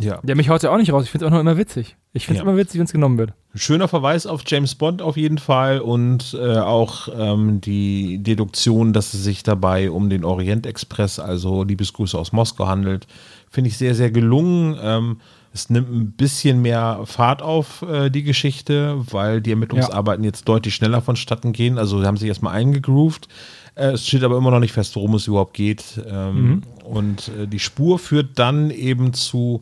Ja. 0.00 0.20
Ja, 0.26 0.34
mich 0.34 0.48
haut 0.48 0.62
ja 0.62 0.70
auch 0.72 0.76
nicht 0.76 0.92
raus. 0.92 1.04
Ich 1.04 1.10
finde 1.10 1.24
es 1.26 1.28
auch 1.28 1.34
noch 1.34 1.40
immer 1.40 1.56
witzig. 1.56 1.96
Ich 2.12 2.26
finde 2.26 2.40
es 2.40 2.44
Ja. 2.44 2.50
immer 2.50 2.58
witzig, 2.58 2.78
wenn 2.78 2.86
es 2.86 2.92
genommen 2.92 3.16
wird. 3.18 3.32
Schöner 3.54 3.86
Verweis 3.88 4.26
auf 4.26 4.42
James 4.46 4.74
Bond 4.74 5.00
auf 5.02 5.16
jeden 5.16 5.38
Fall 5.38 5.80
und 5.80 6.36
äh, 6.40 6.58
auch 6.58 7.08
ähm, 7.16 7.60
die 7.60 8.18
Deduktion, 8.22 8.92
dass 8.92 9.14
es 9.14 9.22
sich 9.22 9.42
dabei 9.44 9.90
um 9.90 10.10
den 10.10 10.24
Orient 10.24 10.66
Express, 10.66 11.18
also 11.20 11.62
Liebesgrüße 11.62 12.18
aus 12.18 12.32
Moskau 12.32 12.66
handelt, 12.66 13.06
finde 13.50 13.70
ich 13.70 13.78
sehr, 13.78 13.94
sehr 13.94 14.10
gelungen. 14.10 14.76
Ähm, 14.82 15.20
es 15.52 15.70
nimmt 15.70 15.88
ein 15.94 16.10
bisschen 16.10 16.62
mehr 16.62 17.02
Fahrt 17.04 17.40
auf 17.40 17.82
äh, 17.82 18.10
die 18.10 18.24
Geschichte, 18.24 18.96
weil 19.12 19.40
die 19.40 19.50
Ermittlungsarbeiten 19.50 20.24
jetzt 20.24 20.48
deutlich 20.48 20.74
schneller 20.74 21.00
vonstatten 21.00 21.52
gehen. 21.52 21.78
Also 21.78 22.00
sie 22.00 22.06
haben 22.06 22.16
sich 22.16 22.26
erstmal 22.26 22.54
eingegroovt. 22.56 23.28
Äh, 23.76 23.90
es 23.92 24.04
steht 24.08 24.24
aber 24.24 24.36
immer 24.36 24.50
noch 24.50 24.58
nicht 24.58 24.72
fest, 24.72 24.96
worum 24.96 25.14
es 25.14 25.28
überhaupt 25.28 25.54
geht. 25.54 26.00
Ähm, 26.08 26.62
Und 26.82 27.28
äh, 27.40 27.46
die 27.46 27.60
Spur 27.60 28.00
führt 28.00 28.36
dann 28.40 28.70
eben 28.72 29.12
zu 29.12 29.60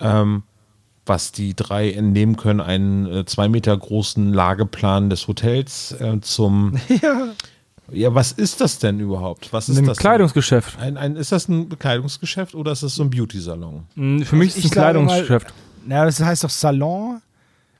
ähm, 0.00 0.42
was 1.06 1.32
die 1.32 1.54
drei 1.54 1.90
entnehmen 1.92 2.36
können, 2.36 2.60
einen 2.60 3.06
äh, 3.06 3.24
zwei 3.26 3.48
Meter 3.48 3.76
großen 3.76 4.32
Lageplan 4.32 5.10
des 5.10 5.28
Hotels 5.28 5.92
äh, 6.00 6.20
zum. 6.20 6.78
Ja. 7.02 7.28
Ja, 7.92 8.14
was 8.14 8.32
ist 8.32 8.62
das 8.62 8.78
denn 8.78 8.98
überhaupt? 8.98 9.52
Was 9.52 9.68
ist 9.68 9.76
Ein 9.76 9.84
das? 9.84 9.98
Kleidungsgeschäft. 9.98 10.78
Ein, 10.78 10.96
ein, 10.96 11.16
ist 11.16 11.32
das 11.32 11.48
ein 11.48 11.68
Bekleidungsgeschäft 11.68 12.54
oder 12.54 12.72
ist 12.72 12.82
das 12.82 12.94
so 12.94 13.02
ein 13.02 13.10
Beauty-Salon? 13.10 13.84
Mm, 13.94 14.22
Für 14.22 14.36
mich 14.36 14.56
ist 14.56 14.56
es 14.56 14.64
ein 14.64 14.68
sage 14.70 14.98
mal- 15.00 15.06
Kleidungsgeschäft. 15.06 15.54
Ja, 15.86 16.04
das 16.06 16.18
heißt 16.18 16.44
doch 16.44 16.48
Salon 16.50 17.20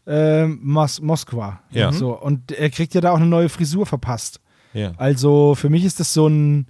ähm, 0.06 0.60
Mos 0.62 1.00
Moskwa. 1.00 1.60
Ja. 1.70 1.90
So, 1.90 2.12
und 2.20 2.52
er 2.52 2.68
kriegt 2.68 2.92
ja 2.92 3.00
da 3.00 3.12
auch 3.12 3.16
eine 3.16 3.24
neue 3.24 3.48
Frisur 3.48 3.86
verpasst. 3.86 4.40
Ja. 4.74 4.92
Also 4.98 5.54
für 5.54 5.70
mich 5.70 5.86
ist 5.86 5.98
das 6.00 6.12
so 6.12 6.26
ein 6.28 6.66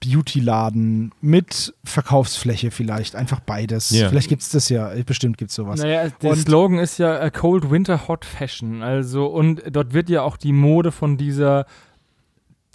Beauty-Laden 0.00 1.12
mit 1.20 1.74
Verkaufsfläche 1.84 2.70
vielleicht. 2.70 3.16
Einfach 3.16 3.40
beides. 3.40 3.90
Ja. 3.90 4.08
Vielleicht 4.08 4.28
gibt 4.28 4.42
es 4.42 4.50
das 4.50 4.68
ja. 4.68 4.92
Bestimmt 5.04 5.38
gibt 5.38 5.50
es 5.50 5.56
sowas. 5.56 5.80
Naja, 5.80 6.08
der 6.22 6.30
Und- 6.32 6.36
Slogan 6.38 6.78
ist 6.78 6.98
ja 6.98 7.18
äh, 7.18 7.30
Cold 7.30 7.70
Winter 7.70 8.06
Hot 8.08 8.24
Fashion. 8.24 8.82
Also, 8.82 9.26
und 9.26 9.62
dort 9.70 9.94
wird 9.94 10.08
ja 10.08 10.22
auch 10.22 10.36
die 10.36 10.52
Mode 10.52 10.92
von 10.92 11.16
dieser 11.16 11.66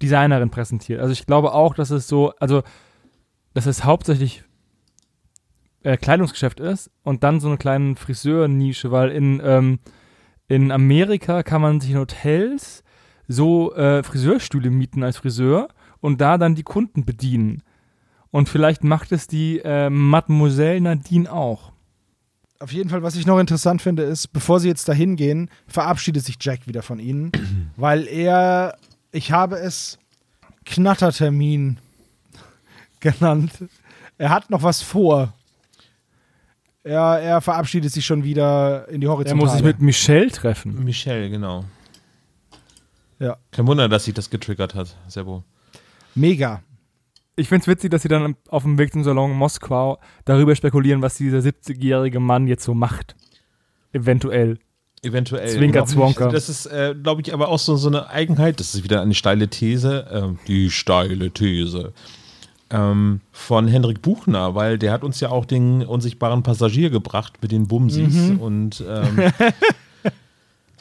Designerin 0.02 0.50
präsentiert. 0.50 1.00
Also 1.00 1.14
ich 1.14 1.26
glaube 1.26 1.54
auch, 1.54 1.76
dass 1.76 1.90
es 1.92 2.08
so, 2.08 2.34
also 2.40 2.64
dass 3.54 3.68
es 3.68 3.84
hauptsächlich 3.86 4.44
äh, 5.84 5.98
Kleidungsgeschäft 5.98 6.60
ist 6.60 6.90
und 7.04 7.24
dann 7.24 7.40
so 7.40 7.48
eine 7.48 7.58
kleine 7.58 7.96
Friseur-Nische, 7.96 8.92
weil 8.92 9.12
in, 9.12 9.42
ähm, 9.44 9.80
in 10.48 10.72
Amerika 10.72 11.44
kann 11.44 11.62
man 11.62 11.80
sich 11.80 11.92
in 11.92 11.98
Hotels 12.00 12.84
so 13.28 13.74
äh, 13.76 14.04
Friseurstühle 14.04 14.70
mieten 14.70 15.04
als 15.04 15.18
Friseur 15.18 15.70
und 16.04 16.20
da 16.20 16.38
dann 16.38 16.54
die 16.54 16.64
Kunden 16.64 17.06
bedienen. 17.06 17.64
Und 18.30 18.50
vielleicht 18.50 18.84
macht 18.84 19.14
es 19.14 19.26
die 19.26 19.60
äh, 19.60 19.90
Mademoiselle 19.90 20.82
Nadine 20.82 21.32
auch. 21.32 21.72
Auf 22.60 22.74
jeden 22.74 22.90
Fall, 22.90 23.04
was 23.04 23.16
ich 23.16 23.26
noch 23.26 23.40
interessant 23.40 23.82
finde, 23.82 24.04
ist, 24.04 24.34
bevor 24.34 24.60
sie 24.60 24.68
jetzt 24.68 24.90
dahin 24.90 25.16
gehen, 25.16 25.50
verabschiedet 25.66 26.26
sich 26.26 26.36
Jack 26.42 26.68
wieder 26.68 26.82
von 26.82 27.00
ihnen, 27.00 27.32
weil 27.78 28.06
er, 28.08 28.76
ich 29.14 29.32
habe 29.32 29.56
es 29.56 29.98
Knattertermin 30.66 31.78
genannt. 33.00 33.52
Er 34.18 34.30
hat 34.30 34.50
noch 34.50 34.62
was 34.62 34.82
vor. 34.82 35.34
Er, 36.84 37.00
er 37.22 37.40
verabschiedet 37.40 37.94
sich 37.94 38.06
schon 38.06 38.26
wieder 38.26 38.90
in 38.90 39.00
die 39.00 39.08
Er 39.08 39.12
Horizontale. 39.12 39.42
muss 39.42 39.54
sich 39.54 39.64
mit 39.64 39.80
Michelle 39.80 40.32
treffen. 40.32 40.84
Michelle, 40.84 41.30
genau. 41.30 41.64
Ja. 43.20 43.38
Kein 43.52 43.68
Wunder, 43.68 43.88
dass 43.88 44.04
sich 44.04 44.14
das 44.14 44.30
getriggert 44.30 44.76
hat, 44.76 44.98
Sebo. 45.08 45.46
Mega. 46.16 46.62
Ich 47.36 47.48
finde 47.48 47.62
es 47.64 47.68
witzig, 47.68 47.90
dass 47.92 48.04
sie 48.04 48.10
dann 48.10 48.36
auf 48.50 48.64
dem 48.64 48.78
Weg 48.78 48.94
zum 48.94 49.04
Salon 49.04 49.32
in 49.32 49.38
Moskau 49.38 49.98
darüber 50.26 50.56
spekulieren, 50.56 51.02
was 51.02 51.16
dieser 51.18 51.40
70-jährige 51.40 52.20
Mann 52.20 52.48
jetzt 52.48 52.64
so 52.64 52.74
macht. 52.76 53.16
Eventuell. 53.92 54.60
Eventuell. 55.02 55.50
Zwinker. 55.50 55.86
Zwonker. 55.86 56.30
Das 56.30 56.48
ist, 56.48 56.68
äh, 56.68 56.96
glaube 57.02 57.22
ich, 57.22 57.34
aber 57.34 57.50
auch 57.50 57.60
so, 57.60 57.76
so 57.76 57.90
eine 57.90 58.10
Eigenheit. 58.10 58.60
Das 58.60 58.76
ist 58.76 58.84
wieder 58.84 59.02
eine 59.02 59.14
steile 59.16 59.48
These. 59.50 60.08
ähm, 60.12 60.40
die 60.48 60.70
steile 60.70 61.32
These. 61.32 61.92
Ähm, 62.70 63.20
von 63.32 63.68
Hendrik 63.68 64.02
Buchner, 64.02 64.56
weil 64.56 64.78
der 64.80 64.92
hat 64.92 65.04
uns 65.04 65.20
ja 65.20 65.30
auch 65.30 65.46
den 65.46 65.84
unsichtbaren 65.86 66.42
Passagier 66.44 66.90
gebracht 66.90 67.34
mit 67.42 67.52
den 67.52 67.68
Bumsis 67.68 68.32
und 68.40 68.84
ähm, 68.88 69.32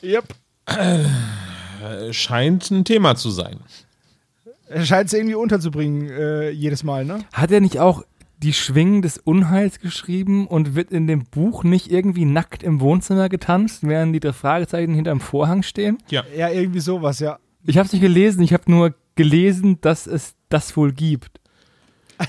Yep. 0.02 0.34
äh, 0.66 2.12
scheint 2.12 2.70
ein 2.70 2.84
Thema 2.84 3.14
zu 3.16 3.30
sein. 3.30 3.60
Er 4.74 4.84
scheint 4.86 5.06
es 5.06 5.12
irgendwie 5.12 5.34
unterzubringen, 5.34 6.08
äh, 6.10 6.50
jedes 6.50 6.82
Mal, 6.84 7.04
ne? 7.04 7.18
Hat 7.32 7.50
er 7.50 7.60
nicht 7.60 7.78
auch 7.78 8.04
die 8.42 8.52
Schwingen 8.52 9.02
des 9.02 9.18
Unheils 9.18 9.78
geschrieben 9.78 10.46
und 10.46 10.74
wird 10.74 10.90
in 10.90 11.06
dem 11.06 11.24
Buch 11.24 11.62
nicht 11.62 11.90
irgendwie 11.90 12.24
nackt 12.24 12.62
im 12.62 12.80
Wohnzimmer 12.80 13.28
getanzt, 13.28 13.86
während 13.86 14.14
die 14.14 14.20
drei 14.20 14.32
Fragezeichen 14.32 14.94
hinterm 14.94 15.20
Vorhang 15.20 15.62
stehen? 15.62 15.98
Ja. 16.08 16.24
Ja, 16.36 16.50
irgendwie 16.50 16.80
sowas, 16.80 17.20
ja. 17.20 17.38
Ich 17.64 17.78
habe 17.78 17.86
es 17.86 17.92
nicht 17.92 18.02
gelesen, 18.02 18.42
ich 18.42 18.52
habe 18.52 18.64
nur 18.66 18.94
gelesen, 19.14 19.78
dass 19.80 20.06
es 20.06 20.34
das 20.48 20.76
wohl 20.76 20.92
gibt. 20.92 21.38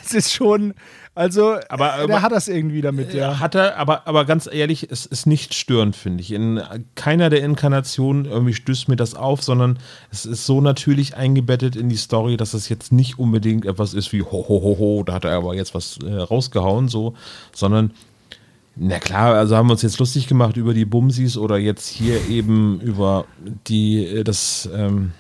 Es 0.03 0.13
ist 0.13 0.33
schon, 0.33 0.73
also, 1.15 1.57
Aber- 1.69 1.85
äh, 1.87 1.89
aber- 1.91 2.07
der 2.07 2.21
hat 2.21 2.31
das 2.31 2.47
irgendwie 2.47 2.81
damit, 2.81 3.13
ja. 3.13 3.39
Hat 3.39 3.55
er, 3.55 3.77
aber, 3.77 4.07
aber 4.07 4.25
ganz 4.25 4.49
ehrlich, 4.51 4.87
es 4.89 5.05
ist 5.05 5.25
nicht 5.27 5.53
störend, 5.53 5.95
finde 5.95 6.21
ich. 6.21 6.31
In 6.31 6.61
keiner 6.95 7.29
der 7.29 7.43
Inkarnationen 7.43 8.25
irgendwie 8.25 8.53
stößt 8.53 8.87
mir 8.89 8.95
das 8.95 9.13
auf, 9.15 9.43
sondern 9.43 9.77
es 10.11 10.25
ist 10.25 10.45
so 10.45 10.61
natürlich 10.61 11.15
eingebettet 11.15 11.75
in 11.75 11.89
die 11.89 11.95
Story, 11.97 12.37
dass 12.37 12.53
es 12.53 12.69
jetzt 12.69 12.91
nicht 12.91 13.19
unbedingt 13.19 13.65
etwas 13.65 13.93
ist 13.93 14.11
wie 14.13 14.21
ho, 14.23 14.31
ho, 14.31 14.61
ho, 14.63 14.75
ho, 14.79 15.03
da 15.03 15.13
hat 15.13 15.25
er 15.25 15.31
aber 15.37 15.53
jetzt 15.55 15.75
was 15.75 15.97
äh, 16.05 16.13
rausgehauen, 16.13 16.87
so, 16.87 17.13
sondern 17.53 17.91
na 18.75 18.97
klar, 18.97 19.35
also 19.35 19.55
haben 19.55 19.67
wir 19.67 19.73
uns 19.73 19.83
jetzt 19.83 19.99
lustig 19.99 20.27
gemacht 20.27 20.57
über 20.57 20.73
die 20.73 20.85
Bumsis 20.85 21.37
oder 21.37 21.57
jetzt 21.59 21.87
hier 21.89 22.27
eben 22.27 22.79
über 22.81 23.25
die, 23.67 24.03
äh, 24.03 24.23
das, 24.23 24.67
ähm, 24.75 25.11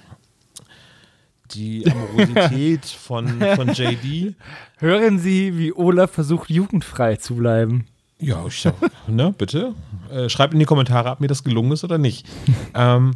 die 1.53 1.89
Amorosität 1.89 2.85
von, 2.85 3.41
von 3.55 3.69
JD. 3.69 4.35
Hören 4.77 5.17
Sie, 5.19 5.57
wie 5.57 5.73
Olaf 5.73 6.11
versucht, 6.11 6.49
jugendfrei 6.49 7.15
zu 7.17 7.35
bleiben. 7.35 7.85
Ja, 8.19 8.45
ich 8.47 8.61
sag, 8.61 8.75
ne, 9.07 9.33
bitte. 9.37 9.75
Äh, 10.11 10.29
schreibt 10.29 10.53
in 10.53 10.59
die 10.59 10.65
Kommentare, 10.65 11.11
ob 11.11 11.19
mir 11.19 11.27
das 11.27 11.43
gelungen 11.43 11.73
ist 11.73 11.83
oder 11.83 11.97
nicht. 11.97 12.25
ähm, 12.73 13.13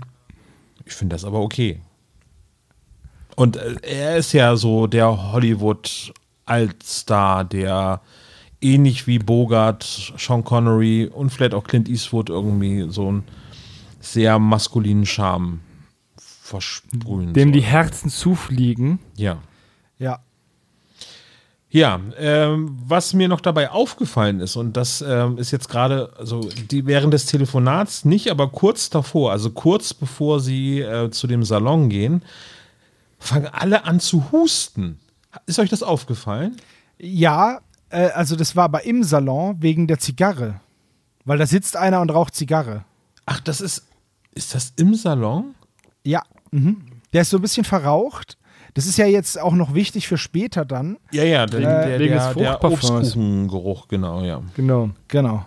ich 0.86 0.94
finde 0.94 1.16
das 1.16 1.24
aber 1.26 1.40
okay. 1.40 1.80
Und 3.36 3.58
äh, 3.58 3.76
er 3.84 4.18
ist 4.18 4.34
ja 4.34 4.56
so 4.56 4.88
der 4.88 5.32
Hollywood-Altstar, 5.32 7.46
der 7.46 8.02
ähnlich 8.62 9.08
wie 9.08 9.20
Bogart, 9.20 10.14
Sean 10.18 10.44
Connery 10.44 11.06
und 11.06 11.30
vielleicht 11.30 11.54
auch 11.54 11.64
Clint 11.64 11.88
Eastwood 11.88 12.30
irgendwie 12.30 12.88
so 12.90 13.08
einen 13.08 13.24
sehr 14.00 14.40
maskulinen 14.40 15.06
Charme 15.06 15.60
versprühen 16.48 17.34
Dem 17.34 17.52
die 17.52 17.60
soll. 17.60 17.70
Herzen 17.70 18.10
zufliegen. 18.10 19.00
Ja. 19.16 19.40
Ja. 20.00 20.20
Ja, 21.70 22.00
ähm, 22.18 22.78
was 22.86 23.14
mir 23.14 23.28
noch 23.28 23.42
dabei 23.42 23.70
aufgefallen 23.72 24.40
ist, 24.40 24.56
und 24.56 24.78
das 24.78 25.04
ähm, 25.06 25.38
ist 25.38 25.52
jetzt 25.52 25.68
gerade, 25.68 26.14
also 26.18 26.48
die 26.72 26.86
während 26.86 27.14
des 27.14 27.26
Telefonats 27.26 28.06
nicht, 28.06 28.32
aber 28.32 28.48
kurz 28.48 28.90
davor, 28.90 29.34
also 29.34 29.50
kurz 29.52 29.94
bevor 29.94 30.40
sie 30.40 30.80
äh, 30.80 31.12
zu 31.12 31.28
dem 31.28 31.44
Salon 31.44 31.90
gehen, 31.90 32.24
fangen 33.20 33.48
alle 33.48 33.84
an 33.84 34.00
zu 34.00 34.32
husten. 34.32 34.98
Ist 35.46 35.60
euch 35.60 35.70
das 35.70 35.84
aufgefallen? 35.84 36.56
Ja, 36.98 37.60
äh, 37.90 38.12
also 38.12 38.38
das 38.38 38.56
war 38.56 38.64
aber 38.64 38.86
im 38.86 39.04
Salon 39.04 39.58
wegen 39.60 39.88
der 39.88 40.00
Zigarre. 40.00 40.62
Weil 41.26 41.38
da 41.38 41.46
sitzt 41.46 41.76
einer 41.76 42.00
und 42.00 42.10
raucht 42.10 42.34
Zigarre. 42.34 42.86
Ach, 43.26 43.42
das 43.42 43.60
ist, 43.60 43.86
ist 44.34 44.56
das 44.56 44.72
im 44.78 44.96
Salon? 44.96 45.54
Ja. 46.06 46.24
Mhm. 46.52 46.78
Der 47.14 47.22
ist 47.22 47.30
so 47.30 47.38
ein 47.38 47.42
bisschen 47.42 47.64
verraucht. 47.64 48.38
Das 48.74 48.86
ist 48.86 48.98
ja 48.98 49.06
jetzt 49.08 49.40
auch 49.40 49.54
noch 49.54 49.74
wichtig 49.74 50.08
für 50.08 50.18
später 50.18 50.64
dann. 50.66 50.98
Ja, 51.12 51.24
ja, 51.24 51.46
der, 51.46 51.60
Wegen- 51.60 51.70
der, 51.70 51.98
der, 52.00 52.34
der. 52.34 52.64
Obstkuchengeruch, 52.64 53.88
genau, 53.88 54.24
ja. 54.24 54.42
Genau. 54.56 54.92
Genau. 55.08 55.46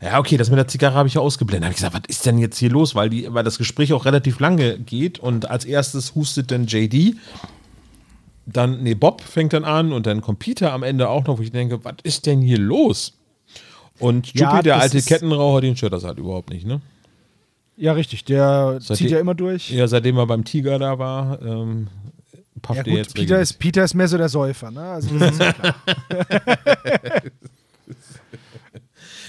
Ja, 0.00 0.18
okay, 0.20 0.36
das 0.36 0.48
mit 0.50 0.58
der 0.58 0.68
Zigarre 0.68 0.94
habe 0.94 1.08
ich 1.08 1.14
ja 1.14 1.20
ausgeblendet. 1.20 1.64
Habe 1.64 1.72
ich 1.72 1.76
gesagt, 1.78 1.94
was 1.94 2.02
ist 2.08 2.24
denn 2.26 2.38
jetzt 2.38 2.56
hier 2.58 2.70
los? 2.70 2.94
Weil, 2.94 3.10
die, 3.10 3.26
weil 3.32 3.42
das 3.42 3.58
Gespräch 3.58 3.92
auch 3.92 4.04
relativ 4.04 4.38
lange 4.38 4.78
geht 4.78 5.18
und 5.18 5.50
als 5.50 5.64
erstes 5.64 6.14
hustet 6.14 6.50
dann 6.52 6.66
JD. 6.66 7.16
Dann, 8.46 8.82
nee, 8.82 8.94
Bob 8.94 9.20
fängt 9.22 9.52
dann 9.52 9.64
an 9.64 9.92
und 9.92 10.06
dann 10.06 10.20
kommt 10.20 10.38
Peter 10.38 10.72
am 10.72 10.82
Ende 10.82 11.08
auch 11.08 11.26
noch, 11.26 11.38
wo 11.38 11.42
ich 11.42 11.50
denke, 11.50 11.84
was 11.84 11.94
ist 12.04 12.26
denn 12.26 12.40
hier 12.40 12.58
los? 12.58 13.14
Und 13.98 14.32
Ja, 14.34 14.52
Juppie, 14.52 14.62
der 14.62 14.74
das 14.76 14.84
alte 14.84 15.02
Kettenraucher, 15.02 15.60
den 15.62 15.76
stört 15.76 15.92
das 15.92 16.04
halt 16.04 16.18
überhaupt 16.18 16.50
nicht, 16.50 16.64
ne? 16.66 16.80
Ja, 17.78 17.92
richtig. 17.92 18.24
Der 18.24 18.78
Seitdem- 18.80 18.96
zieht 18.96 19.10
ja 19.12 19.20
immer 19.20 19.34
durch. 19.34 19.70
Ja, 19.70 19.86
seitdem 19.86 20.16
er 20.18 20.26
beim 20.26 20.44
Tiger 20.44 20.78
da 20.80 20.98
war, 20.98 21.40
ähm, 21.40 21.86
pafft 22.60 22.78
Ja, 22.78 22.82
er 22.82 22.90
gut, 22.90 22.98
jetzt 22.98 23.14
Peter 23.14 23.40
ist, 23.40 23.52
Peter 23.54 23.84
ist 23.84 23.94
mehr 23.94 24.08
so 24.08 24.18
der 24.18 24.28
Säufer, 24.28 24.70
ne? 24.72 24.80
Also 24.82 25.16
das 25.16 25.30
ist 25.32 25.40
ja 25.40 25.52
klar. 25.52 25.74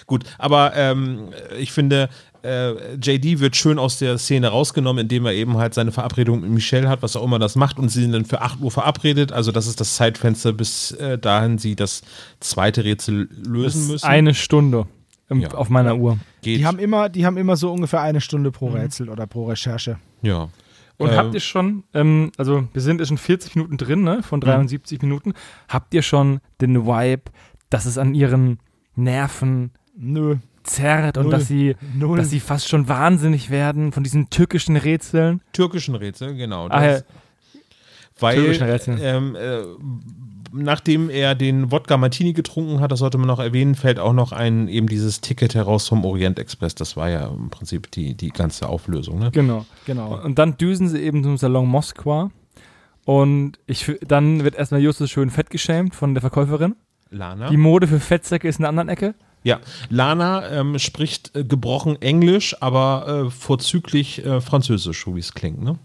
Gut, 0.07 0.23
aber 0.39 0.75
ähm, 0.75 1.29
ich 1.59 1.71
finde, 1.71 2.09
äh, 2.43 2.95
JD 2.95 3.39
wird 3.41 3.55
schön 3.55 3.77
aus 3.77 3.99
der 3.99 4.17
Szene 4.17 4.47
rausgenommen, 4.47 5.03
indem 5.03 5.27
er 5.27 5.33
eben 5.33 5.57
halt 5.57 5.75
seine 5.75 5.91
Verabredung 5.91 6.41
mit 6.41 6.49
Michelle 6.49 6.89
hat, 6.89 7.03
was 7.03 7.15
auch 7.15 7.23
immer 7.23 7.37
das 7.37 7.55
macht, 7.55 7.77
und 7.77 7.89
sie 7.89 8.01
sind 8.01 8.13
dann 8.13 8.25
für 8.25 8.41
8 8.41 8.59
Uhr 8.59 8.71
verabredet. 8.71 9.31
Also, 9.31 9.51
das 9.51 9.67
ist 9.67 9.79
das 9.79 9.93
Zeitfenster, 9.95 10.51
bis 10.51 10.93
äh, 10.93 11.19
dahin 11.19 11.59
sie 11.59 11.75
das 11.75 12.01
zweite 12.39 12.83
Rätsel 12.83 13.29
lösen 13.45 13.87
müssen. 13.87 14.03
Eine 14.07 14.33
Stunde 14.33 14.87
im, 15.29 15.39
Ja. 15.41 15.49
auf 15.51 15.69
meiner 15.69 15.95
Uhr. 15.97 16.17
Geht. 16.41 16.59
Die 16.59 16.65
haben 16.65 16.79
immer, 16.79 17.09
die 17.09 17.25
haben 17.25 17.37
immer 17.37 17.55
so 17.55 17.71
ungefähr 17.71 18.01
eine 18.01 18.21
Stunde 18.21 18.49
Mhm. 18.49 18.53
pro 18.53 18.67
Rätsel 18.69 19.09
oder 19.09 19.27
pro 19.27 19.45
Recherche. 19.45 19.97
ja. 20.21 20.49
Und 21.01 21.11
Ähm, 21.11 21.15
habt 21.15 21.33
ihr 21.33 21.39
schon, 21.39 21.85
ähm, 21.93 22.29
also 22.37 22.67
wir 22.73 22.81
sind 22.81 22.99
jetzt 22.99 23.07
schon 23.07 23.17
40 23.17 23.55
Minuten 23.55 23.77
drin, 23.77 24.03
ne, 24.03 24.21
von 24.21 24.41
73 24.41 25.01
Minuten, 25.01 25.31
habt 25.69 25.93
ihr 25.93 26.01
schon 26.01 26.41
den 26.59 26.85
Vibe, 26.85 27.21
dass 27.69 27.85
es 27.85 27.97
an 27.97 28.13
ihren 28.13 28.59
Nerven 28.95 29.71
Nö. 29.95 30.37
zerrt 30.63 31.17
und 31.17 31.23
Null. 31.25 31.31
dass 31.31 31.47
sie, 31.47 31.75
Null. 31.95 32.17
dass 32.17 32.29
sie 32.29 32.41
fast 32.41 32.67
schon 32.67 32.89
wahnsinnig 32.89 33.49
werden 33.49 33.93
von 33.93 34.03
diesen 34.03 34.29
türkischen 34.29 34.75
Rätseln? 34.75 35.41
türkischen 35.53 35.95
Rätsel, 35.95 36.35
genau. 36.35 36.67
Ah, 36.67 36.85
ja. 36.85 36.99
Weil, 38.19 38.57
ähm, 39.01 39.35
äh, 39.35 39.61
nachdem 40.51 41.09
er 41.09 41.35
den 41.35 41.71
Wodka 41.71 41.97
Martini 41.97 42.33
getrunken 42.33 42.79
hat, 42.79 42.91
das 42.91 42.99
sollte 42.99 43.17
man 43.17 43.27
noch 43.27 43.39
erwähnen, 43.39 43.75
fällt 43.75 43.99
auch 43.99 44.13
noch 44.13 44.31
ein 44.31 44.67
eben 44.67 44.87
dieses 44.87 45.21
Ticket 45.21 45.55
heraus 45.55 45.87
vom 45.87 46.05
Orient 46.05 46.39
Express. 46.39 46.75
Das 46.75 46.97
war 46.97 47.09
ja 47.09 47.27
im 47.27 47.49
Prinzip 47.49 47.91
die, 47.91 48.15
die 48.15 48.29
ganze 48.29 48.67
Auflösung. 48.67 49.19
Ne? 49.19 49.31
Genau. 49.31 49.65
Genau. 49.85 50.21
Und 50.23 50.39
dann 50.39 50.57
düsen 50.57 50.89
sie 50.89 50.99
eben 50.99 51.23
zum 51.23 51.37
Salon 51.37 51.67
Moskwa 51.67 52.31
und 53.05 53.53
ich, 53.65 53.91
dann 54.07 54.43
wird 54.43 54.55
erstmal 54.55 54.81
Justus 54.81 55.09
schön 55.09 55.29
fett 55.29 55.49
geschämt 55.49 55.95
von 55.95 56.13
der 56.13 56.21
Verkäuferin. 56.21 56.75
Lana. 57.09 57.49
Die 57.49 57.57
Mode 57.57 57.87
für 57.87 57.99
Fettsäcke 57.99 58.47
ist 58.47 58.59
in 58.59 58.63
der 58.63 58.69
anderen 58.69 58.89
Ecke. 58.89 59.15
Ja, 59.43 59.59
Lana 59.89 60.47
ähm, 60.49 60.77
spricht 60.79 61.35
äh, 61.35 61.43
gebrochen 61.43 62.01
Englisch, 62.01 62.55
aber 62.59 63.25
äh, 63.27 63.31
vorzüglich 63.31 64.23
äh, 64.25 64.41
Französisch, 64.41 65.05
so 65.05 65.15
wie 65.15 65.21
es 65.21 65.33
klingt. 65.33 65.63
Ne? 65.63 65.79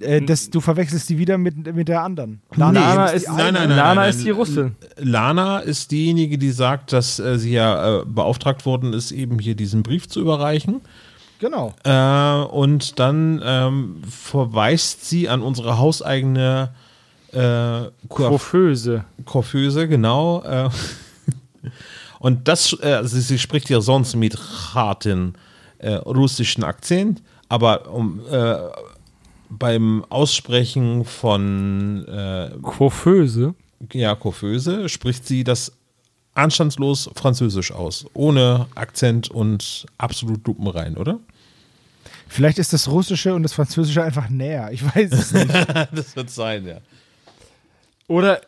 Äh, 0.00 0.22
das, 0.22 0.50
du 0.50 0.60
verwechselst 0.60 1.08
die 1.08 1.18
wieder 1.18 1.38
mit, 1.38 1.74
mit 1.74 1.88
der 1.88 2.02
anderen. 2.02 2.40
Lana 2.54 3.10
die 3.10 3.16
ist, 3.16 3.28
eine. 3.28 3.36
nein, 3.36 3.54
nein, 3.54 3.68
nein, 3.68 3.78
Lana 3.78 3.94
nein, 3.94 4.10
ist 4.10 4.24
die 4.24 4.30
Russin. 4.30 4.74
Lana 4.96 5.58
ist 5.58 5.90
diejenige, 5.90 6.38
die 6.38 6.50
sagt, 6.50 6.92
dass 6.92 7.18
äh, 7.18 7.38
sie 7.38 7.52
ja 7.52 8.00
äh, 8.00 8.04
beauftragt 8.06 8.64
worden 8.66 8.92
ist, 8.92 9.12
eben 9.12 9.38
hier 9.38 9.54
diesen 9.54 9.82
Brief 9.82 10.08
zu 10.08 10.20
überreichen. 10.20 10.80
Genau. 11.38 11.74
Äh, 11.84 12.44
und 12.50 12.98
dann 12.98 13.40
ähm, 13.44 14.02
verweist 14.08 15.08
sie 15.08 15.28
an 15.28 15.42
unsere 15.42 15.78
hauseigene 15.78 16.70
äh, 17.32 17.36
Coiff- 17.38 17.90
Coiffeuse. 18.08 19.04
Coiffeuse, 19.24 19.88
genau. 19.88 20.42
Äh, 20.42 20.68
und 22.18 22.46
das, 22.48 22.76
äh, 22.82 22.92
also 22.92 23.18
sie 23.18 23.38
spricht 23.38 23.70
ja 23.70 23.80
sonst 23.80 24.16
mit 24.16 24.36
harten 24.74 25.34
äh, 25.78 25.92
russischen 25.94 26.64
Akzent, 26.64 27.22
aber 27.48 27.90
um, 27.90 28.20
äh, 28.30 28.56
beim 29.50 30.04
Aussprechen 30.08 31.04
von 31.04 32.06
äh, 32.06 32.50
Coiffeuse? 32.62 33.54
ja, 33.92 34.14
Coiffeuse 34.14 34.88
spricht 34.88 35.26
sie 35.26 35.44
das 35.44 35.72
anstandslos 36.34 37.10
Französisch 37.14 37.72
aus, 37.72 38.06
ohne 38.14 38.66
Akzent 38.74 39.30
und 39.30 39.86
absolut 39.98 40.46
lupenrein, 40.46 40.96
oder? 40.96 41.18
Vielleicht 42.28 42.58
ist 42.58 42.72
das 42.72 42.88
Russische 42.88 43.34
und 43.34 43.42
das 43.42 43.52
Französische 43.52 44.02
einfach 44.04 44.28
näher. 44.28 44.70
Ich 44.70 44.84
weiß 44.84 45.12
es 45.12 45.32
nicht. 45.32 45.52
das 45.92 46.14
wird 46.14 46.30
sein, 46.30 46.66
ja. 46.66 46.78
Oder 48.06 48.40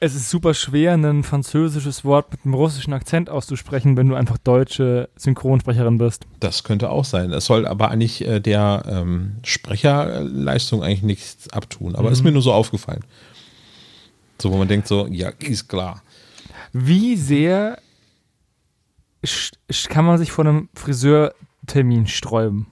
es 0.00 0.14
ist 0.14 0.30
super 0.30 0.54
schwer, 0.54 0.94
ein 0.94 1.22
französisches 1.22 2.04
Wort 2.04 2.30
mit 2.32 2.44
einem 2.44 2.54
russischen 2.54 2.92
Akzent 2.92 3.30
auszusprechen, 3.30 3.96
wenn 3.96 4.08
du 4.08 4.14
einfach 4.14 4.38
deutsche 4.38 5.08
Synchronsprecherin 5.16 5.98
bist. 5.98 6.26
Das 6.40 6.64
könnte 6.64 6.90
auch 6.90 7.04
sein. 7.04 7.32
Es 7.32 7.46
soll 7.46 7.66
aber 7.66 7.90
eigentlich 7.90 8.26
äh, 8.26 8.40
der 8.40 8.82
ähm, 8.86 9.36
Sprecherleistung 9.44 10.82
eigentlich 10.82 11.02
nichts 11.02 11.50
abtun. 11.50 11.94
Aber 11.94 12.10
ist 12.10 12.22
mir 12.22 12.32
nur 12.32 12.42
so 12.42 12.52
aufgefallen. 12.52 13.04
So, 14.40 14.52
wo 14.52 14.56
man 14.56 14.68
denkt 14.68 14.86
so, 14.86 15.06
ja, 15.06 15.30
ist 15.38 15.68
klar. 15.68 16.02
Wie 16.72 17.16
sehr 17.16 17.78
kann 19.88 20.04
man 20.04 20.18
sich 20.18 20.30
vor 20.30 20.44
einem 20.44 20.68
Friseurtermin 20.74 22.06
sträuben? 22.06 22.66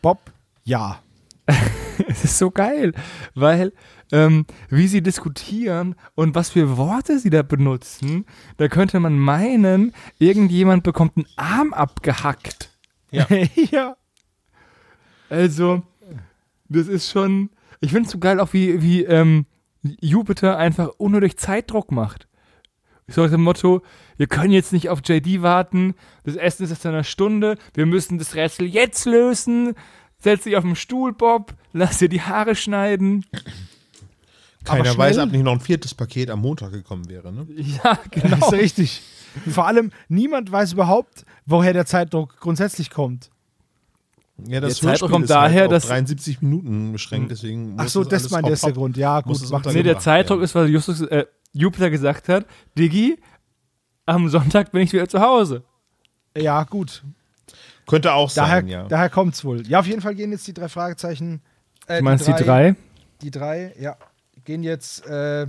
Bob, 0.00 0.18
ja. 0.64 1.00
Es 2.08 2.24
ist 2.24 2.38
so 2.38 2.50
geil, 2.50 2.92
weil 3.34 3.72
ähm, 4.12 4.46
wie 4.68 4.86
sie 4.86 5.02
diskutieren 5.02 5.94
und 6.14 6.34
was 6.34 6.50
für 6.50 6.76
Worte 6.76 7.18
sie 7.18 7.30
da 7.30 7.42
benutzen, 7.42 8.26
da 8.58 8.68
könnte 8.68 9.00
man 9.00 9.18
meinen, 9.18 9.92
irgendjemand 10.18 10.82
bekommt 10.82 11.16
einen 11.16 11.26
Arm 11.36 11.72
abgehackt. 11.72 12.70
Ja. 13.10 13.26
ja. 13.70 13.96
Also, 15.30 15.82
das 16.68 16.88
ist 16.88 17.10
schon. 17.10 17.50
Ich 17.80 17.90
finde 17.90 18.06
es 18.06 18.12
so 18.12 18.18
geil, 18.18 18.38
auch 18.38 18.52
wie, 18.52 18.82
wie 18.82 19.04
ähm, 19.04 19.46
Jupiter 19.82 20.56
einfach 20.58 20.90
unnötig 20.98 21.38
Zeitdruck 21.38 21.90
macht. 21.90 22.28
So 23.08 23.22
nach 23.22 23.30
dem 23.30 23.42
Motto: 23.42 23.82
Wir 24.16 24.26
können 24.26 24.52
jetzt 24.52 24.72
nicht 24.72 24.88
auf 24.88 25.00
JD 25.04 25.42
warten, 25.42 25.94
das 26.24 26.36
Essen 26.36 26.64
ist 26.64 26.70
erst 26.70 26.84
in 26.84 26.92
einer 26.92 27.04
Stunde, 27.04 27.56
wir 27.74 27.86
müssen 27.86 28.18
das 28.18 28.34
Rätsel 28.34 28.66
jetzt 28.66 29.06
lösen. 29.06 29.74
Setz 30.22 30.44
dich 30.44 30.56
auf 30.56 30.64
den 30.64 30.76
Stuhl, 30.76 31.12
Bob, 31.12 31.54
lass 31.72 31.98
dir 31.98 32.08
die 32.08 32.22
Haare 32.22 32.54
schneiden. 32.54 33.24
Keiner 34.64 34.96
weiß, 34.96 35.18
ob 35.18 35.32
nicht 35.32 35.42
noch 35.42 35.52
ein 35.52 35.60
viertes 35.60 35.92
Paket 35.94 36.30
am 36.30 36.40
Montag 36.40 36.70
gekommen 36.72 37.08
wäre. 37.08 37.32
Ne? 37.32 37.46
Ja, 37.56 37.98
Das 38.12 38.22
genau. 38.22 38.46
ist 38.46 38.52
richtig. 38.52 39.02
Vor 39.50 39.66
allem, 39.66 39.90
niemand 40.08 40.52
weiß 40.52 40.74
überhaupt, 40.74 41.24
woher 41.46 41.72
der 41.72 41.86
Zeitdruck 41.86 42.38
grundsätzlich 42.38 42.90
kommt. 42.90 43.30
Ja, 44.46 44.60
Der 44.60 44.70
Zeitdruck 44.70 45.10
kommt 45.10 45.28
daher, 45.30 45.62
halt 45.62 45.72
dass- 45.72 45.86
73 45.88 46.42
Minuten 46.42 46.92
beschränkt, 46.92 47.30
deswegen 47.30 47.74
Ach 47.76 47.84
muss 47.84 47.92
so, 47.92 48.04
das 48.04 48.22
das 48.24 48.32
meint 48.32 48.46
der 48.46 48.52
ist 48.54 48.62
der 48.62 48.70
hopp, 48.70 48.76
Grund. 48.76 48.96
Ja, 48.96 49.20
gut, 49.20 49.50
macht 49.50 49.66
Nee, 49.66 49.82
der 49.82 49.98
Zeitdruck 49.98 50.36
werden. 50.38 50.44
ist, 50.44 50.54
weil 50.54 50.68
Justus, 50.68 51.00
äh, 51.02 51.26
Jupiter 51.52 51.90
gesagt 51.90 52.28
hat, 52.28 52.46
Diggi, 52.78 53.18
am 54.06 54.28
Sonntag 54.28 54.70
bin 54.72 54.82
ich 54.82 54.92
wieder 54.92 55.08
zu 55.08 55.20
Hause. 55.20 55.62
Ja, 56.36 56.62
gut. 56.64 57.02
Könnte 57.86 58.12
auch 58.14 58.32
Daher, 58.32 58.56
sein, 58.60 58.68
ja. 58.68 58.84
daher 58.88 59.10
kommt 59.10 59.34
es 59.34 59.44
wohl. 59.44 59.66
Ja, 59.66 59.80
auf 59.80 59.86
jeden 59.86 60.00
Fall 60.00 60.14
gehen 60.14 60.30
jetzt 60.30 60.46
die 60.46 60.54
drei 60.54 60.68
Fragezeichen. 60.68 61.42
Äh, 61.86 61.98
Du 61.98 62.04
meinst 62.04 62.26
die 62.26 62.32
drei? 62.32 62.76
Die 63.22 63.30
drei, 63.30 63.74
ja, 63.78 63.96
gehen 64.44 64.62
jetzt 64.62 65.06
äh, 65.06 65.42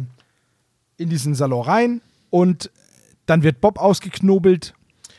in 0.98 1.10
diesen 1.10 1.36
Salon 1.36 1.64
rein 1.64 2.02
und 2.30 2.72
dann 3.26 3.44
wird 3.44 3.62
Bob 3.62 3.80
ausgeknobelt. 3.80 4.74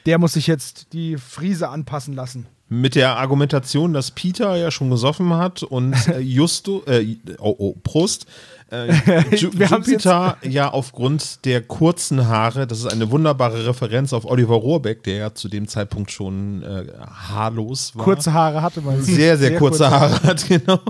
Der 0.07 0.19
muss 0.19 0.35
sich 0.35 0.47
jetzt 0.47 0.93
die 0.93 1.17
Friese 1.17 1.69
anpassen 1.69 2.15
lassen. 2.15 2.47
Mit 2.69 2.95
der 2.95 3.19
Argumentation, 3.19 3.93
dass 3.93 4.11
Peter 4.11 4.57
ja 4.57 4.71
schon 4.71 4.91
gesoffen 4.91 5.35
hat 5.35 5.63
und 5.63 5.95
äh, 6.09 6.19
Justo, 6.21 6.83
äh, 6.87 7.17
oh, 7.39 7.55
oh, 7.59 7.75
Prost, 7.83 8.27
äh, 8.71 8.93
Ju 9.37 9.51
Jupiter 9.51 10.39
ja 10.43 10.71
aufgrund 10.71 11.45
der 11.45 11.61
kurzen 11.63 12.27
Haare, 12.27 12.67
das 12.67 12.81
ist 12.81 12.87
eine 12.87 13.11
wunderbare 13.11 13.67
Referenz 13.67 14.13
auf 14.13 14.25
Oliver 14.25 14.55
Rohrbeck, 14.55 15.03
der 15.03 15.17
ja 15.17 15.35
zu 15.35 15.49
dem 15.49 15.69
Zeitpunkt 15.69 16.11
schon 16.11 16.63
äh, 16.63 16.87
haarlos 17.29 17.95
war. 17.97 18.05
Kurze 18.05 18.33
Haare 18.33 18.63
hatte 18.63 18.81
man. 18.81 19.03
sehr, 19.03 19.37
sehr, 19.37 19.57
kurze 19.59 19.91
Haare 19.91 20.23
hat, 20.23 20.49
genau. 20.49 20.81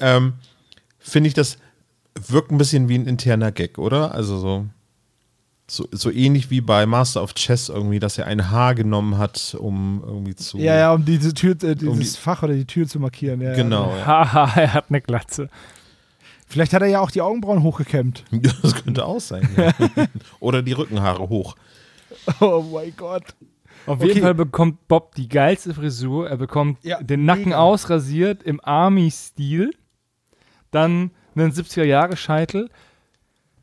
Ähm, 0.00 0.34
Finde 0.98 1.28
ich, 1.28 1.34
das 1.34 1.58
wirkt 2.28 2.50
ein 2.50 2.58
bisschen 2.58 2.88
wie 2.88 2.98
ein 2.98 3.06
interner 3.06 3.52
Gag, 3.52 3.78
oder? 3.78 4.12
Also 4.14 4.38
so, 4.38 4.66
so, 5.66 5.88
so 5.92 6.10
ähnlich 6.10 6.50
wie 6.50 6.60
bei 6.60 6.84
Master 6.86 7.22
of 7.22 7.34
Chess 7.34 7.68
irgendwie, 7.70 7.98
dass 7.98 8.18
er 8.18 8.26
ein 8.26 8.50
Haar 8.50 8.74
genommen 8.74 9.16
hat, 9.18 9.56
um 9.58 10.02
irgendwie 10.06 10.34
zu. 10.34 10.58
Ja, 10.58 10.76
ja, 10.76 10.92
um 10.92 11.04
diese 11.04 11.32
Tür, 11.32 11.52
äh, 11.62 11.74
dieses 11.74 11.88
Um 11.88 11.98
die- 12.00 12.06
Fach 12.06 12.42
oder 12.42 12.52
die 12.54 12.66
Tür 12.66 12.86
zu 12.86 13.00
markieren. 13.00 13.40
Ja, 13.40 13.54
Genau. 13.54 13.90
Ja. 13.90 13.98
Ja. 13.98 14.06
Haha, 14.32 14.60
er 14.60 14.74
hat 14.74 14.86
eine 14.90 15.00
Glatze. 15.00 15.48
Vielleicht 16.46 16.74
hat 16.74 16.82
er 16.82 16.88
ja 16.88 17.00
auch 17.00 17.10
die 17.10 17.22
Augenbrauen 17.22 17.62
hochgekämmt. 17.62 18.24
Das 18.62 18.74
könnte 18.84 19.06
auch 19.06 19.20
sein. 19.20 19.48
Ja. 19.56 19.72
Oder 20.40 20.62
die 20.62 20.72
Rückenhaare 20.72 21.28
hoch. 21.28 21.56
Oh 22.40 22.62
mein 22.72 22.92
Gott. 22.96 23.24
Auf 23.86 23.98
Okay. 23.98 24.08
jeden 24.08 24.22
Fall 24.22 24.34
bekommt 24.34 24.86
Bob 24.88 25.14
die 25.14 25.28
geilste 25.28 25.74
Frisur. 25.74 26.28
Er 26.28 26.36
bekommt 26.36 26.78
Ja, 26.84 27.02
den 27.02 27.24
Nacken 27.24 27.46
mega. 27.46 27.58
ausrasiert 27.58 28.42
im 28.42 28.60
Army-Stil. 28.62 29.72
Dann 30.70 31.10
einen 31.34 31.52
70er-Jahre-Scheitel. 31.52 32.70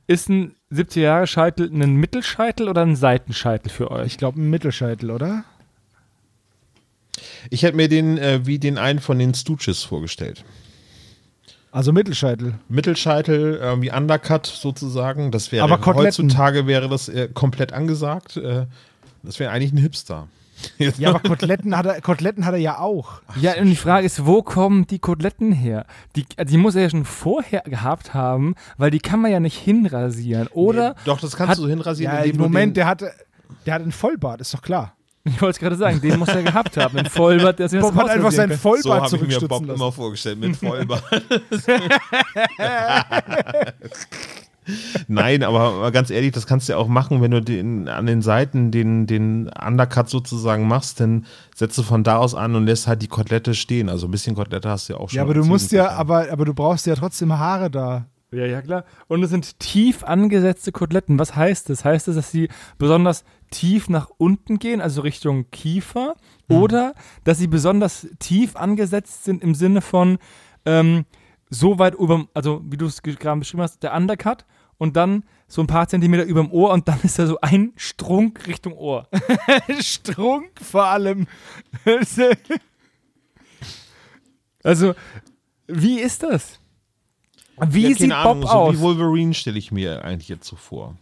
Ist 0.08 0.30
ein 0.30 0.56
70er-Jahre-Scheitel 0.72 1.70
ein 1.72 1.96
Mittelscheitel 1.96 2.70
oder 2.70 2.82
ein 2.82 2.96
Seitenscheitel 2.96 3.70
für 3.70 3.92
euch? 3.92 4.08
Ich 4.08 4.18
glaube, 4.18 4.40
ein 4.42 4.50
Mittelscheitel, 4.50 5.12
oder? 5.12 5.44
Ich 7.50 7.64
hätte 7.64 7.76
mir 7.78 7.90
den 7.90 8.18
äh, 8.18 8.46
wie 8.46 8.60
den 8.60 8.78
einen 8.78 9.00
von 9.00 9.20
den 9.20 9.34
Stooges 9.34 9.84
vorgestellt. 9.84 10.44
Also 11.72 11.94
Mittelscheitel. 11.94 12.56
Mittelscheitel, 12.68 13.60
äh, 13.62 13.82
wie 13.82 13.92
Undercut 13.92 14.46
sozusagen. 14.46 15.32
Das 15.32 15.52
wäre 15.52 15.64
Aber 15.64 15.78
Koteletten. 15.78 16.26
heutzutage 16.26 16.68
wäre 16.68 16.90
das 16.90 17.10
äh, 17.10 17.30
komplett 17.34 17.74
angesagt. 17.74 18.38
Äh, 18.38 18.66
das 19.24 19.40
wäre 19.40 19.52
eigentlich 19.52 19.72
ein 19.72 19.78
Hipster. 19.78 20.28
Ja, 20.98 21.10
aber 21.10 21.20
Koteletten 21.20 21.76
hat 21.78 21.86
er, 21.86 22.02
Koteletten 22.02 22.46
hat 22.46 22.54
er 22.54 22.60
ja 22.60 22.80
auch. 22.80 23.22
Ja, 23.40 23.54
und 23.60 23.66
die 23.68 23.76
Frage 23.76 24.06
ist, 24.06 24.26
wo 24.26 24.42
kommen 24.42 24.88
die 24.88 25.00
Koteletten 25.00 25.52
her? 25.52 25.86
Die, 26.16 26.26
die 26.46 26.58
muss 26.58 26.76
er 26.76 26.84
ja 26.84 26.90
schon 26.90 27.06
vorher 27.06 27.62
gehabt 27.62 28.14
haben, 28.14 28.56
weil 28.78 28.92
die 28.92 29.00
kann 29.00 29.20
man 29.22 29.32
ja 29.32 29.40
nicht 29.40 29.58
hinrasieren. 29.58 30.48
Oder, 30.54 30.96
Doch, 31.06 31.20
das 31.20 31.36
kannst 31.36 31.52
Hat- 31.52 31.58
du 31.60 31.68
hinrasieren, 31.68 32.14
Ja, 32.16 32.22
im 32.24 32.38
du 32.38 32.44
Moment, 32.44 32.72
den, 32.72 32.74
der 32.76 32.86
hatte, 32.88 33.12
der 33.66 33.74
hat 33.76 33.82
einen 33.82 33.92
Vollbart, 33.92 34.42
ist 34.42 34.54
doch 34.54 34.62
klar. 34.62 34.94
ich 35.24 35.40
wollte 35.42 35.52
es 35.52 35.60
gerade 35.60 35.76
sagen, 35.76 36.02
den 36.02 36.18
muss 36.18 36.30
er 36.30 36.42
gehabt 36.44 36.78
haben. 36.78 36.98
Ein 36.98 37.06
Vollbart, 37.06 37.60
der 37.60 37.68
Bob 37.70 37.94
hat 37.96 38.10
einfach 38.10 38.32
seinen 38.32 38.50
kann. 38.50 38.58
So 38.58 38.70
Vollbart 38.70 39.12
habe 39.14 39.18
ich 39.28 39.42
mir 39.42 39.48
Bob 39.48 39.66
lassen. 39.68 39.76
immer 39.80 39.92
vorgestellt, 39.92 40.40
mit 40.40 40.56
Vollbart. 40.56 41.04
Nein, 45.08 45.44
aber, 45.44 45.92
ganz 45.92 46.10
ehrlich, 46.10 46.32
das 46.32 46.48
kannst 46.48 46.68
du 46.68 46.74
ja 46.74 46.78
auch 46.78 46.88
machen, 46.88 47.22
wenn 47.22 47.32
du 47.32 47.42
den, 47.42 47.88
an 47.88 48.06
den 48.06 48.22
Seiten 48.22 48.72
den, 48.72 49.08
den 49.08 49.50
Undercut 49.50 50.10
sozusagen 50.10 50.68
machst, 50.68 51.00
dann 51.00 51.26
setzt 51.56 51.78
du 51.78 51.84
von 51.84 52.04
da 52.04 52.18
aus 52.18 52.36
an 52.36 52.56
und 52.56 52.66
lässt 52.66 52.88
halt 52.88 53.02
die 53.02 53.08
Kotelette 53.08 53.54
stehen. 53.54 53.90
Also 53.90 54.08
ein 54.08 54.12
bisschen 54.12 54.36
Kotelette 54.36 54.70
hast 54.70 54.90
du 54.90 54.94
ja 54.94 55.00
auch 55.00 55.10
schon. 55.10 55.18
Ja, 55.18 55.24
aber 55.24 55.34
du 55.34 55.44
musst 55.44 55.72
ja, 55.72 55.90
aber, 55.92 56.32
aber 56.32 56.46
du 56.46 56.54
brauchst 56.54 56.86
ja 56.86 56.96
trotzdem 56.96 57.38
Haare 57.38 57.70
da. 57.70 58.06
Ja, 58.34 58.46
ja, 58.46 58.62
klar. 58.62 58.86
Und 59.08 59.22
es 59.24 59.30
sind 59.30 59.60
tief 59.60 60.06
angesetzte 60.06 60.72
Koteletten. 60.72 61.20
Was 61.20 61.36
heißt 61.36 61.70
das? 61.70 61.84
Heißt 61.84 62.08
das, 62.08 62.16
dass 62.16 62.32
sie 62.32 62.48
besonders 62.78 63.26
tief 63.50 63.90
nach 63.90 64.10
unten 64.18 64.58
gehen, 64.58 64.80
also 64.80 65.02
Richtung 65.02 65.52
Kiefer? 65.52 66.16
Oder 66.50 66.94
dass 67.26 67.38
sie 67.38 67.48
besonders 67.48 68.08
tief 68.20 68.56
angesetzt 68.56 69.26
sind 69.26 69.44
im 69.44 69.54
Sinne 69.56 69.82
von 69.82 70.18
ähm, 70.66 71.06
so 71.50 71.80
weit 71.80 71.96
über, 71.96 72.26
also 72.34 72.62
wie 72.66 72.78
du 72.78 72.86
es 72.86 73.02
ge- 73.02 73.16
gerade 73.16 73.40
beschrieben 73.40 73.64
hast, 73.64 73.84
der 73.84 73.94
Undercut 73.94 74.46
und 74.82 74.96
dann 74.98 75.24
so 75.48 75.62
ein 75.62 75.68
paar 75.68 75.88
Zentimeter 75.88 76.24
über 76.24 76.42
dem 76.42 76.52
Ohr 76.52 76.72
und 76.72 76.88
dann 76.88 77.00
ist 77.04 77.20
da 77.20 77.28
so 77.28 77.38
ein 77.42 77.72
Strunk 77.76 78.48
Richtung 78.48 78.74
Ohr. 78.74 79.08
Strunk 79.80 80.50
vor 80.60 80.86
allem. 80.86 81.28
Also, 84.64 84.94
wie 85.68 86.00
ist 86.00 86.22
das? 86.24 86.60
Wie 87.60 87.82
ja, 87.84 87.90
sieht 87.90 88.12
keine 88.12 88.24
Bob 88.24 88.32
Ahnung, 88.38 88.50
aus? 88.50 88.76
So 88.76 88.80
wie 88.80 88.84
Wolverine 88.84 89.34
stelle 89.34 89.58
ich 89.58 89.72
mir 89.72 90.04
eigentlich 90.06 90.30
jetzt 90.30 90.46
so 90.48 90.56
vor. 90.56 90.98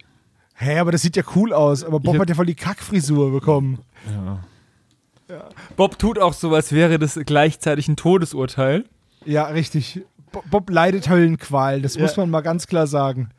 Hä, 0.54 0.78
aber 0.78 0.92
das 0.92 1.02
sieht 1.02 1.16
ja 1.16 1.22
cool 1.34 1.52
aus. 1.52 1.84
Aber 1.84 2.00
Bob 2.00 2.14
hab- 2.14 2.22
hat 2.22 2.28
ja 2.30 2.34
voll 2.34 2.46
die 2.46 2.54
Kackfrisur 2.54 3.30
bekommen. 3.32 3.80
Bob 5.76 5.98
tut 5.98 6.18
auch 6.18 6.32
so, 6.32 6.54
als 6.54 6.72
wäre 6.72 6.98
das 6.98 7.18
gleichzeitig 7.24 7.86
ein 7.88 7.96
Todesurteil. 7.96 8.84
Ja, 9.24 9.44
richtig. 9.44 10.00
Bo- 10.32 10.42
Bob 10.50 10.70
leidet 10.70 11.08
Höllenqual, 11.08 11.82
das 11.82 11.94
Ja. 11.96 12.02
muss 12.02 12.16
man 12.16 12.30
mal 12.30 12.40
ganz 12.40 12.66
klar 12.66 12.86
sagen. 12.86 13.30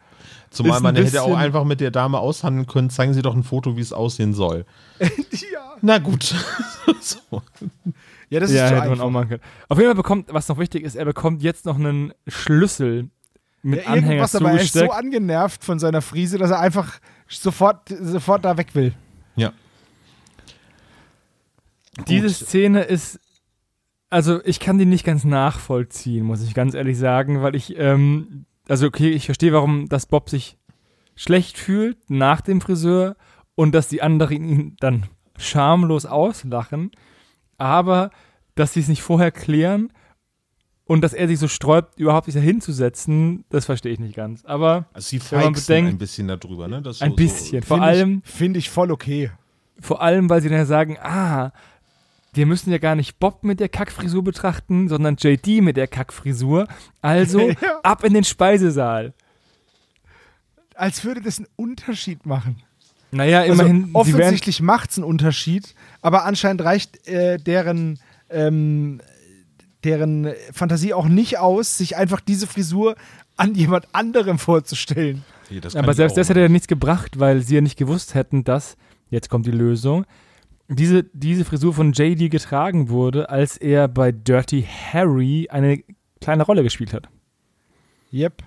Zumal 0.52 0.72
Ist 0.74 0.78
ein 0.78 0.84
man 0.84 0.96
hätte 0.98 1.24
auch 1.24 1.36
einfach 1.36 1.64
mit 1.64 1.80
der 1.80 1.92
Dame 1.92 2.20
aushandeln 2.20 2.68
können, 2.68 2.90
zeigen 2.90 3.14
Sie 3.14 3.22
doch 3.22 3.34
ein 3.36 3.44
Foto, 3.44 3.78
wie 3.78 3.82
es 3.82 3.94
aussehen 3.94 4.34
soll. 4.34 4.66
ja. 5.00 5.08
Na 5.82 5.98
gut. 5.98 6.24
so. 7.00 7.42
Ja, 8.30 8.40
das 8.42 8.52
ja, 8.52 8.66
ist 8.66 8.70
zu 8.70 8.76
hätte 8.76 8.82
man 8.82 8.92
einfach. 8.92 9.06
auch 9.06 9.10
machen 9.10 9.30
können. 9.30 9.42
Auf 9.70 9.78
jeden 9.78 9.88
Fall 9.90 9.96
bekommt, 9.96 10.28
was 10.34 10.48
noch 10.50 10.58
wichtig 10.60 10.84
ist, 10.84 10.96
er 10.96 11.06
bekommt 11.06 11.42
jetzt 11.42 11.66
noch 11.66 11.78
einen 11.80 12.14
Schlüssel 12.28 13.10
mit 13.64 13.80
Ja, 13.84 13.88
Anhänger 13.92 14.08
irgendwas, 14.08 14.36
aber 14.36 14.50
er 14.52 14.56
ist 14.58 14.74
so 14.74 14.80
zugesteckt. 14.80 14.94
angenervt 15.00 15.64
von 15.64 15.80
seiner 15.80 16.02
Frise, 16.02 16.38
dass 16.38 16.52
er 16.52 16.60
einfach 16.60 17.00
sofort, 17.30 17.88
sofort 17.90 18.44
da 18.44 18.58
weg 18.58 18.76
will. 18.76 18.94
Ja. 19.38 19.54
Diese 22.08 22.28
Gut. 22.28 22.36
Szene 22.36 22.82
ist, 22.84 23.20
also 24.10 24.44
ich 24.44 24.60
kann 24.60 24.78
die 24.78 24.86
nicht 24.86 25.06
ganz 25.06 25.24
nachvollziehen, 25.24 26.26
muss 26.26 26.42
ich 26.44 26.54
ganz 26.54 26.74
ehrlich 26.74 26.98
sagen, 26.98 27.42
weil 27.42 27.56
ich, 27.56 27.78
ähm, 27.78 28.46
also 28.70 28.88
okay, 28.88 29.10
ich 29.10 29.26
verstehe, 29.26 29.54
warum 29.54 29.88
das 29.90 30.06
Bob 30.06 30.30
sich 30.30 30.58
schlecht 31.16 31.58
fühlt 31.58 31.98
nach 32.10 32.42
dem 32.42 32.62
Friseur 32.62 33.16
und 33.56 33.74
dass 33.76 33.88
die 33.90 34.02
anderen 34.02 34.44
ihn 34.44 34.76
dann 34.80 35.04
schamlos 35.38 36.06
auslachen, 36.06 36.92
aber 37.58 38.12
dass 38.56 38.74
sie 38.74 38.80
es 38.82 38.88
nicht 38.88 39.02
vorher 39.02 39.32
klären 39.32 39.92
und 40.86 41.02
dass 41.02 41.14
er 41.14 41.28
sich 41.28 41.40
so 41.40 41.48
sträubt, 41.48 42.00
überhaupt 42.00 42.26
sich 42.26 42.36
da 42.36 42.42
hinzusetzen, 42.42 43.46
das 43.50 43.66
verstehe 43.66 43.94
ich 43.94 44.00
nicht 44.00 44.16
ganz. 44.16 44.44
Aber 44.46 44.86
Also 44.94 45.10
sie 45.10 45.22
Wenn 45.32 45.40
man 45.42 45.54
bedenkt- 45.54 45.90
ein 45.92 45.98
bisschen 45.98 46.28
darüber, 46.28 46.68
ne? 46.68 46.82
So- 46.92 47.04
ein 47.04 47.16
bisschen. 47.16 47.62
So, 47.62 47.68
Vor 47.68 47.78
Find 47.78 47.86
allem, 47.88 48.22
Finde 48.24 48.60
ich 48.60 48.70
voll 48.70 48.92
okay. 48.92 49.32
vor 49.80 50.02
allem, 50.02 50.30
weil 50.30 50.42
sie 50.42 50.50
dann 50.50 50.66
sagen, 50.66 50.98
ah, 51.02 51.52
wir 52.34 52.46
müssen 52.46 52.72
ja 52.72 52.78
gar 52.78 52.96
nicht 52.96 53.20
Bob 53.20 53.44
mit 53.44 53.60
der 53.60 53.70
Kackfrisur 53.70 54.24
betrachten, 54.24 54.88
sondern 54.88 55.18
JD 55.18 55.62
mit 55.62 55.78
der 55.78 55.88
Kackfrisur. 55.88 56.68
Also 57.02 57.50
Ja. 57.62 57.80
ab 57.84 58.04
in 58.04 58.14
den 58.14 58.24
Speisesaal. 58.24 59.14
Als 60.76 61.04
würde 61.04 61.22
das 61.22 61.38
einen 61.38 61.48
Unterschied 61.58 62.26
machen. 62.26 62.64
Naja, 63.12 63.42
Also 63.42 63.54
immerhin, 63.54 63.76
sie 63.76 63.82
werden, 63.84 63.96
offensichtlich 63.96 64.62
macht 64.62 64.92
es 64.92 64.98
einen 64.98 65.04
Unterschied, 65.04 65.76
aber 66.02 66.24
anscheinend 66.26 66.64
reicht 66.64 67.06
äh, 67.08 67.38
deren, 67.38 68.00
ähm, 68.30 69.02
deren 69.84 70.30
Fantasie 70.54 70.94
auch 70.94 71.08
nicht 71.08 71.38
aus, 71.38 71.78
sich 71.78 71.98
einfach 71.98 72.22
diese 72.22 72.48
Frisur 72.48 72.96
an 73.36 73.54
jemand 73.54 73.94
anderem 73.94 74.40
vorzustellen. 74.40 75.26
Aber 75.74 75.94
selbst 75.94 76.16
das 76.16 76.30
hätte 76.30 76.40
ja 76.40 76.48
nichts 76.48 76.68
gebracht, 76.68 77.20
weil 77.20 77.42
sie 77.42 77.56
ja 77.56 77.62
nicht 77.62 77.78
gewusst 77.78 78.14
hätten, 78.16 78.46
dass, 78.46 78.78
jetzt 79.10 79.30
kommt 79.30 79.46
die 79.46 79.52
Lösung, 79.52 80.06
diese, 80.76 81.04
diese 81.14 81.46
Frisur 81.46 81.74
von 81.74 81.92
JD 81.94 82.30
getragen 82.32 82.90
wurde, 82.90 83.30
als 83.30 83.58
er 83.58 83.88
bei 83.88 84.12
Dirty 84.12 84.64
Harry 84.94 85.48
eine 85.52 85.84
kleine 86.20 86.44
Rolle 86.44 86.64
gespielt 86.64 86.94
hat. 86.94 87.08
Yep. 88.14 88.44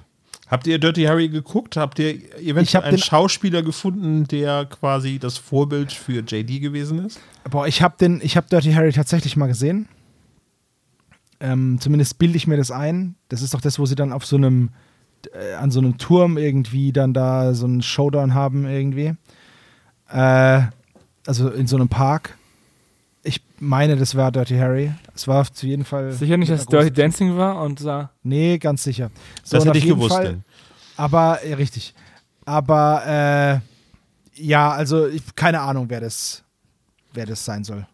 Habt 0.48 0.66
ihr 0.66 0.78
Dirty 0.78 1.04
Harry 1.04 1.28
geguckt? 1.28 1.76
Habt 1.76 1.98
ihr 1.98 2.10
Ich 2.16 2.48
eventuell 2.48 2.82
hab 2.82 2.84
einen 2.84 2.96
den- 2.96 3.02
Schauspieler 3.02 3.62
gefunden, 3.62 4.24
der 4.28 4.66
quasi 4.66 5.18
das 5.18 5.38
Vorbild 5.38 5.90
für 5.92 6.20
JD 6.22 6.60
gewesen 6.60 7.04
ist? 7.06 7.18
Boah, 7.50 7.66
ich 7.66 7.82
habe 7.82 7.96
den, 7.98 8.20
ich 8.22 8.36
habe 8.36 8.46
Dirty 8.48 8.72
Harry 8.72 8.92
tatsächlich 8.92 9.36
mal 9.36 9.46
gesehen. 9.46 9.88
Ähm, 11.40 11.78
zumindest 11.80 12.18
bilde 12.18 12.36
ich 12.36 12.46
mir 12.46 12.56
das 12.56 12.70
ein. 12.70 13.16
Das 13.28 13.42
ist 13.42 13.54
doch 13.54 13.60
das, 13.60 13.78
wo 13.78 13.86
sie 13.86 13.96
dann 13.96 14.12
auf 14.12 14.24
so 14.24 14.36
einem, 14.36 14.70
äh, 15.32 15.54
an 15.54 15.70
so 15.70 15.80
einem 15.80 15.98
Turm 15.98 16.38
irgendwie 16.38 16.92
dann 16.92 17.12
da 17.12 17.54
so 17.54 17.66
einen 17.66 17.82
Showdown 17.82 18.34
haben 18.34 18.66
irgendwie. 18.66 19.14
Äh, 20.10 20.62
also 21.26 21.48
in 21.50 21.66
so 21.66 21.76
einem 21.76 21.88
Park. 21.88 22.36
Ich 23.22 23.40
meine, 23.58 23.96
das 23.96 24.14
war 24.14 24.30
Dirty 24.32 24.56
Harry. 24.58 24.92
Es 25.14 25.26
war 25.26 25.40
auf 25.40 25.48
jeden 25.62 25.84
Fall. 25.84 26.12
Sicher 26.12 26.36
nicht, 26.36 26.50
dass 26.50 26.66
Dirty 26.66 26.92
Dancing 26.92 27.36
war 27.36 27.62
und 27.62 27.78
sah. 27.78 28.10
Nee, 28.22 28.58
ganz 28.58 28.82
sicher. 28.84 29.10
So, 29.42 29.56
Das 29.56 29.66
hätte 29.66 29.78
ich 29.78 29.86
gewusst. 29.86 30.14
Fall- 30.14 30.24
Denn. 30.26 30.44
Aber, 30.96 31.42
äh, 31.42 31.54
richtig. 31.54 31.94
Aber, 32.44 33.62
äh, 34.36 34.40
ja, 34.40 34.70
also, 34.72 35.06
ich, 35.08 35.22
keine 35.34 35.60
Ahnung, 35.60 35.86
wer 35.88 36.00
das, 36.00 36.42
wer 37.14 37.24
das 37.26 37.44
sein 37.44 37.64
soll. 37.64 37.86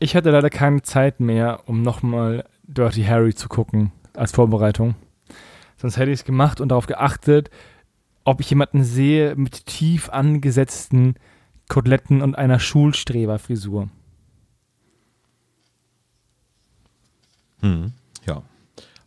Ich 0.00 0.16
hatte 0.16 0.30
leider 0.30 0.50
keine 0.50 0.82
Zeit 0.82 1.20
mehr, 1.20 1.60
um 1.66 1.82
nochmal 1.82 2.44
Dirty 2.64 3.04
Harry 3.04 3.34
zu 3.34 3.48
gucken 3.48 3.92
als 4.14 4.32
Vorbereitung. 4.32 4.96
Sonst 5.76 5.96
hätte 5.96 6.10
ich 6.10 6.20
es 6.20 6.24
gemacht 6.24 6.60
und 6.60 6.70
darauf 6.70 6.86
geachtet, 6.86 7.50
ob 8.24 8.40
ich 8.40 8.50
jemanden 8.50 8.82
sehe 8.84 9.36
mit 9.36 9.66
tief 9.66 10.08
angesetzten 10.08 11.14
Koteletten 11.72 12.20
und 12.20 12.34
einer 12.34 12.60
Schulstreberfrisur. 12.60 13.88
Hm. 17.60 17.92
Ja. 18.26 18.42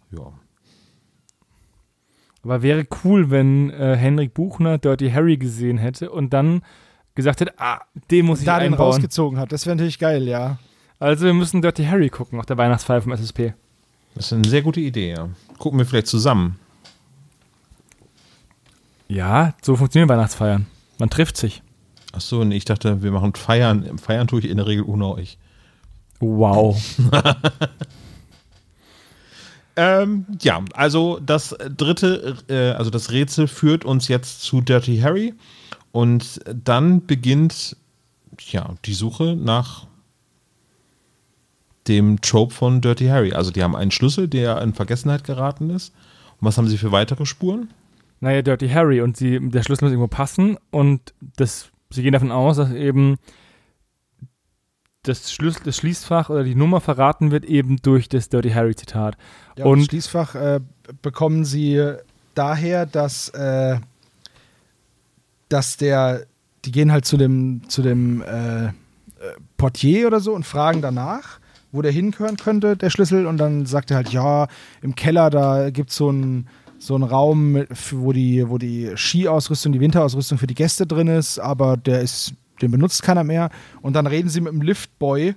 Ja. 0.10 0.34
Aber 2.42 2.64
wäre 2.64 2.88
cool, 3.04 3.30
wenn 3.30 3.70
äh, 3.70 3.96
Henrik 3.96 4.34
Buchner 4.34 4.80
Dirty 4.80 5.12
Harry 5.12 5.38
gesehen 5.38 5.78
hätte 5.78 6.10
und 6.10 6.34
dann 6.34 6.64
gesagt 7.14 7.42
hätte, 7.42 7.54
ah, 7.60 7.82
den 8.10 8.26
muss 8.26 8.40
ich 8.40 8.46
da 8.46 8.58
den 8.58 8.74
einbauen. 8.74 8.94
rausgezogen 8.94 9.38
hat. 9.38 9.52
Das 9.52 9.68
wäre 9.68 9.76
natürlich 9.76 10.00
geil, 10.00 10.28
ja. 10.28 10.58
Also 10.98 11.26
wir 11.26 11.36
müssen 11.36 11.62
Dirty 11.62 11.86
Harry 11.86 12.10
gucken 12.10 12.40
auf 12.40 12.48
der 12.48 12.58
Weihnachtsfeier 12.58 13.04
vom 13.04 13.12
SSP. 13.12 13.54
Das 14.16 14.26
ist 14.26 14.34
eine 14.34 14.48
sehr 14.50 14.64
gute 14.64 14.80
Idee, 14.80 15.12
ja. 15.12 15.30
Gucken 15.60 15.78
wir 15.78 15.86
vielleicht 15.86 16.08
zusammen. 16.08 16.60
Ja, 19.08 19.54
so 19.62 19.76
funktionieren 19.76 20.10
Weihnachtsfeiern. 20.10 20.66
Man 20.98 21.12
trifft 21.12 21.38
sich. 21.38 21.62
Achso, 22.16 22.44
nee, 22.46 22.56
ich 22.56 22.66
dachte, 22.66 23.04
wir 23.04 23.12
machen 23.12 23.34
Feiern. 23.36 23.98
Feiern 23.98 24.28
tue 24.28 24.40
ich 24.40 24.50
in 24.50 24.58
der 24.58 24.68
Regel 24.68 24.86
ohne 24.86 25.08
euch. 25.08 25.38
Wow. 26.20 26.82
Ähm, 29.78 30.26
ja, 30.42 30.64
also 30.72 31.20
das 31.20 31.54
dritte, 31.76 32.38
äh, 32.48 32.78
also 32.78 32.90
das 32.90 33.12
Rätsel 33.12 33.50
führt 33.50 33.84
uns 33.84 34.08
jetzt 34.08 34.42
zu 34.42 34.62
Dirty 34.62 35.00
Harry 35.00 35.34
und 35.92 36.40
dann 36.46 37.06
beginnt 37.06 37.76
ja 38.52 38.76
die 38.86 38.94
Suche 38.94 39.36
nach 39.36 39.86
dem 41.90 42.22
Trope 42.22 42.54
von 42.54 42.80
Dirty 42.80 43.08
Harry. 43.08 43.34
Also 43.34 43.52
die 43.52 43.64
haben 43.64 43.76
einen 43.76 43.92
Schlüssel, 43.92 44.30
der 44.30 44.62
in 44.62 44.74
Vergessenheit 44.74 45.26
geraten 45.26 45.70
ist. 45.70 45.94
Und 46.40 46.48
was 46.48 46.58
haben 46.58 46.70
sie 46.70 46.78
für 46.78 46.94
weitere 46.94 47.26
Spuren? 47.26 47.68
naja, 48.26 48.42
Dirty 48.42 48.70
Harry 48.70 49.02
und 49.02 49.18
sie, 49.18 49.40
der 49.40 49.64
Schlüssel 49.64 49.86
muss 49.86 49.92
irgendwo 49.92 50.08
passen 50.08 50.58
und 50.72 51.14
das, 51.38 51.70
sie 51.96 52.04
gehen 52.04 52.14
davon 52.14 52.32
aus, 52.32 52.58
dass 52.58 52.72
eben 52.72 53.18
das, 55.04 55.32
Schlüssel, 55.32 55.62
das 55.66 55.78
Schließfach 55.78 56.30
oder 56.30 56.44
die 56.44 56.56
Nummer 56.56 56.82
verraten 56.82 57.32
wird 57.32 57.46
eben 57.46 57.78
durch 57.82 58.10
das 58.10 58.30
Dirty 58.30 58.52
Harry 58.52 58.76
Zitat. 58.76 59.18
ja 59.58 59.66
und 59.66 59.80
das 59.80 59.86
Schließfach 59.88 60.36
äh, 60.36 60.60
bekommen 61.02 61.46
sie 61.46 61.96
daher, 62.34 62.86
dass, 62.86 63.30
äh, 63.30 63.78
dass 65.50 65.78
der, 65.78 66.26
die 66.66 66.72
gehen 66.72 66.92
halt 66.92 67.06
zu 67.06 67.18
dem, 67.18 67.62
zu 67.70 67.82
dem 67.82 68.22
äh, 68.22 68.66
äh, 68.66 68.72
Portier 69.58 70.08
oder 70.08 70.20
so 70.20 70.34
und 70.34 70.46
fragen 70.46 70.82
danach, 70.82 71.40
wo 71.72 71.82
der 71.82 71.92
hingehören 71.92 72.38
könnte, 72.38 72.76
der 72.78 72.90
Schlüssel. 72.90 73.26
Und 73.26 73.38
dann 73.38 73.66
sagt 73.66 73.92
er 73.92 73.98
halt, 73.98 74.10
ja, 74.10 74.48
im 74.82 74.96
Keller, 74.96 75.30
da 75.30 75.70
gibt 75.70 75.90
es 75.90 75.98
so 75.98 76.10
einen 76.10 76.48
so 76.78 76.96
einen 76.96 77.04
Raum, 77.04 77.54
mit, 77.54 77.70
wo 77.92 78.12
die, 78.12 78.48
wo 78.50 78.58
die 78.58 78.92
Skiausrüstung, 78.96 79.72
die 79.72 79.80
Winterausrüstung 79.80 80.38
für 80.38 80.48
die 80.48 80.56
Gäste 80.56 80.86
drin 80.86 81.08
ist, 81.08 81.40
aber 81.40 81.78
der 81.78 82.02
ist, 82.02 82.34
den 82.62 82.72
benutzt 82.72 83.04
keiner 83.04 83.24
mehr. 83.24 83.50
Und 83.82 83.94
dann 83.94 84.08
reden 84.08 84.30
sie 84.30 84.42
mit 84.42 84.54
dem 84.54 84.62
Liftboy 84.62 85.36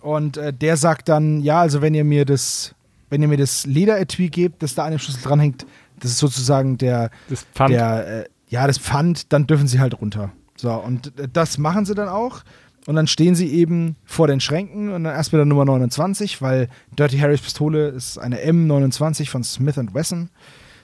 und 0.00 0.36
äh, 0.36 0.52
der 0.52 0.76
sagt 0.76 1.08
dann, 1.08 1.40
ja, 1.40 1.60
also 1.60 1.80
wenn 1.80 1.94
ihr 1.94 2.04
mir 2.04 2.24
das, 2.24 2.74
wenn 3.10 3.22
ihr 3.22 3.28
mir 3.28 3.38
das 3.38 3.64
Lederetui 3.64 4.28
gebt, 4.28 4.62
das 4.62 4.74
da 4.74 4.84
an 4.84 4.90
dem 4.90 4.98
Schlüssel 4.98 5.22
dranhängt, 5.22 5.66
das 6.00 6.10
ist 6.12 6.18
sozusagen 6.18 6.76
der, 6.76 7.10
Das 7.28 7.44
Pfand. 7.54 7.72
der, 7.72 8.06
äh, 8.06 8.24
ja, 8.48 8.66
das 8.66 8.78
Pfand, 8.78 9.32
dann 9.32 9.46
dürfen 9.46 9.66
sie 9.66 9.80
halt 9.80 10.00
runter. 10.00 10.32
So, 10.56 10.72
und 10.72 11.18
äh, 11.18 11.28
das 11.32 11.58
machen 11.58 11.84
sie 11.86 11.94
dann 11.94 12.08
auch. 12.08 12.42
Und 12.86 12.96
dann 12.96 13.06
stehen 13.06 13.34
sie 13.34 13.48
eben 13.48 13.96
vor 14.04 14.26
den 14.26 14.40
Schränken 14.40 14.90
und 14.90 15.04
dann 15.04 15.14
erst 15.14 15.32
mit 15.32 15.38
der 15.38 15.46
Nummer 15.46 15.64
29, 15.64 16.42
weil 16.42 16.68
Dirty 16.98 17.18
Harrys 17.18 17.40
Pistole 17.40 17.88
ist 17.88 18.18
eine 18.18 18.38
M29 18.38 19.30
von 19.30 19.42
Smith 19.42 19.76
Wesson. 19.76 20.28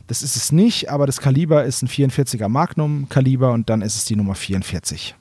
Das 0.07 0.23
ist 0.23 0.35
es 0.35 0.51
nicht, 0.51 0.91
aber 0.91 1.07
das 1.07 1.21
Kaliber 1.21 1.65
ist 1.65 1.83
ein 1.83 1.89
44er 1.89 2.49
Magnum 2.49 3.09
Kaliber 3.09 3.53
und 3.53 3.69
dann 3.69 3.83
ist 3.83 3.97
es 3.97 4.05
die 4.07 4.17
Nummer 4.17 4.35
44. 4.35 5.15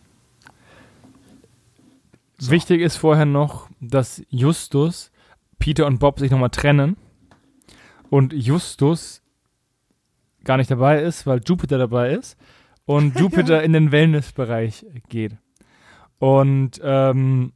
Wichtig 2.39 2.81
ist 2.81 2.95
vorher 2.95 3.25
noch, 3.25 3.69
dass 3.81 4.23
Justus, 4.29 5.11
Peter 5.59 5.85
und 5.85 5.99
Bob 5.99 6.19
sich 6.19 6.31
nochmal 6.31 6.49
trennen 6.49 6.95
und 8.09 8.31
Justus 8.31 9.21
gar 10.45 10.55
nicht 10.55 10.71
dabei 10.71 11.01
ist, 11.01 11.27
weil 11.27 11.41
Jupiter 11.45 11.77
dabei 11.77 12.13
ist 12.13 12.37
und 12.85 13.19
Jupiter 13.19 13.61
in 13.61 13.73
den 13.73 13.91
Wellnessbereich 13.91 14.85
geht. 15.09 15.37
Und 16.19 16.79
ähm, 16.83 17.53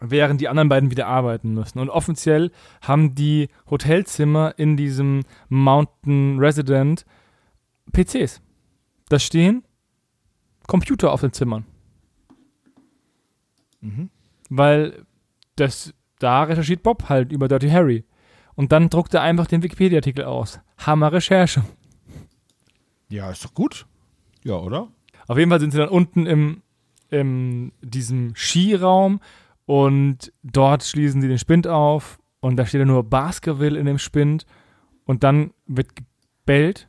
während 0.00 0.40
die 0.40 0.48
anderen 0.48 0.68
beiden 0.68 0.90
wieder 0.90 1.06
arbeiten 1.06 1.54
müssen. 1.54 1.78
Und 1.78 1.90
offiziell 1.90 2.50
haben 2.82 3.14
die 3.14 3.48
Hotelzimmer 3.70 4.54
in 4.56 4.76
diesem 4.76 5.22
Mountain 5.48 6.38
Resident 6.38 7.04
PCs. 7.92 8.40
Da 9.08 9.18
stehen 9.18 9.64
Computer 10.66 11.12
auf 11.12 11.20
den 11.20 11.32
Zimmern. 11.32 11.64
Mhm. 13.80 14.10
Weil 14.48 15.06
das, 15.56 15.94
da 16.18 16.44
recherchiert 16.44 16.82
Bob 16.82 17.08
halt 17.08 17.32
über 17.32 17.48
Dirty 17.48 17.70
Harry. 17.70 18.04
Und 18.54 18.72
dann 18.72 18.88
druckt 18.88 19.14
er 19.14 19.22
einfach 19.22 19.46
den 19.46 19.62
Wikipedia-Artikel 19.62 20.24
aus. 20.24 20.60
Hammer 20.78 21.12
Recherche. 21.12 21.64
Ja, 23.08 23.30
ist 23.30 23.44
doch 23.44 23.54
gut. 23.54 23.86
Ja, 24.42 24.54
oder? 24.54 24.88
Auf 25.28 25.38
jeden 25.38 25.50
Fall 25.50 25.60
sind 25.60 25.72
sie 25.72 25.78
dann 25.78 25.88
unten 25.88 26.26
im, 26.26 26.62
im 27.10 27.72
diesem 27.80 28.34
Skiraum 28.34 29.20
und 29.64 30.32
dort 30.42 30.84
schließen 30.84 31.20
sie 31.20 31.28
den 31.28 31.38
Spind 31.38 31.66
auf 31.66 32.18
und 32.40 32.56
da 32.56 32.66
steht 32.66 32.80
ja 32.80 32.84
nur 32.84 33.04
Baskerville 33.04 33.78
in 33.78 33.86
dem 33.86 33.98
Spind 33.98 34.46
und 35.04 35.24
dann 35.24 35.52
wird 35.66 35.88
gebellt 35.96 36.88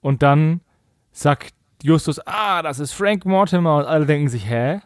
und 0.00 0.22
dann 0.22 0.60
sagt 1.12 1.54
Justus, 1.82 2.20
ah, 2.26 2.62
das 2.62 2.78
ist 2.78 2.92
Frank 2.92 3.24
Mortimer 3.24 3.76
und 3.76 3.84
alle 3.84 4.06
denken 4.06 4.28
sich, 4.28 4.48
hä? 4.48 4.80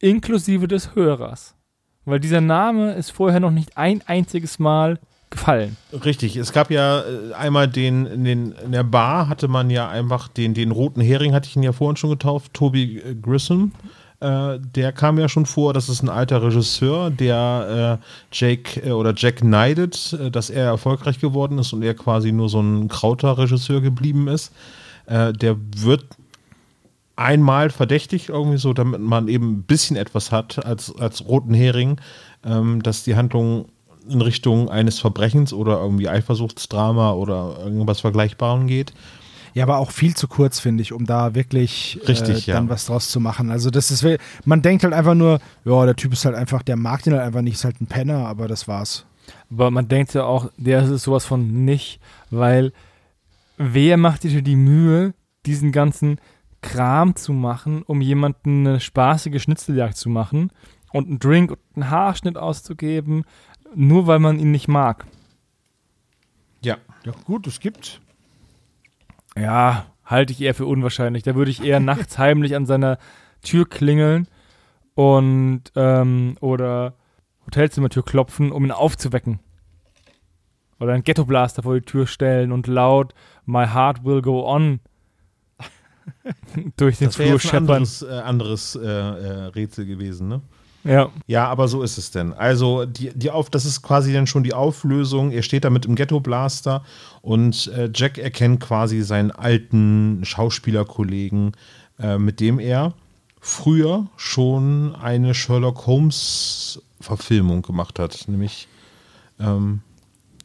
Inklusive 0.00 0.68
des 0.68 0.94
Hörers. 0.94 1.56
Weil 2.04 2.20
dieser 2.20 2.40
Name 2.40 2.92
ist 2.94 3.10
vorher 3.10 3.40
noch 3.40 3.50
nicht 3.50 3.78
ein 3.78 4.02
einziges 4.06 4.58
Mal 4.58 4.98
gefallen. 5.34 5.76
Richtig, 6.04 6.36
es 6.36 6.52
gab 6.52 6.70
ja 6.70 7.00
äh, 7.00 7.34
einmal 7.34 7.68
den, 7.68 8.06
in, 8.06 8.24
den, 8.24 8.52
in 8.52 8.72
der 8.72 8.84
Bar 8.84 9.28
hatte 9.28 9.48
man 9.48 9.70
ja 9.70 9.88
einfach 9.88 10.28
den, 10.28 10.54
den 10.54 10.70
roten 10.70 11.00
Hering, 11.00 11.34
hatte 11.34 11.48
ich 11.48 11.56
ihn 11.56 11.62
ja 11.62 11.72
vorhin 11.72 11.96
schon 11.96 12.10
getauft, 12.10 12.54
Toby 12.54 12.98
äh, 12.98 13.14
Grissom. 13.14 13.72
Äh, 14.20 14.58
der 14.60 14.92
kam 14.92 15.18
ja 15.18 15.28
schon 15.28 15.44
vor, 15.44 15.74
das 15.74 15.88
ist 15.88 16.02
ein 16.02 16.08
alter 16.08 16.42
Regisseur, 16.42 17.10
der 17.10 17.98
Jake 18.32 18.94
oder 18.94 19.12
Jack 19.16 19.44
neidet, 19.44 20.16
dass 20.32 20.50
er 20.50 20.64
erfolgreich 20.64 21.18
geworden 21.18 21.58
ist 21.58 21.72
und 21.72 21.82
er 21.82 21.94
quasi 21.94 22.32
nur 22.32 22.48
so 22.48 22.60
ein 22.60 22.88
krauter 22.88 23.36
Regisseur 23.36 23.80
geblieben 23.80 24.28
ist. 24.28 24.52
Der 25.06 25.56
wird 25.76 26.06
einmal 27.16 27.70
verdächtigt, 27.70 28.28
irgendwie 28.28 28.58
so, 28.58 28.72
damit 28.72 29.00
man 29.00 29.28
eben 29.28 29.52
ein 29.52 29.62
bisschen 29.62 29.96
etwas 29.96 30.32
hat 30.32 30.64
als, 30.64 30.94
als 30.96 31.26
roten 31.26 31.54
Hering, 31.54 32.00
ähm, 32.44 32.82
dass 32.82 33.04
die 33.04 33.16
Handlung 33.16 33.66
in 34.08 34.20
Richtung 34.20 34.68
eines 34.68 34.98
Verbrechens 34.98 35.52
oder 35.52 35.80
irgendwie 35.80 36.08
Eifersuchtsdrama 36.08 37.12
oder 37.12 37.58
irgendwas 37.62 38.00
Vergleichbarem 38.00 38.66
geht. 38.66 38.92
Ja, 39.54 39.62
aber 39.62 39.78
auch 39.78 39.92
viel 39.92 40.16
zu 40.16 40.26
kurz, 40.26 40.58
finde 40.58 40.82
ich, 40.82 40.92
um 40.92 41.06
da 41.06 41.36
wirklich 41.36 42.00
Richtig, 42.08 42.48
äh, 42.48 42.52
dann 42.52 42.64
ja. 42.64 42.70
was 42.70 42.86
draus 42.86 43.08
zu 43.10 43.20
machen. 43.20 43.50
Also 43.50 43.70
das 43.70 43.92
ist, 43.92 44.04
man 44.44 44.62
denkt 44.62 44.82
halt 44.82 44.92
einfach 44.92 45.14
nur, 45.14 45.38
ja, 45.64 45.84
der 45.86 45.94
Typ 45.94 46.12
ist 46.12 46.24
halt 46.24 46.34
einfach, 46.34 46.62
der 46.62 46.76
mag 46.76 47.04
den 47.04 47.12
halt 47.12 47.22
einfach 47.22 47.40
nicht, 47.40 47.54
ist 47.54 47.64
halt 47.64 47.80
ein 47.80 47.86
Penner, 47.86 48.26
aber 48.26 48.48
das 48.48 48.66
war's. 48.66 49.06
Aber 49.50 49.70
man 49.70 49.86
denkt 49.86 50.12
ja 50.12 50.24
auch, 50.24 50.50
der 50.56 50.82
ist 50.82 51.04
sowas 51.04 51.24
von 51.24 51.64
nicht, 51.64 52.00
weil 52.30 52.72
wer 53.56 53.96
macht 53.96 54.22
sich 54.22 54.42
die 54.42 54.56
Mühe, 54.56 55.14
diesen 55.46 55.70
ganzen 55.70 56.18
Kram 56.60 57.14
zu 57.14 57.32
machen, 57.32 57.82
um 57.82 58.00
jemanden 58.00 58.66
eine 58.66 58.80
spaßige 58.80 59.40
Schnitzeljagd 59.40 59.96
zu 59.96 60.08
machen 60.08 60.50
und 60.92 61.08
einen 61.08 61.18
Drink 61.20 61.52
und 61.52 61.58
einen 61.74 61.90
Haarschnitt 61.90 62.36
auszugeben, 62.36 63.24
nur 63.74 64.06
weil 64.06 64.18
man 64.18 64.38
ihn 64.38 64.50
nicht 64.50 64.68
mag. 64.68 65.06
Ja. 66.62 66.78
Ja, 67.04 67.12
gut, 67.24 67.46
es 67.46 67.60
gibt. 67.60 68.00
Ja, 69.36 69.86
halte 70.04 70.32
ich 70.32 70.40
eher 70.40 70.54
für 70.54 70.66
unwahrscheinlich. 70.66 71.22
Da 71.22 71.34
würde 71.34 71.50
ich 71.50 71.62
eher 71.62 71.80
nachts 71.80 72.18
heimlich 72.18 72.56
an 72.56 72.66
seiner 72.66 72.98
Tür 73.42 73.68
klingeln 73.68 74.26
und 74.94 75.64
ähm, 75.76 76.36
oder 76.40 76.94
Hotelzimmertür 77.46 78.04
klopfen, 78.04 78.52
um 78.52 78.64
ihn 78.64 78.70
aufzuwecken. 78.70 79.40
Oder 80.80 80.94
einen 80.94 81.04
Ghetto-Blaster 81.04 81.62
vor 81.62 81.74
die 81.74 81.84
Tür 81.84 82.06
stellen 82.06 82.52
und 82.52 82.66
laut 82.66 83.14
My 83.44 83.66
Heart 83.66 84.04
Will 84.04 84.22
Go 84.22 84.46
On 84.48 84.80
durch 86.76 86.98
den 86.98 87.08
Das 87.08 87.18
wäre 87.18 87.28
Flur 87.28 87.38
jetzt 87.38 87.44
ein 87.44 87.48
scheppern. 87.48 87.76
anderes, 87.76 88.02
äh, 88.02 88.20
anderes 88.20 88.76
äh, 88.76 88.80
äh, 88.86 89.44
Rätsel 89.46 89.86
gewesen, 89.86 90.28
ne? 90.28 90.42
Ja. 90.84 91.10
Ja, 91.26 91.48
aber 91.48 91.66
so 91.66 91.82
ist 91.82 91.96
es 91.98 92.10
denn. 92.10 92.32
Also, 92.34 92.84
die, 92.84 93.10
die 93.14 93.30
auf, 93.30 93.48
das 93.50 93.64
ist 93.64 93.82
quasi 93.82 94.12
dann 94.12 94.26
schon 94.26 94.44
die 94.44 94.52
Auflösung. 94.52 95.30
Er 95.32 95.42
steht 95.42 95.64
da 95.64 95.70
mit 95.70 95.84
dem 95.86 95.94
Ghetto-Blaster 95.94 96.84
und 97.22 97.68
äh, 97.68 97.90
Jack 97.92 98.18
erkennt 98.18 98.60
quasi 98.60 99.02
seinen 99.02 99.30
alten 99.30 100.20
Schauspielerkollegen, 100.24 101.52
äh, 101.98 102.18
mit 102.18 102.40
dem 102.40 102.58
er 102.58 102.92
früher 103.40 104.06
schon 104.16 104.94
eine 104.94 105.34
Sherlock 105.34 105.86
Holmes-Verfilmung 105.86 107.62
gemacht 107.62 107.98
hat. 107.98 108.24
Nämlich, 108.28 108.68
ähm, 109.40 109.80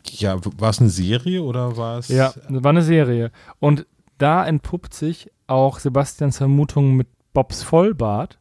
ja, 0.05 0.37
war 0.57 0.69
es 0.69 0.79
eine 0.79 0.89
Serie 0.89 1.43
oder 1.43 1.77
war 1.77 1.99
es. 1.99 2.07
Ja, 2.07 2.33
war 2.47 2.69
eine 2.71 2.81
Serie. 2.81 3.31
Und 3.59 3.85
da 4.17 4.45
entpuppt 4.45 4.93
sich 4.93 5.31
auch 5.47 5.79
Sebastians 5.79 6.37
Vermutung 6.37 6.95
mit 6.95 7.07
Bobs 7.33 7.63
Vollbart 7.63 8.39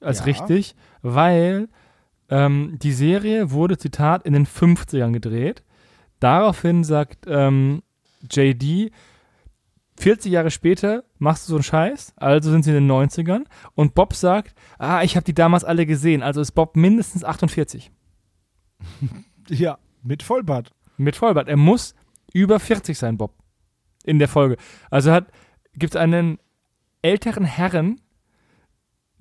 als 0.00 0.18
Ja. 0.20 0.24
richtig, 0.26 0.74
weil 1.04 1.68
ähm, 2.30 2.78
die 2.82 2.92
Serie 2.92 3.50
wurde, 3.52 3.76
Zitat, 3.78 4.24
in 4.26 4.32
den 4.32 4.46
50ern 4.46 5.12
gedreht. 5.12 5.62
Daraufhin 6.18 6.82
sagt 6.82 7.26
ähm, 7.28 7.82
JD, 8.30 8.90
40 9.96 10.32
Jahre 10.32 10.50
später 10.50 11.04
machst 11.18 11.46
du 11.46 11.50
so 11.50 11.56
einen 11.56 11.62
Scheiß, 11.62 12.14
also 12.16 12.50
sind 12.50 12.64
sie 12.64 12.70
in 12.70 12.88
den 12.88 12.90
90ern. 12.90 13.44
Und 13.74 13.94
Bob 13.94 14.14
sagt, 14.14 14.54
ah, 14.78 15.02
ich 15.02 15.14
habe 15.16 15.24
die 15.24 15.34
damals 15.34 15.62
alle 15.62 15.86
gesehen, 15.86 16.22
also 16.22 16.40
ist 16.40 16.52
Bob 16.52 16.74
mindestens 16.76 17.22
48 17.22 17.92
Ja, 19.48 19.78
mit 20.02 20.22
Vollbart. 20.22 20.72
mit 20.96 21.16
Vollbart. 21.16 21.48
Er 21.48 21.58
muss 21.58 21.94
über 22.32 22.58
40 22.58 22.98
sein, 22.98 23.18
Bob. 23.18 23.34
In 24.04 24.18
der 24.18 24.28
Folge. 24.28 24.56
Also 24.90 25.12
hat 25.12 25.30
gibt 25.76 25.94
es 25.94 26.00
einen 26.00 26.38
älteren 27.02 27.44
Herren, 27.44 28.00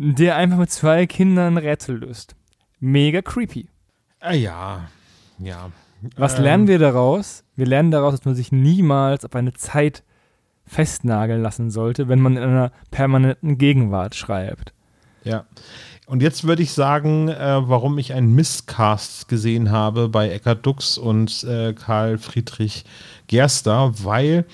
der 0.04 0.36
einfach 0.36 0.58
mit 0.58 0.72
zwei 0.72 1.06
Kindern 1.08 1.58
Rätsel 1.58 1.98
löst. 1.98 2.36
Mega 2.80 3.22
creepy. 3.22 3.70
Ah, 4.20 4.34
ja, 4.34 4.90
ja. 5.40 5.72
Was 6.18 6.38
Ähm, 6.38 6.44
lernen 6.44 6.68
wir 6.68 6.80
daraus? 6.80 7.44
Wir 7.56 7.66
lernen 7.66 7.92
daraus, 7.92 8.14
dass 8.14 8.26
man 8.26 8.36
sich 8.36 8.52
niemals 8.52 9.24
auf 9.24 9.36
eine 9.36 9.54
Zeit 9.54 10.04
festnageln 10.66 11.42
lassen 11.42 11.72
sollte, 11.72 12.08
wenn 12.10 12.20
man 12.20 12.36
in 12.38 12.44
einer 12.44 12.72
permanenten 12.92 13.58
Gegenwart 13.58 14.16
schreibt. 14.16 14.74
Ja. 15.24 15.46
Und 16.06 16.22
jetzt 16.22 16.44
würde 16.46 16.64
ich 16.64 16.74
sagen, 16.74 17.30
äh, 17.30 17.62
warum 17.70 17.98
ich 17.98 18.14
einen 18.14 18.34
Misscast 18.36 19.30
gesehen 19.30 19.72
habe 19.72 20.10
bei 20.10 20.30
Eckhard 20.30 20.66
Dux 20.66 20.98
und 20.98 21.44
äh, 21.46 21.74
Karl 21.74 22.18
Friedrich 22.18 22.84
Gerster, 23.28 23.94
weil 24.04 24.46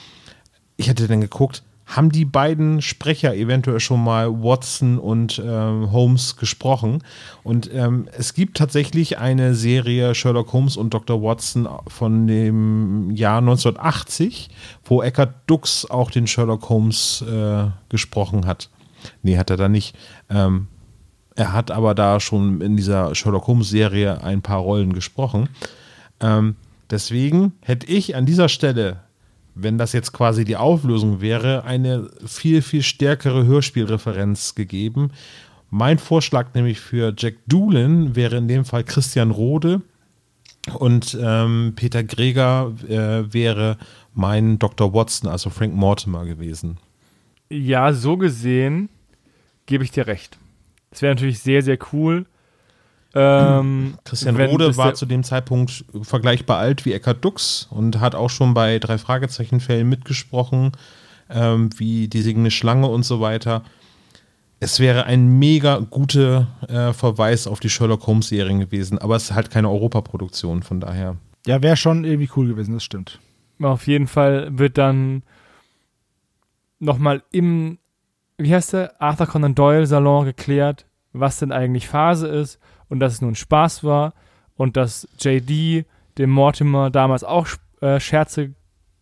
ich 0.78 0.88
hätte 0.90 1.08
dann 1.08 1.22
geguckt, 1.22 1.64
haben 1.90 2.12
die 2.12 2.26
beiden 2.26 2.84
Sprecher 2.84 3.36
eventuell 3.36 3.80
schon 3.80 4.04
mal 4.04 4.44
Watson 4.44 5.00
und 5.00 5.42
ähm, 5.44 5.92
Holmes 5.92 6.36
gesprochen? 6.36 7.04
Und 7.44 7.74
ähm, 7.74 8.08
es 8.16 8.36
gibt 8.36 8.58
tatsächlich 8.58 9.18
eine 9.18 9.56
Serie 9.56 10.14
Sherlock 10.14 10.54
Holmes 10.54 10.78
und 10.78 10.94
Dr. 10.94 11.24
Watson 11.24 11.68
von 11.88 12.28
dem 12.28 13.10
Jahr 13.12 13.40
1980, 13.40 14.50
wo 14.86 15.02
Eckhard 15.02 15.34
Dux 15.48 15.90
auch 15.90 16.12
den 16.12 16.28
Sherlock 16.28 16.70
Holmes 16.70 17.24
äh, 17.24 17.66
gesprochen 17.90 18.46
hat. 18.46 18.70
Nee, 19.24 19.38
hat 19.38 19.50
er 19.50 19.58
da 19.58 19.68
nicht. 19.68 19.96
Ähm, 20.30 20.68
er 21.36 21.54
hat 21.54 21.72
aber 21.72 21.96
da 21.96 22.20
schon 22.20 22.62
in 22.62 22.78
dieser 22.78 23.16
Sherlock 23.16 23.48
Holmes-Serie 23.48 24.24
ein 24.24 24.44
paar 24.44 24.60
Rollen 24.60 24.94
gesprochen. 24.94 25.50
Ähm, 26.20 26.56
deswegen 26.92 27.54
hätte 27.62 27.88
ich 27.88 28.16
an 28.16 28.28
dieser 28.28 28.50
Stelle, 28.50 29.00
wenn 29.62 29.78
das 29.78 29.94
jetzt 29.94 30.14
quasi 30.14 30.46
die 30.46 30.58
Auflösung 30.58 31.22
wäre, 31.22 31.64
eine 31.64 32.10
viel, 32.26 32.62
viel 32.62 32.84
stärkere 32.84 33.46
Hörspielreferenz 33.46 34.56
gegeben. 34.56 35.12
Mein 35.70 36.00
Vorschlag 36.00 36.54
nämlich 36.54 36.80
für 36.80 37.14
Jack 37.16 37.36
Doolin 37.48 38.16
wäre 38.16 38.38
in 38.38 38.48
dem 38.48 38.66
Fall 38.66 38.84
Christian 38.84 39.32
Rode 39.32 39.82
und 40.78 41.18
ähm, 41.22 41.74
Peter 41.76 42.04
Greger 42.04 42.74
äh, 42.88 43.32
wäre 43.34 43.78
mein 44.14 44.60
Dr. 44.60 44.94
Watson, 44.94 45.30
also 45.30 45.50
Frank 45.50 45.74
Mortimer 45.74 46.26
gewesen. 46.26 46.78
Ja, 47.50 47.94
so 47.94 48.18
gesehen 48.18 48.90
gebe 49.66 49.84
ich 49.84 49.92
dir 49.92 50.08
recht. 50.08 50.38
Das 50.92 51.02
wäre 51.02 51.14
natürlich 51.14 51.40
sehr, 51.40 51.62
sehr 51.62 51.78
cool. 51.94 52.26
Ähm, 53.16 53.96
Christian 54.06 54.36
Rode 54.36 54.78
war 54.78 54.94
zu 54.94 55.06
dem 55.06 55.24
Zeitpunkt 55.24 55.84
vergleichbar 56.02 56.60
alt 56.60 56.86
wie 56.86 56.94
Eckhard 56.94 57.26
Dux 57.26 57.68
und 57.72 58.00
hat 58.00 58.14
auch 58.14 58.30
schon 58.30 58.54
bei 58.54 58.78
drei 58.78 58.98
Fragezeichenfällen 58.98 59.90
mitgesprochen, 59.90 60.74
ähm, 61.30 61.70
wie 61.78 62.08
die 62.08 62.22
Signe 62.22 62.52
Schlange 62.52 62.88
und 62.88 63.04
so 63.04 63.20
weiter. 63.20 63.64
Es 64.60 64.80
wäre 64.80 65.06
ein 65.06 65.40
mega 65.40 65.80
guter 65.80 66.48
äh, 66.68 66.94
Verweis 66.94 67.48
auf 67.48 67.60
die 67.60 67.70
Sherlock 67.70 68.06
Holmes 68.06 68.28
Serien 68.28 68.60
gewesen, 68.60 69.00
aber 69.00 69.16
es 69.16 69.24
ist 69.24 69.34
halt 69.34 69.50
keine 69.50 69.70
Europaproduktion, 69.70 70.62
von 70.64 70.80
daher. 70.80 71.16
Ja, 71.48 71.64
wäre 71.64 71.78
schon 71.78 72.04
irgendwie 72.04 72.30
cool 72.36 72.48
gewesen, 72.48 72.74
das 72.74 72.84
stimmt. 72.84 73.20
Auf 73.62 73.88
jeden 73.88 74.08
Fall 74.08 74.50
wird 74.58 74.78
dann 74.78 75.24
nochmal 76.78 77.24
im, 77.32 77.80
wie 78.38 78.54
heißt 78.54 78.74
der, 78.74 79.02
Arthur 79.02 79.28
Conan 79.28 79.56
Doyle 79.56 79.88
Salon 79.88 80.26
geklärt, 80.26 80.86
was 81.14 81.40
denn 81.40 81.52
eigentlich 81.52 81.88
Phase 81.88 82.28
ist 82.28 82.60
und 82.90 83.00
dass 83.00 83.14
es 83.14 83.22
nur 83.22 83.32
ein 83.32 83.36
Spaß 83.36 83.84
war 83.84 84.14
und 84.56 84.76
dass 84.78 85.08
JD 85.20 85.86
dem 86.18 86.30
Mortimer 86.30 86.90
damals 86.90 87.24
auch 87.24 87.48
äh, 87.82 88.00
Scherze 88.00 88.54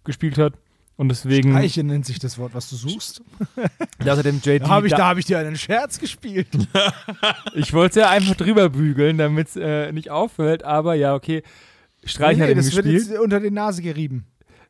gespielt 0.04 0.38
hat 0.38 0.54
und 0.98 1.10
deswegen 1.10 1.52
Streiche 1.52 1.84
nennt 1.84 2.06
sich 2.06 2.20
das 2.20 2.38
Wort, 2.38 2.54
was 2.54 2.70
du 2.70 2.76
suchst. 2.76 3.22
außerdem 4.00 4.42
JD 4.44 4.64
Da 4.64 4.68
habe 4.70 4.88
ich, 4.88 4.94
da- 4.94 5.08
hab 5.08 5.18
ich 5.18 5.26
dir 5.26 5.40
einen 5.40 5.56
Scherz 5.56 6.00
gespielt. 6.00 6.48
ich 7.54 7.74
wollte 7.74 8.00
es 8.00 8.06
ja 8.06 8.10
einfach 8.12 8.36
drüber 8.36 8.70
bügeln, 8.70 9.18
damit 9.18 9.50
es 9.50 9.56
äh, 9.56 9.92
nicht 9.92 10.10
auffällt, 10.10 10.64
aber 10.64 10.96
ja, 10.96 11.14
okay. 11.16 11.44
Streich 12.04 12.40
hat 12.40 12.50
ihm 12.50 12.58
das 12.58 12.76
wird 12.76 12.86
gespielt. 12.86 13.08
jetzt 13.10 13.20
unter 13.20 13.40
die 13.40 13.52
Nase 13.52 13.82
gerieben. 13.82 14.26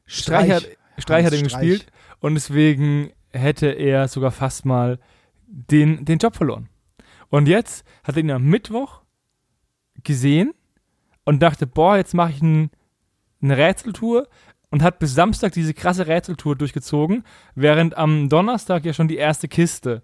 Streich 0.06 0.52
hat, 0.52 0.68
Streich 0.98 1.26
hat 1.26 1.34
ihn 1.34 1.40
Hans 1.42 1.54
gespielt 1.54 1.86
und 2.20 2.36
deswegen 2.36 3.12
hätte 3.32 3.68
er 3.68 4.08
sogar 4.08 4.32
fast 4.32 4.66
mal 4.66 5.00
den, 5.48 6.04
den 6.06 6.18
Job 6.18 6.36
verloren. 6.36 6.70
Und 7.30 7.48
jetzt 7.48 7.86
hat 8.04 8.16
er 8.16 8.24
ihn 8.24 8.32
am 8.32 8.44
Mittwoch 8.44 9.02
gesehen 10.08 10.54
und 11.26 11.44
dachte, 11.44 11.68
boah, 11.68 11.98
jetzt 11.98 12.16
mache 12.16 12.32
ich 12.32 12.42
ein, 12.42 12.72
eine 13.42 13.58
Rätseltour 13.58 14.28
und 14.72 14.82
hat 14.82 15.00
bis 15.00 15.14
Samstag 15.14 15.52
diese 15.52 15.74
krasse 15.74 16.08
Rätseltour 16.08 16.56
durchgezogen, 16.56 17.24
während 17.54 17.96
am 17.96 18.30
Donnerstag 18.30 18.86
ja 18.86 18.94
schon 18.94 19.08
die 19.08 19.18
erste 19.18 19.48
Kiste 19.48 20.02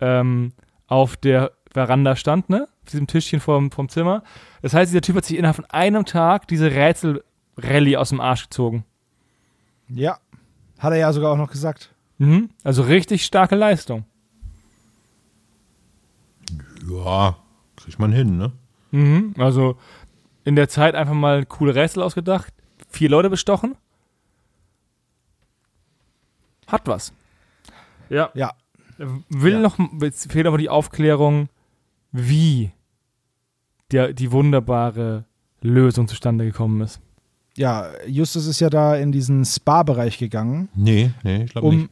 ähm, 0.00 0.52
auf 0.86 1.16
der 1.16 1.52
Veranda 1.72 2.16
stand, 2.16 2.50
ne? 2.50 2.68
Auf 2.82 2.90
diesem 2.90 3.06
Tischchen 3.06 3.40
vorm, 3.40 3.70
vom 3.70 3.88
Zimmer. 3.88 4.22
Das 4.62 4.74
heißt, 4.74 4.90
dieser 4.90 5.02
Typ 5.02 5.16
hat 5.16 5.24
sich 5.24 5.38
innerhalb 5.38 5.56
von 5.56 5.66
einem 5.66 6.04
Tag 6.04 6.48
diese 6.48 6.70
Rätselrallye 6.70 7.96
aus 7.96 8.08
dem 8.08 8.20
Arsch 8.20 8.44
gezogen. 8.44 8.84
Ja, 9.88 10.18
hat 10.78 10.92
er 10.92 10.98
ja 10.98 11.12
sogar 11.12 11.32
auch 11.32 11.36
noch 11.36 11.50
gesagt. 11.50 11.94
Mhm. 12.18 12.50
Also 12.64 12.82
richtig 12.82 13.24
starke 13.24 13.54
Leistung. 13.54 14.04
Ja, 16.90 17.36
kriegt 17.76 17.98
man 17.98 18.12
hin, 18.12 18.36
ne? 18.38 18.52
Mhm. 18.90 19.34
Also 19.38 19.76
in 20.44 20.56
der 20.56 20.68
Zeit 20.68 20.94
einfach 20.94 21.14
mal 21.14 21.44
coole 21.46 21.74
Rätsel 21.74 22.02
ausgedacht, 22.02 22.52
vier 22.88 23.08
Leute 23.10 23.30
bestochen. 23.30 23.76
Hat 26.66 26.86
was. 26.86 27.12
Ja. 28.10 28.30
Ja. 28.34 28.52
Will 29.28 29.54
Ja. 29.54 29.60
noch, 29.60 29.78
jetzt 30.00 30.30
fehlt 30.32 30.46
aber 30.46 30.58
die 30.58 30.68
Aufklärung, 30.68 31.48
wie 32.12 32.72
der, 33.90 34.12
die 34.12 34.32
wunderbare 34.32 35.24
Lösung 35.60 36.08
zustande 36.08 36.44
gekommen 36.44 36.80
ist. 36.80 37.00
Ja, 37.56 37.88
Justus 38.06 38.46
ist 38.46 38.60
ja 38.60 38.70
da 38.70 38.96
in 38.96 39.10
diesen 39.12 39.44
Spa-Bereich 39.44 40.18
gegangen, 40.18 40.68
Nee, 40.74 41.10
nee, 41.24 41.44
ich 41.44 41.50
glaube 41.52 41.66
um. 41.68 41.76
nicht. 41.76 41.90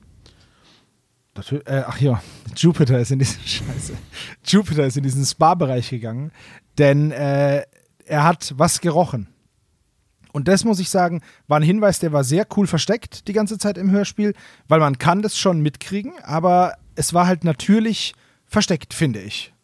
Äh, 1.66 1.82
ach 1.86 2.00
ja, 2.00 2.22
Jupiter 2.56 2.98
ist 3.00 3.10
in 3.10 3.18
diesen 3.18 3.40
Scheiße. 3.42 3.92
Jupiter 4.46 4.86
ist 4.86 4.96
in 4.96 5.02
diesen 5.02 5.24
Spa-Bereich 5.24 5.90
gegangen, 5.90 6.30
denn 6.78 7.10
äh, 7.10 7.64
er 8.04 8.24
hat 8.24 8.54
was 8.56 8.80
gerochen. 8.80 9.28
Und 10.32 10.48
das 10.48 10.64
muss 10.64 10.80
ich 10.80 10.90
sagen, 10.90 11.22
war 11.48 11.58
ein 11.58 11.62
Hinweis, 11.62 11.98
der 11.98 12.12
war 12.12 12.22
sehr 12.22 12.46
cool 12.56 12.66
versteckt 12.66 13.26
die 13.26 13.32
ganze 13.32 13.56
Zeit 13.56 13.78
im 13.78 13.90
Hörspiel, 13.90 14.34
weil 14.68 14.80
man 14.80 14.98
kann 14.98 15.22
das 15.22 15.38
schon 15.38 15.60
mitkriegen, 15.60 16.12
aber 16.22 16.74
es 16.94 17.14
war 17.14 17.26
halt 17.26 17.42
natürlich 17.44 18.14
versteckt, 18.46 18.92
finde 18.92 19.20
ich. 19.20 19.54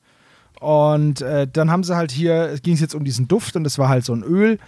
Und 0.60 1.20
äh, 1.22 1.46
dann 1.46 1.70
haben 1.70 1.84
sie 1.84 1.96
halt 1.96 2.12
hier, 2.12 2.50
es 2.50 2.62
ging 2.62 2.76
jetzt 2.76 2.94
um 2.94 3.04
diesen 3.04 3.28
Duft 3.28 3.56
und 3.56 3.66
es 3.66 3.78
war 3.78 3.88
halt 3.88 4.04
so 4.04 4.14
ein 4.14 4.22
Öl. 4.22 4.58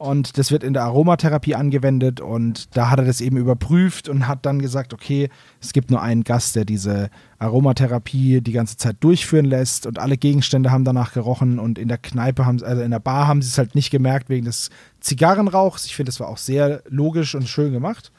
Und 0.00 0.38
das 0.38 0.50
wird 0.50 0.64
in 0.64 0.72
der 0.72 0.84
Aromatherapie 0.84 1.54
angewendet 1.54 2.22
und 2.22 2.74
da 2.74 2.88
hat 2.88 3.00
er 3.00 3.04
das 3.04 3.20
eben 3.20 3.36
überprüft 3.36 4.08
und 4.08 4.26
hat 4.26 4.46
dann 4.46 4.62
gesagt, 4.62 4.94
okay, 4.94 5.28
es 5.60 5.74
gibt 5.74 5.90
nur 5.90 6.00
einen 6.00 6.24
Gast, 6.24 6.56
der 6.56 6.64
diese 6.64 7.10
Aromatherapie 7.38 8.40
die 8.40 8.52
ganze 8.52 8.78
Zeit 8.78 8.96
durchführen 9.00 9.44
lässt 9.44 9.84
und 9.84 9.98
alle 9.98 10.16
Gegenstände 10.16 10.70
haben 10.70 10.86
danach 10.86 11.12
gerochen 11.12 11.58
und 11.58 11.78
in 11.78 11.88
der 11.88 11.98
Kneipe 11.98 12.46
haben 12.46 12.62
also 12.62 12.80
in 12.80 12.92
der 12.92 12.98
Bar 12.98 13.28
haben 13.28 13.42
sie 13.42 13.48
es 13.48 13.58
halt 13.58 13.74
nicht 13.74 13.90
gemerkt 13.90 14.30
wegen 14.30 14.46
des 14.46 14.70
Zigarrenrauchs. 15.00 15.84
Ich 15.84 15.94
finde, 15.94 16.08
das 16.08 16.18
war 16.18 16.28
auch 16.28 16.38
sehr 16.38 16.82
logisch 16.88 17.34
und 17.34 17.46
schön 17.46 17.70
gemacht. 17.70 18.10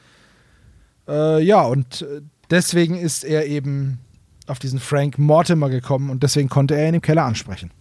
Äh, 1.08 1.42
ja, 1.42 1.62
und 1.62 2.02
äh, 2.02 2.20
deswegen 2.48 2.96
ist 2.96 3.24
er 3.24 3.46
eben 3.46 3.98
auf 4.46 4.60
diesen 4.60 4.78
Frank 4.78 5.18
Mortimer 5.18 5.68
gekommen 5.68 6.10
und 6.10 6.22
deswegen 6.22 6.48
konnte 6.48 6.76
er 6.76 6.88
ihn 6.88 6.94
im 6.94 7.02
Keller 7.02 7.24
ansprechen. 7.24 7.72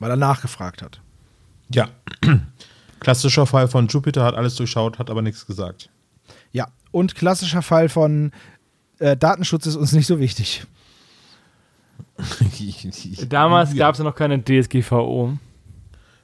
Weil 0.00 0.10
er 0.10 0.16
nachgefragt 0.16 0.82
hat. 0.82 1.00
Ja. 1.72 1.88
Klassischer 3.00 3.46
Fall 3.46 3.68
von 3.68 3.88
Jupiter 3.88 4.24
hat 4.24 4.34
alles 4.34 4.56
durchschaut, 4.56 4.98
hat 4.98 5.10
aber 5.10 5.22
nichts 5.22 5.46
gesagt. 5.46 5.90
Ja, 6.52 6.68
und 6.90 7.14
klassischer 7.14 7.62
Fall 7.62 7.88
von 7.88 8.32
äh, 8.98 9.16
Datenschutz 9.16 9.66
ist 9.66 9.76
uns 9.76 9.92
nicht 9.92 10.06
so 10.06 10.18
wichtig. 10.18 10.64
Damals 13.28 13.72
ja. 13.72 13.78
gab 13.78 13.94
es 13.94 13.98
ja 13.98 14.04
noch 14.04 14.14
keine 14.14 14.42
DSGVO. 14.42 15.38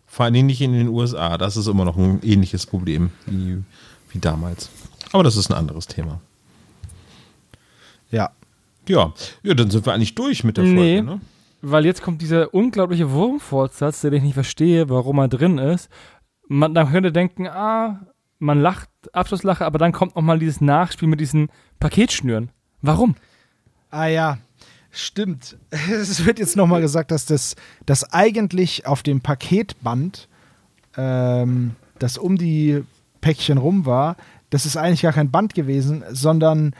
Vor 0.06 0.24
allem 0.24 0.46
nicht 0.46 0.60
in 0.60 0.72
den 0.72 0.88
USA. 0.88 1.38
Das 1.38 1.56
ist 1.56 1.66
immer 1.66 1.84
noch 1.84 1.96
ein 1.96 2.20
ähnliches 2.22 2.66
Problem 2.66 3.10
wie, 3.26 3.62
wie 4.10 4.18
damals. 4.18 4.70
Aber 5.12 5.24
das 5.24 5.36
ist 5.36 5.50
ein 5.50 5.56
anderes 5.56 5.86
Thema. 5.86 6.20
Ja. 8.10 8.30
Ja, 8.88 9.12
ja 9.42 9.54
dann 9.54 9.70
sind 9.70 9.86
wir 9.86 9.92
eigentlich 9.92 10.14
durch 10.14 10.44
mit 10.44 10.56
der 10.56 10.64
Folge, 10.64 10.80
nee. 10.80 11.02
ne? 11.02 11.20
Weil 11.64 11.86
jetzt 11.86 12.02
kommt 12.02 12.20
dieser 12.20 12.52
unglaubliche 12.52 13.10
Wurmfortsatz, 13.10 14.02
den 14.02 14.12
ich 14.12 14.22
nicht 14.22 14.34
verstehe, 14.34 14.88
warum 14.88 15.18
er 15.18 15.28
drin 15.28 15.58
ist. 15.58 15.88
Man, 16.46 16.72
man 16.72 16.90
könnte 16.90 17.10
denken, 17.10 17.46
ah, 17.46 18.06
man 18.38 18.60
lacht, 18.60 18.90
Abschlusslache, 19.12 19.64
aber 19.64 19.78
dann 19.78 19.92
kommt 19.92 20.16
nochmal 20.16 20.38
dieses 20.38 20.60
Nachspiel 20.60 21.08
mit 21.08 21.20
diesen 21.20 21.48
Paketschnüren. 21.80 22.50
Warum? 22.82 23.16
Ah 23.90 24.06
ja, 24.06 24.38
stimmt. 24.90 25.56
Es 25.70 26.24
wird 26.26 26.38
jetzt 26.38 26.56
nochmal 26.56 26.80
gesagt, 26.80 27.10
dass 27.10 27.24
das, 27.24 27.56
das 27.86 28.12
eigentlich 28.12 28.86
auf 28.86 29.02
dem 29.02 29.20
Paketband, 29.20 30.28
ähm, 30.96 31.76
das 31.98 32.18
um 32.18 32.36
die 32.36 32.84
Päckchen 33.20 33.56
rum 33.56 33.86
war, 33.86 34.16
das 34.50 34.66
ist 34.66 34.76
eigentlich 34.76 35.02
gar 35.02 35.12
kein 35.12 35.30
Band 35.30 35.54
gewesen, 35.54 36.04
sondern 36.10 36.74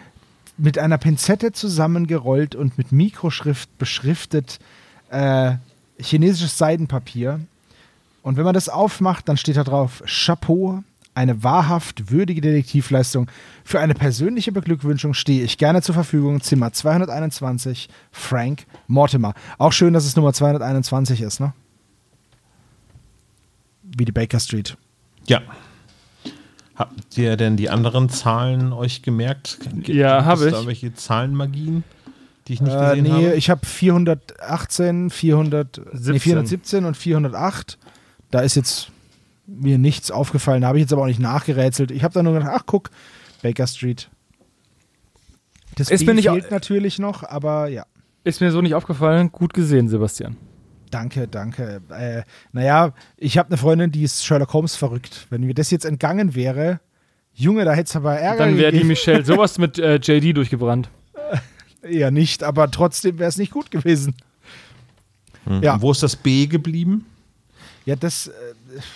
mit 0.57 0.79
einer 0.79 0.99
Pinzette 0.99 1.53
zusammengerollt 1.53 2.55
und 2.55 2.79
mit 2.79 2.93
Mikroschrift 2.93 3.77
beschriftet 3.79 4.59
äh, 5.11 5.55
chinesisches 5.99 6.59
Seidenpapier. 6.59 7.41
Und 8.23 8.37
wenn 8.37 8.45
man 8.45 8.55
das 8.55 8.69
aufmacht, 8.69 9.29
dann 9.29 9.37
steht 9.37 9.57
da 9.57 9.65
drauf 9.65 10.03
Chapeau, 10.07 10.83
eine 11.15 11.43
wahrhaft 11.45 12.11
würdige 12.11 12.41
Detektivleistung. 12.41 13.31
Für 13.65 13.81
eine 13.81 13.95
persönliche 13.95 14.53
Beglückwünschung 14.53 15.15
stehe 15.15 15.45
ich 15.45 15.59
gerne 15.59 15.83
zur 15.83 15.95
Verfügung. 15.95 16.41
Zimmer 16.41 16.73
221, 16.73 17.89
Frank 18.11 18.67
Mortimer. 18.89 19.35
Auch 19.59 19.73
schön, 19.73 19.93
dass 19.93 20.07
es 20.07 20.17
Nummer 20.17 20.33
221 20.33 21.21
ist, 21.21 21.41
ne? 21.41 21.53
Wie 23.83 24.05
die 24.05 24.13
Baker 24.13 24.41
Street. 24.41 24.77
Ja. 25.27 25.43
Habt 26.77 27.17
ihr 27.17 27.37
denn 27.37 27.57
die 27.57 27.71
anderen 27.71 28.09
Zahlen 28.09 28.73
euch 28.73 29.03
gemerkt? 29.03 29.59
Gibt, 29.75 29.89
ja, 29.89 30.25
habe 30.25 30.47
ich. 30.47 30.53
da 30.53 30.67
welche 30.67 30.93
Zahlenmagien, 30.93 31.85
die 32.49 32.55
ich 32.55 32.61
nicht 32.61 32.75
äh, 32.75 32.91
gesehen 32.91 33.03
nee, 33.05 33.11
habe? 33.11 33.23
Nee, 33.23 33.35
ich 33.35 33.51
habe 33.51 33.65
418, 33.65 35.11
400, 35.11 35.81
nee, 35.93 36.19
417 36.19 36.85
und 36.85 36.97
408. 36.97 37.79
Da 38.31 38.41
ist 38.41 38.57
jetzt 38.57 38.91
mir 39.47 39.79
nichts 39.79 40.11
aufgefallen. 40.11 40.65
habe 40.65 40.79
ich 40.79 40.83
jetzt 40.83 40.93
aber 40.93 41.03
auch 41.03 41.07
nicht 41.07 41.21
nachgerätselt. 41.21 41.91
Ich 41.91 42.03
habe 42.03 42.15
dann 42.15 42.25
nur 42.25 42.35
gedacht, 42.35 42.53
ach 42.53 42.65
guck, 42.67 42.91
Baker 43.43 43.67
Street. 43.67 44.11
Das 45.77 45.91
ist 45.91 46.07
B 46.07 46.23
fehlt 46.23 46.51
natürlich 46.51 46.99
noch, 46.99 47.23
aber 47.23 47.69
ja. 47.69 47.85
Ist 48.25 48.41
mir 48.41 48.51
so 48.51 48.63
nicht 48.63 48.75
aufgefallen. 48.75 49.31
Gut 49.31 49.53
gesehen, 49.53 49.89
Sebastian. 49.89 50.37
Danke, 50.95 51.27
danke. 51.27 51.83
Äh, 51.91 52.23
naja, 52.53 52.93
ich 53.17 53.37
habe 53.37 53.49
eine 53.49 53.57
Freundin, 53.57 53.91
die 53.91 54.05
ist 54.05 54.25
Sherlock 54.25 54.53
Holmes 54.53 54.77
verrückt. 54.77 55.27
Wenn 55.29 55.43
mir 55.43 55.53
das 55.53 55.73
jetzt 55.73 55.85
entgangen 55.85 56.37
wäre, 56.37 56.79
Junge, 57.35 57.65
da 57.65 57.73
hätte 57.73 57.89
es 57.89 57.97
aber 57.97 58.17
Ärger 58.17 58.45
Dann 58.47 58.57
wäre 58.57 58.71
die 58.71 58.85
Michelle 58.85 59.25
sowas 59.25 59.59
mit 59.59 59.77
äh, 59.77 59.97
JD 59.97 60.37
durchgebrannt. 60.37 60.89
Eher 61.83 62.13
nicht, 62.13 62.45
aber 62.45 62.71
trotzdem 62.71 63.19
wäre 63.19 63.29
es 63.29 63.37
nicht 63.39 63.51
gut 63.51 63.73
gewesen. 63.73 64.15
Hm. 65.47 65.65
Ja. 65.65 65.83
Wo 65.83 65.91
ist 65.91 66.05
das 66.05 66.15
B 66.15 66.47
geblieben? 66.47 67.07
Ja, 67.87 67.97
das 67.97 68.29
äh, 68.29 68.33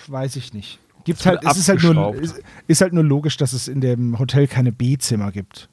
weiß 0.07 0.36
ich 0.36 0.55
nicht. 0.55 0.78
Gibt 1.03 1.26
halt, 1.26 1.42
es 1.42 1.57
ist 1.57 1.68
halt, 1.68 1.82
nur, 1.82 2.14
ist, 2.14 2.40
ist, 2.68 2.80
halt 2.80 2.92
nur 2.92 3.03
logisch, 3.03 3.38
dass 3.38 3.53
es 3.53 3.66
in 3.66 3.80
dem 3.80 4.20
Hotel 4.20 4.46
keine 4.46 4.70
B-Zimmer 4.70 5.32
gibt. 5.32 5.68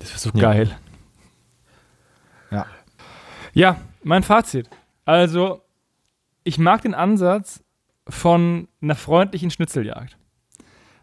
Das 0.00 0.10
wäre 0.10 0.18
so 0.18 0.30
ja. 0.34 0.40
geil. 0.40 0.76
Ja. 2.50 2.66
Ja, 3.54 3.80
mein 4.02 4.24
Fazit. 4.24 4.68
Also, 5.04 5.62
ich 6.48 6.58
mag 6.58 6.80
den 6.80 6.94
Ansatz 6.94 7.62
von 8.08 8.68
einer 8.80 8.94
freundlichen 8.94 9.50
Schnitzeljagd. 9.50 10.16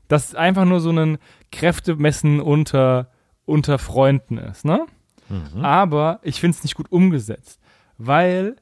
Das 0.08 0.34
einfach 0.34 0.66
nur 0.66 0.80
so 0.80 0.89
ein 0.89 1.20
Kräftemessen 1.52 2.39
unter, 2.41 3.12
unter 3.46 3.78
Freunden 3.78 4.39
ist, 4.39 4.66
ne? 4.66 4.88
Mhm. 5.30 5.64
Aber 5.64 6.20
ich 6.24 6.39
finde 6.39 6.58
es 6.58 6.64
nicht 6.64 6.76
gut 6.76 6.91
umgesetzt, 6.91 7.60
weil 8.00 8.56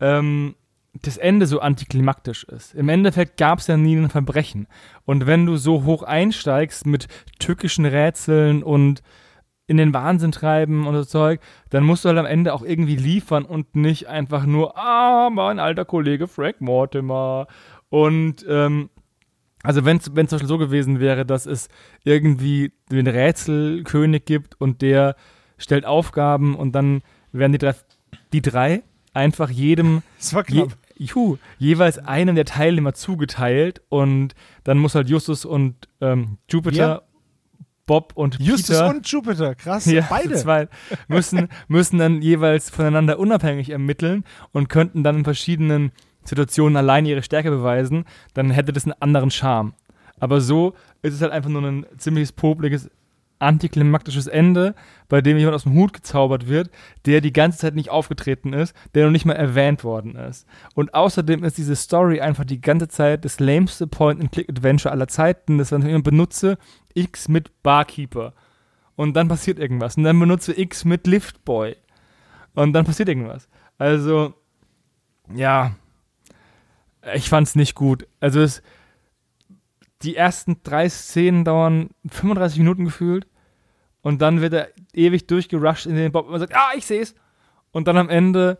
ähm, 0.00 0.54
das 1.00 1.16
Ende 1.16 1.46
so 1.46 1.60
antiklimaktisch 1.60 2.44
ist. 2.44 2.74
Im 2.74 2.90
Endeffekt 2.90 3.38
gab 3.38 3.60
es 3.60 3.66
ja 3.66 3.78
nie 3.78 3.96
ein 3.96 4.10
Verbrechen. 4.10 4.66
Und 5.06 5.26
wenn 5.26 5.46
du 5.46 5.56
so 5.56 5.84
hoch 5.84 6.02
einsteigst 6.02 6.84
mit 6.84 7.08
tückischen 7.38 7.86
Rätseln 7.86 8.62
und 8.62 9.02
in 9.66 9.76
den 9.76 9.94
Wahnsinn 9.94 10.32
treiben 10.32 10.86
und 10.86 10.94
so 10.94 11.04
Zeug, 11.04 11.40
dann 11.70 11.84
musst 11.84 12.04
du 12.04 12.08
halt 12.08 12.18
am 12.18 12.26
Ende 12.26 12.52
auch 12.52 12.62
irgendwie 12.62 12.96
liefern 12.96 13.44
und 13.44 13.76
nicht 13.76 14.08
einfach 14.08 14.44
nur, 14.44 14.76
ah, 14.76 15.30
mein 15.30 15.58
alter 15.58 15.84
Kollege 15.84 16.28
Frank 16.28 16.60
Mortimer. 16.60 17.46
Und 17.88 18.44
ähm, 18.48 18.90
also 19.62 19.84
wenn 19.84 19.98
es 19.98 20.04
zum 20.04 20.14
Beispiel 20.14 20.46
so 20.46 20.58
gewesen 20.58 20.98
wäre, 20.98 21.24
dass 21.24 21.46
es 21.46 21.68
irgendwie 22.04 22.72
den 22.90 23.06
Rätselkönig 23.06 24.24
gibt 24.24 24.60
und 24.60 24.82
der 24.82 25.14
stellt 25.56 25.86
Aufgaben 25.86 26.56
und 26.56 26.72
dann 26.72 27.02
werden 27.30 27.52
die 27.52 27.58
drei, 27.58 27.74
die 28.32 28.42
drei 28.42 28.82
einfach 29.14 29.50
jedem 29.50 30.02
das 30.18 30.34
war 30.34 30.42
knapp. 30.42 30.76
Je, 30.96 31.06
juhu, 31.06 31.38
jeweils 31.58 31.98
einem 31.98 32.34
der 32.34 32.44
Teilnehmer 32.44 32.94
zugeteilt 32.94 33.80
und 33.88 34.34
dann 34.64 34.78
muss 34.78 34.94
halt 34.96 35.08
Justus 35.08 35.44
und 35.44 35.88
ähm, 36.00 36.38
Jupiter 36.50 37.04
Bob 37.86 38.12
und 38.14 38.38
Justus 38.38 38.78
Peter, 38.78 38.90
und 38.90 39.06
Jupiter, 39.08 39.54
krass, 39.54 39.86
ja, 39.86 40.06
beide. 40.08 40.34
Zwei, 40.36 40.68
müssen, 41.08 41.48
müssen 41.68 41.98
dann 41.98 42.22
jeweils 42.22 42.70
voneinander 42.70 43.18
unabhängig 43.18 43.70
ermitteln 43.70 44.24
und 44.52 44.68
könnten 44.68 45.02
dann 45.02 45.18
in 45.18 45.24
verschiedenen 45.24 45.92
Situationen 46.24 46.76
allein 46.76 47.06
ihre 47.06 47.22
Stärke 47.22 47.50
beweisen, 47.50 48.04
dann 48.34 48.50
hätte 48.50 48.72
das 48.72 48.84
einen 48.84 48.94
anderen 49.00 49.30
Charme. 49.30 49.74
Aber 50.20 50.40
so 50.40 50.74
ist 51.02 51.14
es 51.14 51.22
halt 51.22 51.32
einfach 51.32 51.50
nur 51.50 51.62
ein 51.62 51.86
ziemliches 51.98 52.32
popliges, 52.32 52.88
antiklimaktisches 53.42 54.26
Ende, 54.26 54.74
bei 55.08 55.20
dem 55.20 55.36
jemand 55.36 55.54
aus 55.54 55.64
dem 55.64 55.74
Hut 55.74 55.92
gezaubert 55.92 56.48
wird, 56.48 56.70
der 57.04 57.20
die 57.20 57.32
ganze 57.32 57.58
Zeit 57.58 57.74
nicht 57.74 57.90
aufgetreten 57.90 58.52
ist, 58.52 58.74
der 58.94 59.04
noch 59.04 59.12
nicht 59.12 59.24
mal 59.24 59.34
erwähnt 59.34 59.84
worden 59.84 60.16
ist. 60.16 60.46
Und 60.74 60.94
außerdem 60.94 61.44
ist 61.44 61.58
diese 61.58 61.76
Story 61.76 62.20
einfach 62.20 62.44
die 62.44 62.60
ganze 62.60 62.88
Zeit 62.88 63.24
das 63.24 63.40
lameste 63.40 63.86
Point-and-Click-Adventure 63.86 64.92
aller 64.92 65.08
Zeiten, 65.08 65.58
das 65.58 65.72
wenn 65.72 65.86
ich 65.86 66.02
benutze, 66.02 66.56
X 66.94 67.28
mit 67.28 67.62
Barkeeper. 67.62 68.32
Und 68.96 69.14
dann 69.14 69.28
passiert 69.28 69.58
irgendwas. 69.58 69.96
Und 69.96 70.04
dann 70.04 70.18
benutze 70.18 70.58
X 70.58 70.84
mit 70.84 71.06
Liftboy. 71.06 71.76
Und 72.54 72.72
dann 72.72 72.84
passiert 72.84 73.08
irgendwas. 73.08 73.48
Also, 73.78 74.34
ja, 75.34 75.74
ich 77.14 77.28
fand's 77.28 77.54
nicht 77.54 77.74
gut. 77.74 78.06
Also, 78.20 78.40
es, 78.40 78.62
die 80.02 80.16
ersten 80.16 80.58
drei 80.62 80.88
Szenen 80.88 81.44
dauern 81.44 81.90
35 82.08 82.58
Minuten 82.58 82.84
gefühlt. 82.84 83.26
Und 84.02 84.20
dann 84.20 84.40
wird 84.40 84.52
er 84.52 84.68
ewig 84.92 85.26
durchgerusht 85.26 85.86
in 85.86 85.94
den 85.94 86.12
Bob 86.12 86.26
und 86.26 86.32
man 86.32 86.40
sagt, 86.40 86.54
ah, 86.54 86.72
ich 86.76 86.84
seh's. 86.84 87.14
Und 87.70 87.88
dann 87.88 87.96
am 87.96 88.08
Ende 88.08 88.58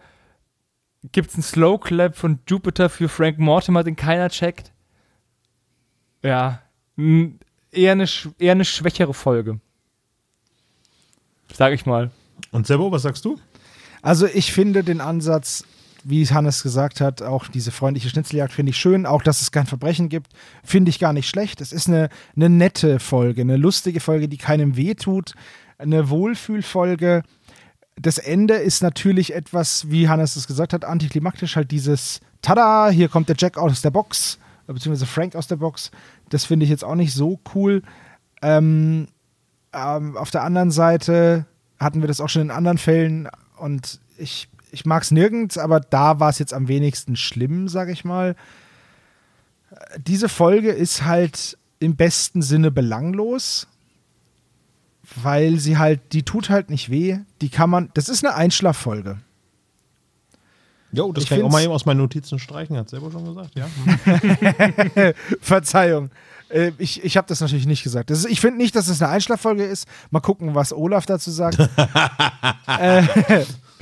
gibt's 1.10 1.34
einen 1.34 1.42
Slow 1.42 1.78
Clap 1.78 2.16
von 2.16 2.38
Jupiter 2.48 2.88
für 2.88 3.08
Frank 3.08 3.38
Mortimer, 3.38 3.82
den 3.82 3.96
keiner 3.96 4.30
checkt. 4.30 4.72
Ja, 6.22 6.62
eher 6.96 7.92
eine, 7.92 8.06
eher 8.38 8.52
eine 8.52 8.64
schwächere 8.64 9.12
Folge. 9.12 9.58
Sag 11.52 11.72
ich 11.72 11.84
mal. 11.84 12.10
Und 12.52 12.66
Sebo, 12.66 12.92
was 12.92 13.02
sagst 13.02 13.24
du? 13.24 13.38
Also 14.00 14.26
ich 14.26 14.52
finde 14.52 14.84
den 14.84 15.00
Ansatz, 15.00 15.64
wie 16.04 16.26
Hannes 16.26 16.62
gesagt 16.62 17.00
hat, 17.00 17.22
auch 17.22 17.48
diese 17.48 17.70
freundliche 17.70 18.08
Schnitzeljagd 18.08 18.52
finde 18.52 18.70
ich 18.70 18.76
schön. 18.76 19.06
Auch, 19.06 19.22
dass 19.22 19.42
es 19.42 19.50
kein 19.52 19.66
Verbrechen 19.66 20.08
gibt, 20.08 20.32
finde 20.64 20.90
ich 20.90 20.98
gar 20.98 21.12
nicht 21.12 21.28
schlecht. 21.28 21.60
Es 21.60 21.72
ist 21.72 21.88
eine, 21.88 22.08
eine 22.36 22.48
nette 22.48 22.98
Folge, 23.00 23.42
eine 23.42 23.56
lustige 23.56 24.00
Folge, 24.00 24.28
die 24.28 24.38
keinem 24.38 24.76
wehtut. 24.76 25.34
Eine 25.78 26.10
Wohlfühlfolge. 26.10 27.22
Das 27.96 28.18
Ende 28.18 28.54
ist 28.54 28.82
natürlich 28.82 29.34
etwas, 29.34 29.90
wie 29.90 30.08
Hannes 30.08 30.36
es 30.36 30.46
gesagt 30.46 30.72
hat, 30.72 30.84
antiklimaktisch. 30.84 31.56
Halt 31.56 31.70
dieses 31.70 32.20
Tada, 32.40 32.90
hier 32.90 33.08
kommt 33.08 33.28
der 33.28 33.36
Jack 33.38 33.58
aus 33.58 33.82
der 33.82 33.90
Box 33.90 34.38
beziehungsweise 34.72 35.06
Frank 35.06 35.36
aus 35.36 35.46
der 35.46 35.56
Box. 35.56 35.90
Das 36.28 36.44
finde 36.44 36.64
ich 36.64 36.70
jetzt 36.70 36.84
auch 36.84 36.94
nicht 36.94 37.14
so 37.14 37.40
cool. 37.54 37.82
Ähm, 38.42 39.08
ähm, 39.72 40.16
auf 40.16 40.30
der 40.30 40.42
anderen 40.42 40.70
Seite 40.70 41.46
hatten 41.78 42.00
wir 42.00 42.08
das 42.08 42.20
auch 42.20 42.28
schon 42.28 42.42
in 42.42 42.50
anderen 42.50 42.78
Fällen 42.78 43.28
und 43.56 44.00
ich, 44.18 44.48
ich 44.72 44.86
mag 44.86 45.02
es 45.02 45.10
nirgends, 45.10 45.58
aber 45.58 45.80
da 45.80 46.18
war 46.18 46.30
es 46.30 46.38
jetzt 46.38 46.54
am 46.54 46.66
wenigsten 46.66 47.14
schlimm, 47.14 47.68
sage 47.68 47.92
ich 47.92 48.04
mal. 48.04 48.34
Diese 49.98 50.28
Folge 50.28 50.70
ist 50.70 51.04
halt 51.04 51.56
im 51.78 51.96
besten 51.96 52.42
Sinne 52.42 52.70
belanglos, 52.70 53.66
weil 55.22 55.58
sie 55.58 55.78
halt, 55.78 56.00
die 56.12 56.22
tut 56.22 56.50
halt 56.50 56.70
nicht 56.70 56.90
weh. 56.90 57.18
Die 57.40 57.50
kann 57.50 57.70
man, 57.70 57.90
das 57.94 58.08
ist 58.08 58.24
eine 58.24 58.34
Einschlaffolge. 58.34 59.18
Jo, 60.92 61.12
das 61.12 61.24
Ich 61.24 61.30
kann 61.30 61.38
ich 61.38 61.44
auch 61.44 61.50
mal 61.50 61.62
eben 61.62 61.72
aus 61.72 61.86
meinen 61.86 61.98
Notizen 61.98 62.38
streichen, 62.38 62.76
hat 62.76 62.88
selber 62.88 63.10
schon 63.10 63.24
gesagt, 63.24 63.54
ja. 63.54 63.66
Hm. 63.84 65.14
Verzeihung. 65.40 66.10
Äh, 66.50 66.72
Ich, 66.78 67.02
ich 67.02 67.16
habe 67.16 67.26
das 67.26 67.40
natürlich 67.40 67.66
nicht 67.66 67.82
gesagt. 67.82 68.10
Das 68.10 68.18
ist, 68.18 68.30
ich 68.30 68.40
finde 68.40 68.58
nicht, 68.58 68.76
dass 68.76 68.88
es 68.88 69.00
eine 69.00 69.10
Einschlaffolge 69.10 69.64
ist. 69.64 69.88
Mal 70.10 70.20
gucken, 70.20 70.54
was 70.54 70.72
Olaf 70.72 71.06
dazu 71.06 71.30
sagt. 71.30 71.58
äh, 72.78 73.02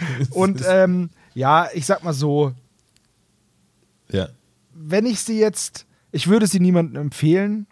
und 0.30 0.62
ähm, 0.66 1.10
ja, 1.34 1.68
ich 1.74 1.86
sag 1.86 2.02
mal 2.04 2.12
so, 2.12 2.52
ja. 4.10 4.28
wenn 4.72 5.06
ich 5.06 5.20
sie 5.20 5.38
jetzt, 5.38 5.86
ich 6.12 6.28
würde 6.28 6.46
sie 6.46 6.60
niemandem 6.60 7.00
empfehlen. 7.00 7.66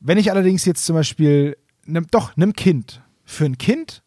Wenn 0.00 0.18
ich 0.18 0.30
allerdings 0.30 0.64
jetzt 0.64 0.84
zum 0.84 0.96
Beispiel, 0.96 1.56
nem, 1.86 2.06
doch, 2.10 2.36
einem 2.36 2.52
Kind, 2.52 3.00
für 3.24 3.46
ein 3.46 3.56
Kind, 3.56 4.02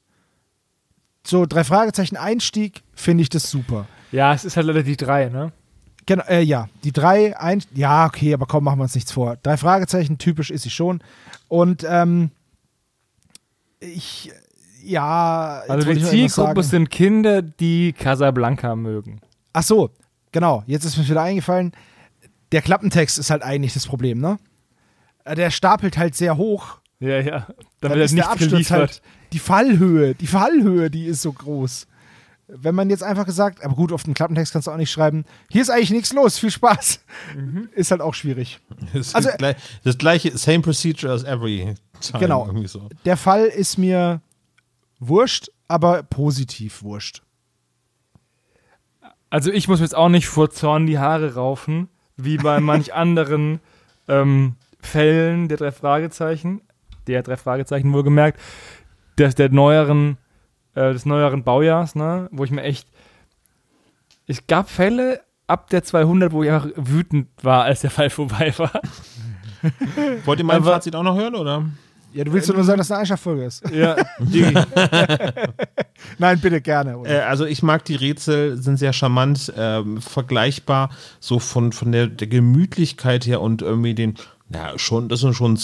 so 1.26 1.46
drei 1.46 1.64
Fragezeichen 1.64 2.18
Einstieg, 2.18 2.84
finde 2.94 3.24
ich 3.24 3.30
das 3.30 3.50
super. 3.50 3.88
Ja, 4.12 4.34
es 4.34 4.46
ist 4.46 4.56
halt 4.56 4.68
leider 4.68 4.84
die 4.84 4.96
drei, 4.96 5.30
ne? 5.30 5.52
Genau, 6.06 6.24
äh, 6.24 6.42
ja, 6.42 6.70
die 6.86 6.94
drei, 6.94 7.38
ein, 7.38 7.62
ja, 7.74 8.06
okay, 8.06 8.34
aber 8.34 8.46
komm, 8.46 8.64
machen 8.64 8.80
wir 8.80 8.84
uns 8.84 8.96
nichts 8.96 9.12
vor. 9.12 9.36
Drei 9.44 9.58
Fragezeichen, 9.58 10.18
typisch 10.18 10.52
ist 10.52 10.64
sie 10.64 10.70
schon. 10.70 11.02
Und 11.50 11.86
ähm, 11.88 12.32
ich, 13.80 14.32
ja, 14.90 15.62
Also 15.68 15.92
die 15.94 16.04
Zielgruppe 16.04 16.64
sind 16.64 16.90
Kinder, 16.90 17.42
die 17.42 17.94
Casablanca 17.94 18.76
mögen. 18.76 19.20
Ach 19.54 19.64
so, 19.64 19.90
genau, 20.32 20.64
jetzt 20.68 20.86
ist 20.86 20.98
mir 20.98 21.08
wieder 21.08 21.22
eingefallen. 21.22 21.72
Der 22.52 22.62
Klappentext 22.62 23.18
ist 23.18 23.30
halt 23.30 23.44
eigentlich 23.44 23.74
das 23.74 23.86
Problem, 23.88 24.20
ne? 24.20 24.38
Äh, 25.26 25.36
Der 25.36 25.52
stapelt 25.52 25.98
halt 25.98 26.16
sehr 26.16 26.38
hoch. 26.38 26.78
Ja, 27.00 27.20
ja. 27.20 27.40
Dann 27.82 27.92
Damit 27.92 27.98
er 28.00 28.04
ist 28.06 28.12
der 28.12 28.16
nicht 28.24 28.28
Absturz 28.32 28.52
geliefert. 28.52 28.80
halt, 28.80 29.02
die 29.34 29.40
Fallhöhe, 29.40 30.16
die 30.16 30.28
Fallhöhe, 30.28 30.90
die 30.90 31.06
ist 31.06 31.22
so 31.22 31.32
groß. 31.34 31.88
Wenn 32.48 32.76
man 32.76 32.90
jetzt 32.90 33.04
einfach 33.04 33.26
gesagt, 33.26 33.62
aber 33.64 33.76
gut, 33.76 33.92
auf 33.92 34.04
dem 34.04 34.14
Klappentext 34.14 34.54
kannst 34.54 34.68
du 34.68 34.72
auch 34.72 34.78
nicht 34.78 34.90
schreiben, 34.90 35.26
hier 35.52 35.62
ist 35.62 35.70
eigentlich 35.70 35.92
nichts 35.92 36.14
los, 36.14 36.40
viel 36.40 36.50
Spaß. 36.50 37.02
Mhm. 37.36 37.68
Ist 37.76 37.92
halt 37.92 38.00
auch 38.00 38.14
schwierig. 38.14 38.62
Das, 38.94 39.14
Also- 39.14 39.30
gleich, 39.38 39.58
das 39.84 39.98
gleiche, 39.98 40.38
same 40.38 40.62
procedure 40.62 41.12
as 41.12 41.26
every 41.26 41.76
time. 42.00 42.20
Genau. 42.22 42.46
Irgendwie 42.46 42.68
so. 42.68 42.88
Der 43.04 43.18
Fall 43.18 43.46
ist 43.48 43.78
mir 43.78 44.22
wurscht, 45.00 45.50
aber 45.68 46.04
positiv 46.04 46.84
wurscht. 46.84 47.22
Also 49.30 49.52
ich 49.52 49.68
muss 49.68 49.80
mir 49.80 49.86
jetzt 49.86 49.96
auch 49.96 50.10
nicht 50.10 50.28
vor 50.28 50.50
Zorn 50.50 50.86
die 50.86 51.00
Haare 51.00 51.36
raufen, 51.36 51.90
wie 52.16 52.38
bei 52.38 52.60
manch 52.62 52.94
anderen 52.94 53.60
ähm, 54.08 54.56
Fällen 54.80 55.48
der 55.50 55.58
drei 55.58 55.72
Fragezeichen, 55.72 56.62
der 57.08 57.24
drei 57.24 57.36
Fragezeichen 57.38 57.92
wohlgemerkt, 57.94 58.40
des, 59.18 59.36
der 59.36 59.50
neueren, 59.50 60.18
äh, 60.76 60.94
des 60.94 61.06
neueren 61.06 61.44
Baujahrs, 61.44 61.96
ne, 61.96 62.30
wo 62.32 62.44
ich 62.44 62.52
mir 62.52 62.64
echt, 62.64 62.88
es 64.28 64.46
gab 64.48 64.70
Fälle 64.70 65.22
ab 65.48 65.70
der 65.70 65.84
200, 65.84 66.32
wo 66.32 66.44
ich 66.44 66.52
einfach 66.52 66.70
wütend 66.76 67.28
war, 67.42 67.64
als 67.64 67.82
der 67.82 67.90
Fall 67.92 68.10
vorbei 68.10 68.54
war. 68.58 68.82
Wollt 70.26 70.40
ihr 70.40 70.46
mein 70.46 70.58
Aber- 70.58 70.72
Fazit 70.74 70.96
auch 70.96 71.04
noch 71.04 71.16
hören, 71.18 71.36
oder? 71.36 71.66
Ja, 72.14 72.24
du 72.24 72.34
willst 72.34 72.50
doch 72.50 72.56
nur 72.56 72.64
sagen, 72.64 72.78
dass 72.78 72.88
es 72.88 72.92
eine 72.92 73.02
Einschlaffolge 73.02 73.44
ist. 73.46 73.64
Ja, 73.70 73.96
Nein, 76.18 76.40
bitte 76.40 76.62
gerne. 76.62 76.98
Äh, 77.06 77.20
also 77.20 77.46
ich 77.46 77.64
mag 77.64 77.86
die 77.86 77.96
Rätsel, 77.96 78.58
sind 78.62 78.78
sehr 78.78 78.94
charmant, 78.94 79.54
ähm, 79.58 80.02
vergleichbar, 80.02 80.90
so 81.20 81.40
von, 81.40 81.72
von 81.72 81.92
der, 81.92 82.08
der 82.08 82.28
Gemütlichkeit 82.28 83.26
her 83.26 83.42
und 83.42 83.62
irgendwie 83.62 83.94
den, 83.94 84.16
ja, 84.54 84.78
schon, 84.78 85.10
das 85.10 85.20
sind 85.20 85.36
schon 85.36 85.58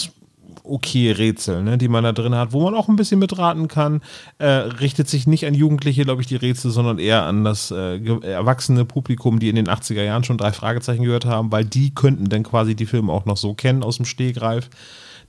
okay 0.64 1.12
Rätsel, 1.12 1.62
ne, 1.62 1.76
die 1.76 1.88
man 1.88 2.04
da 2.04 2.12
drin 2.12 2.34
hat, 2.34 2.52
wo 2.52 2.62
man 2.62 2.74
auch 2.74 2.88
ein 2.88 2.96
bisschen 2.96 3.18
mitraten 3.18 3.68
kann. 3.68 4.00
Äh, 4.38 4.46
richtet 4.46 5.08
sich 5.08 5.26
nicht 5.26 5.46
an 5.46 5.54
Jugendliche, 5.54 6.04
glaube 6.04 6.22
ich, 6.22 6.26
die 6.26 6.36
Rätsel, 6.36 6.70
sondern 6.70 6.98
eher 6.98 7.24
an 7.24 7.44
das 7.44 7.70
äh, 7.70 7.98
erwachsene 8.22 8.84
Publikum, 8.84 9.38
die 9.38 9.50
in 9.50 9.56
den 9.56 9.68
80er 9.68 10.02
Jahren 10.02 10.24
schon 10.24 10.38
drei 10.38 10.52
Fragezeichen 10.52 11.04
gehört 11.04 11.26
haben, 11.26 11.52
weil 11.52 11.64
die 11.64 11.94
könnten 11.94 12.28
dann 12.28 12.42
quasi 12.42 12.74
die 12.74 12.86
Filme 12.86 13.12
auch 13.12 13.26
noch 13.26 13.36
so 13.36 13.54
kennen 13.54 13.82
aus 13.82 13.96
dem 13.96 14.06
Stehgreif. 14.06 14.70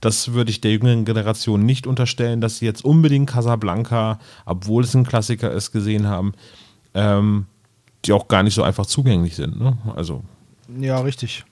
Das 0.00 0.32
würde 0.32 0.50
ich 0.50 0.60
der 0.60 0.72
jüngeren 0.72 1.04
Generation 1.04 1.64
nicht 1.64 1.86
unterstellen, 1.86 2.40
dass 2.40 2.58
sie 2.58 2.66
jetzt 2.66 2.84
unbedingt 2.84 3.30
Casablanca, 3.30 4.18
obwohl 4.44 4.84
es 4.84 4.94
ein 4.94 5.06
Klassiker 5.06 5.50
ist, 5.50 5.72
gesehen 5.72 6.06
haben, 6.06 6.32
ähm, 6.94 7.46
die 8.04 8.12
auch 8.12 8.28
gar 8.28 8.42
nicht 8.42 8.54
so 8.54 8.62
einfach 8.62 8.86
zugänglich 8.86 9.36
sind. 9.36 9.58
Ne? 9.58 9.76
Also 9.96 10.22
Ja, 10.78 11.00
richtig. 11.00 11.44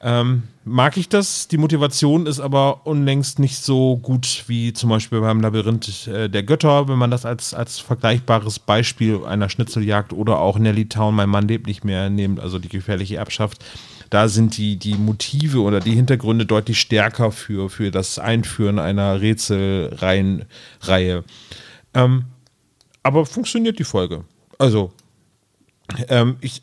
ähm, 0.00 0.44
mag 0.64 0.96
ich 0.96 1.08
das. 1.08 1.48
Die 1.48 1.58
Motivation 1.58 2.26
ist 2.26 2.40
aber 2.40 2.86
unlängst 2.86 3.38
nicht 3.38 3.62
so 3.62 3.96
gut 3.96 4.44
wie 4.46 4.72
zum 4.72 4.90
Beispiel 4.90 5.20
beim 5.20 5.40
Labyrinth 5.40 6.06
äh, 6.08 6.28
der 6.28 6.42
Götter, 6.42 6.88
wenn 6.88 6.98
man 6.98 7.10
das 7.10 7.24
als, 7.24 7.54
als 7.54 7.78
vergleichbares 7.78 8.58
Beispiel 8.58 9.24
einer 9.24 9.48
Schnitzeljagd 9.48 10.12
oder 10.12 10.38
auch 10.38 10.58
Nelly 10.58 10.88
Town, 10.88 11.14
mein 11.14 11.28
Mann 11.28 11.48
lebt 11.48 11.66
nicht 11.66 11.84
mehr, 11.84 12.10
nimmt, 12.10 12.40
also 12.40 12.58
die 12.58 12.68
gefährliche 12.68 13.16
Erbschaft. 13.16 13.64
Da 14.10 14.28
sind 14.28 14.56
die, 14.56 14.76
die 14.76 14.94
Motive 14.94 15.60
oder 15.60 15.80
die 15.80 15.94
Hintergründe 15.94 16.46
deutlich 16.46 16.80
stärker 16.80 17.32
für, 17.32 17.70
für 17.70 17.90
das 17.90 18.18
Einführen 18.18 18.78
einer 18.78 19.20
Rätselreihenreihe. 19.20 21.24
Ähm, 21.94 22.24
aber 23.02 23.26
funktioniert 23.26 23.78
die 23.78 23.84
Folge. 23.84 24.24
Also, 24.58 24.92
ähm, 26.08 26.36
ich, 26.40 26.62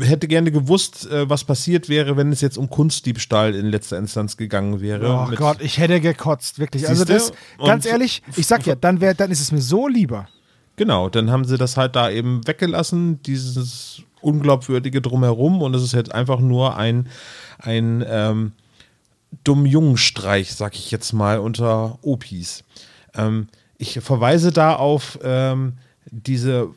hätte 0.00 0.28
gerne 0.28 0.50
gewusst, 0.50 1.10
äh, 1.10 1.28
was 1.28 1.44
passiert 1.44 1.88
wäre, 1.88 2.16
wenn 2.16 2.32
es 2.32 2.40
jetzt 2.40 2.56
um 2.56 2.70
Kunstdiebstahl 2.70 3.54
in 3.54 3.66
letzter 3.66 3.98
Instanz 3.98 4.36
gegangen 4.36 4.80
wäre. 4.80 5.28
Oh 5.30 5.34
Gott, 5.36 5.58
ich 5.60 5.78
hätte 5.78 6.00
gekotzt, 6.00 6.58
wirklich. 6.58 6.88
Also 6.88 7.04
Siehste? 7.04 7.32
das, 7.58 7.66
ganz 7.66 7.84
Und- 7.84 7.90
ehrlich, 7.90 8.22
ich 8.36 8.46
sag 8.46 8.66
ja, 8.66 8.74
dann, 8.74 9.00
wär, 9.00 9.14
dann 9.14 9.30
ist 9.30 9.40
es 9.40 9.52
mir 9.52 9.60
so 9.60 9.88
lieber. 9.88 10.28
Genau, 10.76 11.08
dann 11.08 11.30
haben 11.30 11.44
sie 11.44 11.56
das 11.56 11.76
halt 11.76 11.94
da 11.94 12.10
eben 12.10 12.46
weggelassen, 12.46 13.22
dieses 13.22 14.02
unglaubwürdige 14.24 15.00
drumherum 15.00 15.62
und 15.62 15.74
es 15.74 15.82
ist 15.82 15.92
jetzt 15.92 16.12
einfach 16.12 16.40
nur 16.40 16.76
ein, 16.76 17.08
ein 17.58 18.04
ähm, 18.08 18.52
dumm 19.44 19.66
Jungenstreich, 19.66 20.54
sag 20.54 20.74
ich 20.74 20.90
jetzt 20.90 21.12
mal, 21.12 21.38
unter 21.38 21.98
Opis. 22.02 22.64
Ähm, 23.14 23.48
ich 23.78 24.00
verweise 24.00 24.50
da 24.52 24.74
auf 24.74 25.18
ähm, 25.22 25.74
diese 26.10 26.70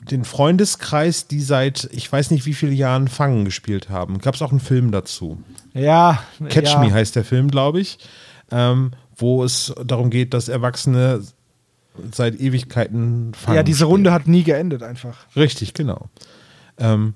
den 0.00 0.24
Freundeskreis, 0.24 1.28
die 1.28 1.40
seit 1.40 1.88
ich 1.92 2.10
weiß 2.10 2.30
nicht 2.30 2.46
wie 2.46 2.54
viele 2.54 2.72
Jahren 2.72 3.08
Fangen 3.08 3.44
gespielt 3.44 3.90
haben. 3.90 4.18
Gab 4.18 4.34
es 4.34 4.42
auch 4.42 4.50
einen 4.50 4.60
Film 4.60 4.90
dazu. 4.90 5.38
Ja. 5.72 6.22
Catch 6.48 6.72
ja. 6.72 6.78
Me 6.80 6.92
heißt 6.92 7.16
der 7.16 7.24
Film, 7.24 7.50
glaube 7.50 7.80
ich, 7.80 7.98
ähm, 8.50 8.92
wo 9.16 9.44
es 9.44 9.74
darum 9.84 10.10
geht, 10.10 10.34
dass 10.34 10.48
Erwachsene 10.48 11.22
seit 12.12 12.40
Ewigkeiten 12.40 13.32
fangen. 13.34 13.56
Ja, 13.56 13.62
diese 13.62 13.84
Runde 13.84 14.12
hat 14.12 14.26
nie 14.26 14.42
geendet 14.42 14.82
einfach. 14.82 15.26
Richtig, 15.36 15.74
genau. 15.74 16.08
Ähm, 16.78 17.14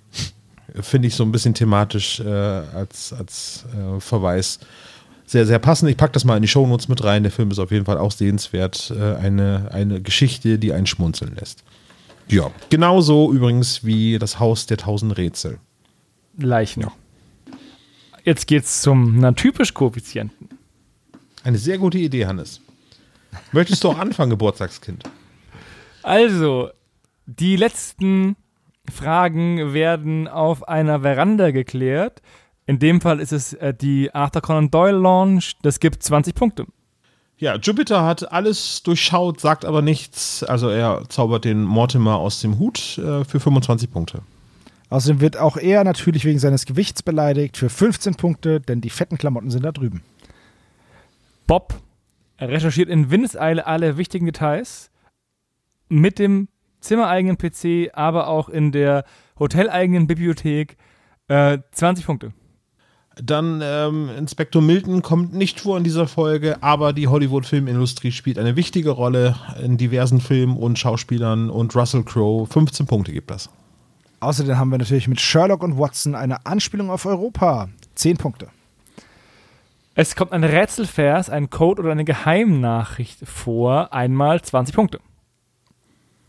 Finde 0.80 1.08
ich 1.08 1.14
so 1.14 1.24
ein 1.24 1.32
bisschen 1.32 1.54
thematisch 1.54 2.20
äh, 2.20 2.28
als, 2.28 3.12
als 3.12 3.64
äh, 3.74 4.00
Verweis 4.00 4.60
sehr, 5.26 5.46
sehr 5.46 5.58
passend. 5.58 5.90
Ich 5.90 5.96
packe 5.96 6.12
das 6.12 6.24
mal 6.24 6.36
in 6.36 6.42
die 6.42 6.48
Shownotes 6.48 6.88
mit 6.88 7.04
rein. 7.04 7.22
Der 7.22 7.32
Film 7.32 7.50
ist 7.50 7.58
auf 7.58 7.70
jeden 7.70 7.84
Fall 7.84 7.98
auch 7.98 8.12
sehenswert. 8.12 8.92
Äh, 8.96 9.16
eine, 9.16 9.70
eine 9.72 10.00
Geschichte, 10.00 10.58
die 10.58 10.72
einen 10.72 10.86
schmunzeln 10.86 11.34
lässt. 11.36 11.64
Ja, 12.28 12.50
genauso 12.70 13.32
übrigens 13.32 13.84
wie 13.84 14.18
das 14.18 14.38
Haus 14.38 14.66
der 14.66 14.76
tausend 14.76 15.16
Rätsel. 15.16 15.58
Leichen. 16.36 16.86
Jetzt 18.24 18.46
geht's 18.46 18.82
zum 18.82 19.18
na, 19.18 19.32
typisch 19.32 19.72
Koeffizienten. 19.72 20.48
Eine 21.42 21.58
sehr 21.58 21.78
gute 21.78 21.98
Idee, 21.98 22.26
Hannes. 22.26 22.60
Möchtest 23.52 23.84
du 23.84 23.90
auch 23.90 23.98
anfangen, 23.98 24.30
Geburtstagskind? 24.30 25.04
Also, 26.02 26.70
die 27.26 27.56
letzten 27.56 28.36
Fragen 28.90 29.72
werden 29.72 30.28
auf 30.28 30.66
einer 30.68 31.00
Veranda 31.00 31.50
geklärt. 31.50 32.22
In 32.66 32.78
dem 32.78 33.00
Fall 33.00 33.20
ist 33.20 33.32
es 33.32 33.54
äh, 33.54 33.74
die 33.74 34.14
Arthur 34.14 34.42
Conan 34.42 34.70
Doyle 34.70 34.98
Launch. 34.98 35.56
Das 35.62 35.80
gibt 35.80 36.02
20 36.02 36.34
Punkte. 36.34 36.66
Ja, 37.38 37.56
Jupiter 37.56 38.04
hat 38.04 38.32
alles 38.32 38.82
durchschaut, 38.82 39.40
sagt 39.40 39.64
aber 39.64 39.80
nichts. 39.80 40.42
Also 40.42 40.68
er 40.68 41.04
zaubert 41.08 41.44
den 41.44 41.62
Mortimer 41.62 42.16
aus 42.16 42.40
dem 42.40 42.58
Hut 42.58 42.98
äh, 42.98 43.24
für 43.24 43.40
25 43.40 43.90
Punkte. 43.90 44.22
Außerdem 44.90 45.20
wird 45.20 45.36
auch 45.36 45.56
er 45.56 45.84
natürlich 45.84 46.24
wegen 46.24 46.38
seines 46.38 46.66
Gewichts 46.66 47.02
beleidigt 47.02 47.56
für 47.56 47.68
15 47.68 48.14
Punkte, 48.14 48.60
denn 48.60 48.80
die 48.80 48.90
fetten 48.90 49.18
Klamotten 49.18 49.50
sind 49.50 49.64
da 49.64 49.72
drüben. 49.72 50.02
Bob 51.46 51.74
recherchiert 52.40 52.88
in 52.88 53.10
Windeseile 53.10 53.66
alle 53.66 53.96
wichtigen 53.96 54.26
Details 54.26 54.90
mit 55.88 56.18
dem 56.18 56.48
zimmereigenen 56.80 57.36
PC, 57.36 57.90
aber 57.92 58.28
auch 58.28 58.48
in 58.48 58.72
der 58.72 59.04
hoteleigenen 59.38 60.06
Bibliothek 60.06 60.76
Äh, 61.30 61.58
20 61.72 62.06
Punkte. 62.06 62.32
Dann 63.22 63.60
ähm, 63.62 64.08
Inspektor 64.16 64.62
Milton 64.62 65.02
kommt 65.02 65.34
nicht 65.34 65.60
vor 65.60 65.76
in 65.76 65.84
dieser 65.84 66.06
Folge, 66.06 66.62
aber 66.62 66.92
die 66.94 67.08
Hollywood-Filmindustrie 67.08 68.12
spielt 68.12 68.38
eine 68.38 68.56
wichtige 68.56 68.90
Rolle 68.90 69.36
in 69.62 69.76
diversen 69.76 70.20
Filmen 70.20 70.56
und 70.56 70.78
Schauspielern 70.78 71.50
und 71.50 71.76
Russell 71.76 72.04
Crowe. 72.04 72.46
15 72.46 72.86
Punkte 72.86 73.12
gibt 73.12 73.30
das. 73.30 73.50
Außerdem 74.20 74.56
haben 74.56 74.70
wir 74.70 74.78
natürlich 74.78 75.06
mit 75.08 75.20
Sherlock 75.20 75.62
und 75.62 75.78
Watson 75.78 76.14
eine 76.14 76.46
Anspielung 76.46 76.90
auf 76.90 77.06
Europa. 77.06 77.68
10 77.94 78.16
Punkte. 78.16 78.48
Es 80.00 80.14
kommt 80.14 80.30
ein 80.30 80.44
Rätselvers, 80.44 81.28
ein 81.28 81.50
Code 81.50 81.82
oder 81.82 81.90
eine 81.90 82.04
Geheimnachricht 82.04 83.26
vor. 83.26 83.92
Einmal 83.92 84.40
20 84.40 84.72
Punkte. 84.72 85.00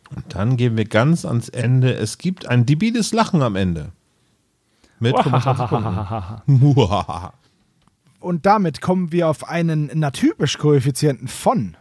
Und 0.10 0.26
dann 0.34 0.58
gehen 0.58 0.76
wir 0.76 0.86
ganz 0.86 1.24
ans 1.24 1.50
Ende. 1.50 1.94
Es 1.94 2.18
gibt 2.18 2.48
ein 2.48 2.66
debiles 2.66 3.14
Lachen 3.14 3.44
am 3.44 3.56
Ende. 3.56 3.92
Mit 5.00 5.16
25 5.16 5.68
Punkten. 5.68 6.48
Und 8.20 8.48
damit 8.48 8.82
kommen 8.82 9.12
wir 9.12 9.28
auf 9.28 9.48
einen 9.48 9.92
natypisch 9.94 10.58
Koeffizienten 10.58 11.28
von 11.28 11.78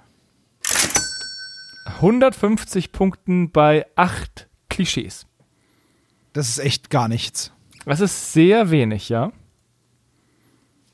150 1.86 2.92
Punkten 2.92 3.50
bei 3.50 3.86
8 3.96 4.46
Klischees. 4.68 5.26
Das 6.34 6.50
ist 6.50 6.58
echt 6.58 6.90
gar 6.90 7.08
nichts. 7.08 7.50
Das 7.86 8.00
ist 8.00 8.34
sehr 8.34 8.70
wenig, 8.70 9.08
ja. 9.08 9.32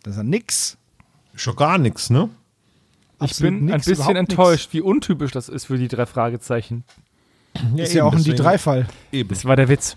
Das 0.04 0.12
ist 0.12 0.18
ja 0.18 0.22
nix. 0.22 0.78
Schon 1.34 1.56
gar 1.56 1.78
nichts, 1.78 2.10
ne? 2.10 2.28
Ich 3.16 3.30
Absolut 3.30 3.52
bin 3.52 3.58
ein 3.62 3.64
nix, 3.66 3.86
bisschen 3.86 3.94
überhaupt 3.94 4.16
enttäuscht, 4.16 4.68
wie 4.72 4.80
untypisch 4.80 5.30
das 5.32 5.48
ist 5.48 5.66
für 5.66 5.78
die 5.78 5.88
drei 5.88 6.06
Fragezeichen. 6.06 6.84
Ist 7.76 7.94
ja 7.94 8.04
auch 8.04 8.12
ein 8.12 8.18
deswegen- 8.18 8.36
Die-3-Fall. 8.36 8.86
Eben. 9.12 9.28
Das 9.28 9.44
war 9.44 9.56
der 9.56 9.68
Witz. 9.68 9.96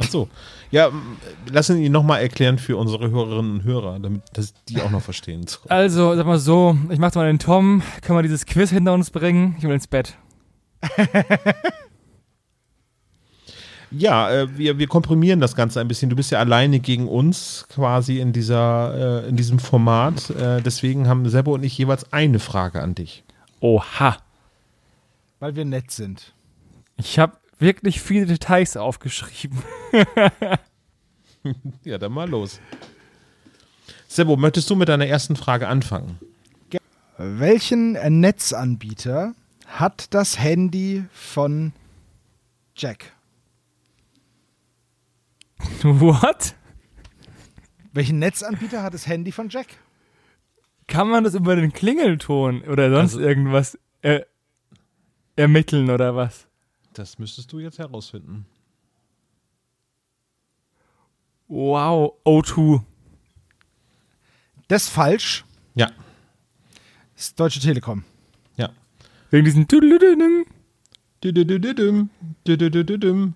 Ach 0.00 0.08
so. 0.08 0.28
Ja, 0.70 0.90
lassen 1.50 1.78
ihn 1.78 1.92
nochmal 1.92 2.22
erklären 2.22 2.58
für 2.58 2.76
unsere 2.78 3.10
Hörerinnen 3.10 3.52
und 3.52 3.64
Hörer, 3.64 3.98
damit 3.98 4.22
dass 4.32 4.54
die 4.68 4.80
auch 4.80 4.90
noch 4.90 5.02
verstehen. 5.02 5.46
So. 5.46 5.58
Also, 5.68 6.14
sag 6.16 6.24
mal 6.26 6.38
so, 6.38 6.76
ich 6.90 6.98
mach 6.98 7.14
mal 7.14 7.26
den 7.26 7.38
Tom. 7.38 7.82
Können 8.00 8.18
wir 8.18 8.22
dieses 8.22 8.46
Quiz 8.46 8.70
hinter 8.70 8.94
uns 8.94 9.10
bringen? 9.10 9.54
Ich 9.58 9.64
will 9.64 9.72
ins 9.72 9.86
Bett. 9.86 10.16
Ja, 13.96 14.30
äh, 14.30 14.58
wir, 14.58 14.78
wir 14.78 14.86
komprimieren 14.86 15.40
das 15.40 15.54
Ganze 15.54 15.80
ein 15.80 15.88
bisschen. 15.88 16.10
Du 16.10 16.16
bist 16.16 16.30
ja 16.30 16.38
alleine 16.38 16.80
gegen 16.80 17.08
uns 17.08 17.66
quasi 17.68 18.20
in, 18.20 18.32
dieser, 18.32 19.24
äh, 19.24 19.28
in 19.28 19.36
diesem 19.36 19.58
Format. 19.58 20.30
Äh, 20.30 20.62
deswegen 20.62 21.08
haben 21.08 21.28
Sebo 21.28 21.54
und 21.54 21.62
ich 21.64 21.76
jeweils 21.76 22.12
eine 22.12 22.38
Frage 22.38 22.80
an 22.82 22.94
dich. 22.94 23.24
Oha. 23.60 24.16
Weil 25.40 25.56
wir 25.56 25.64
nett 25.64 25.90
sind. 25.90 26.32
Ich 26.96 27.18
habe 27.18 27.36
wirklich 27.58 28.00
viele 28.00 28.26
Details 28.26 28.76
aufgeschrieben. 28.76 29.58
Ja, 31.84 31.98
dann 31.98 32.12
mal 32.12 32.28
los. 32.28 32.60
Sebo, 34.06 34.36
möchtest 34.36 34.70
du 34.70 34.76
mit 34.76 34.88
deiner 34.88 35.06
ersten 35.06 35.36
Frage 35.36 35.68
anfangen? 35.68 36.18
Welchen 37.18 37.92
Netzanbieter 38.20 39.34
hat 39.66 40.14
das 40.14 40.38
Handy 40.38 41.04
von 41.12 41.72
Jack? 42.76 43.12
What? 45.82 46.54
Welchen 47.92 48.18
Netzanbieter 48.18 48.82
hat 48.82 48.94
das 48.94 49.06
Handy 49.06 49.32
von 49.32 49.48
Jack? 49.48 49.66
Kann 50.86 51.08
man 51.08 51.24
das 51.24 51.34
über 51.34 51.56
den 51.56 51.72
Klingelton 51.72 52.62
oder 52.62 52.90
sonst 52.90 53.14
Also- 53.14 53.20
irgendwas 53.20 53.78
äh, 54.02 54.20
ermitteln 55.36 55.90
oder 55.90 56.16
was? 56.16 56.46
Das 56.94 57.18
müsstest 57.18 57.52
du 57.52 57.58
jetzt 57.58 57.78
herausfinden. 57.78 58.46
Wow, 61.48 62.14
O2. 62.24 62.82
Das 64.68 64.84
ist 64.84 64.88
falsch. 64.90 65.44
Ja, 65.74 65.86
Das 67.14 67.24
ist 67.28 67.40
Deutsche 67.40 67.60
Telekom. 67.60 68.04
ja. 68.56 68.70
Wegen 69.30 69.44
diesen 69.46 69.66
Tüdelüdüdüm. 69.68 70.44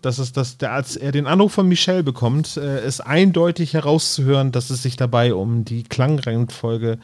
Das 0.03 0.19
ist 0.19 0.37
das, 0.37 0.59
der, 0.59 0.73
als 0.73 0.97
er 0.97 1.13
den 1.13 1.27
Anruf 1.27 1.53
von 1.53 1.69
Michelle 1.69 2.03
bekommt, 2.03 2.57
äh, 2.57 2.85
ist 2.87 3.01
eindeutig 3.01 3.75
herauszuhören, 3.75 4.53
dass 4.53 4.71
es 4.71 4.83
sich 4.83 4.97
dabei 4.97 5.35
um 5.35 5.65
die 5.65 5.85
Klangreihenfolge 5.85 6.99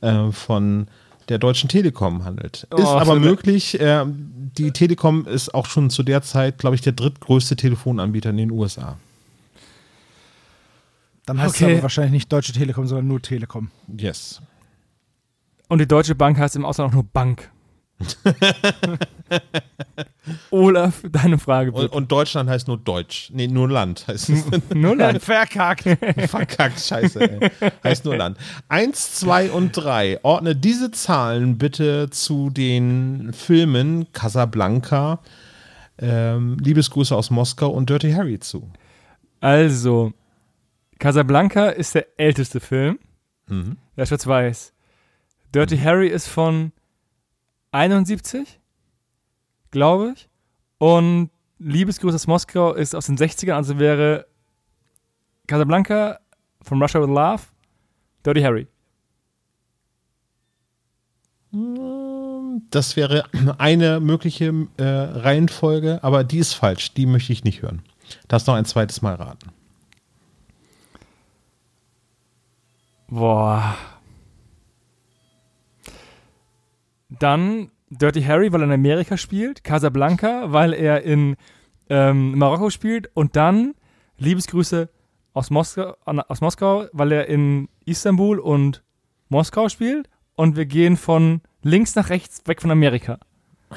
äh, 0.00 0.30
von 0.32 0.88
der 1.28 1.38
Deutschen 1.38 1.68
Telekom 1.68 2.24
handelt. 2.24 2.66
Oh, 2.72 2.78
ist 2.78 2.86
aber 2.86 3.16
möglich. 3.16 3.78
Äh, 3.78 4.04
die 4.06 4.70
Telekom 4.72 5.26
ist 5.26 5.54
auch 5.54 5.66
schon 5.66 5.90
zu 5.90 6.02
der 6.02 6.22
Zeit, 6.22 6.58
glaube 6.58 6.76
ich, 6.76 6.80
der 6.80 6.92
drittgrößte 6.92 7.56
Telefonanbieter 7.56 8.30
in 8.30 8.38
den 8.38 8.50
USA. 8.50 8.96
Dann 11.26 11.40
heißt 11.40 11.54
Okay. 11.56 11.64
es 11.66 11.72
aber 11.74 11.82
wahrscheinlich 11.84 12.12
nicht 12.12 12.32
Deutsche 12.32 12.52
Telekom, 12.52 12.86
sondern 12.86 13.06
nur 13.06 13.22
Telekom. 13.22 13.70
Yes. 13.96 14.40
Und 15.68 15.78
die 15.78 15.86
Deutsche 15.86 16.14
Bank 16.14 16.38
heißt 16.38 16.56
im 16.56 16.64
Ausland 16.64 16.90
auch 16.90 16.94
nur 16.94 17.04
Bank. 17.04 17.51
Olaf, 20.50 21.02
deine 21.10 21.38
Frage 21.38 21.72
Und, 21.72 21.82
bitte. 21.82 21.94
und 21.96 22.12
Deutschland 22.12 22.48
heißt 22.48 22.68
nur 22.68 22.78
Deutsch. 22.78 23.30
Nee, 23.32 23.48
nur 23.48 23.68
Land 23.68 24.06
heißt 24.06 24.28
es. 24.30 24.44
Nur 24.74 24.96
Land. 24.96 25.22
Verkackt. 25.22 25.82
Verkackt, 26.28 26.80
scheiße. 26.80 27.20
Ey. 27.20 27.50
Heißt 27.82 28.04
nur 28.04 28.16
Land. 28.16 28.38
Eins, 28.68 29.14
zwei 29.14 29.50
und 29.50 29.72
drei. 29.72 30.20
Ordne 30.22 30.54
diese 30.54 30.90
Zahlen 30.90 31.58
bitte 31.58 32.08
zu 32.10 32.50
den 32.50 33.32
Filmen 33.32 34.12
Casablanca, 34.12 35.20
ähm, 35.98 36.56
Liebesgrüße 36.60 37.16
aus 37.16 37.30
Moskau 37.30 37.70
und 37.70 37.90
Dirty 37.90 38.12
Harry 38.12 38.38
zu. 38.38 38.70
Also, 39.40 40.12
Casablanca 40.98 41.68
ist 41.70 41.94
der 41.96 42.06
älteste 42.16 42.60
Film. 42.60 42.98
Mhm. 43.48 43.76
Der 43.96 44.06
schwarz-weiß. 44.06 44.72
Dirty 45.54 45.78
Harry 45.78 46.08
ist 46.08 46.28
von 46.28 46.72
71, 47.72 48.60
glaube 49.70 50.14
ich. 50.14 50.28
Und 50.78 51.30
Liebesgruß 51.58 52.14
aus 52.14 52.26
Moskau 52.26 52.72
ist 52.72 52.94
aus 52.94 53.06
den 53.06 53.16
60ern, 53.16 53.54
also 53.54 53.78
wäre 53.78 54.26
Casablanca 55.46 56.20
von 56.62 56.80
Russia 56.80 57.00
with 57.00 57.08
Love, 57.08 57.42
Dirty 58.24 58.42
Harry. 58.42 58.68
Das 62.70 62.96
wäre 62.96 63.24
eine 63.58 64.00
mögliche 64.00 64.68
äh, 64.76 64.82
Reihenfolge, 64.84 66.00
aber 66.02 66.24
die 66.24 66.38
ist 66.38 66.54
falsch. 66.54 66.94
Die 66.94 67.06
möchte 67.06 67.32
ich 67.32 67.44
nicht 67.44 67.62
hören. 67.62 67.82
Darfst 68.28 68.46
noch 68.46 68.54
ein 68.54 68.64
zweites 68.64 69.02
Mal 69.02 69.14
raten. 69.14 69.50
Boah. 73.08 73.76
Dann 77.18 77.70
Dirty 77.90 78.22
Harry, 78.22 78.52
weil 78.52 78.62
er 78.62 78.66
in 78.66 78.72
Amerika 78.72 79.16
spielt. 79.16 79.64
Casablanca, 79.64 80.52
weil 80.52 80.72
er 80.72 81.02
in 81.02 81.36
ähm, 81.90 82.38
Marokko 82.38 82.70
spielt. 82.70 83.10
Und 83.14 83.36
dann 83.36 83.74
Liebesgrüße 84.18 84.88
aus 85.34 85.50
Moskau, 85.50 85.94
aus 86.04 86.40
Moskau, 86.40 86.86
weil 86.92 87.12
er 87.12 87.28
in 87.28 87.68
Istanbul 87.84 88.38
und 88.38 88.82
Moskau 89.28 89.68
spielt. 89.68 90.08
Und 90.34 90.56
wir 90.56 90.66
gehen 90.66 90.96
von 90.96 91.42
links 91.62 91.94
nach 91.94 92.08
rechts 92.10 92.42
weg 92.46 92.62
von 92.62 92.70
Amerika. 92.70 93.18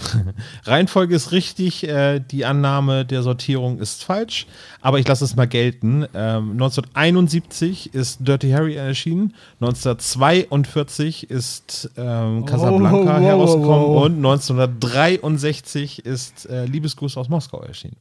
Reihenfolge 0.63 1.15
ist 1.15 1.31
richtig, 1.31 1.87
äh, 1.87 2.19
die 2.19 2.45
Annahme 2.45 3.05
der 3.05 3.23
Sortierung 3.23 3.79
ist 3.79 4.03
falsch, 4.03 4.47
aber 4.81 4.99
ich 4.99 5.07
lasse 5.07 5.23
es 5.25 5.35
mal 5.35 5.47
gelten. 5.47 6.05
Ähm, 6.13 6.51
1971 6.51 7.93
ist 7.93 8.27
Dirty 8.27 8.51
Harry 8.51 8.75
erschienen, 8.75 9.33
1942 9.61 11.29
ist 11.29 11.89
ähm, 11.97 12.45
Casablanca 12.45 12.95
Oh, 12.95 13.05
wow, 13.05 13.19
herausgekommen 13.21 13.87
wow. 13.87 14.05
und 14.05 14.15
1963 14.17 16.05
ist 16.05 16.49
äh, 16.49 16.65
Liebesgruß 16.65 17.17
aus 17.17 17.29
Moskau 17.29 17.61
erschienen. 17.61 17.97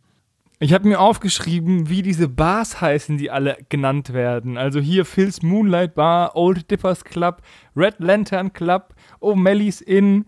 Ich 0.61 0.73
habe 0.73 0.89
mir 0.89 1.01
aufgeschrieben, 1.01 1.91
wie 1.91 2.03
diese 2.03 2.29
Bars 2.29 2.81
heißen, 2.81 3.19
die 3.19 3.31
alle 3.31 3.59
genannt 3.69 4.13
werden. 4.13 4.57
Also 4.57 4.81
hier 4.81 5.05
Phil's 5.05 5.43
Moonlight 5.43 5.95
Bar, 5.95 6.37
Old 6.37 6.71
Dippers 6.71 7.05
Club, 7.05 7.43
Red 7.77 7.97
Lantern 7.99 8.53
Club, 8.53 8.95
O'Malley's 9.21 9.81
Inn. 9.81 10.27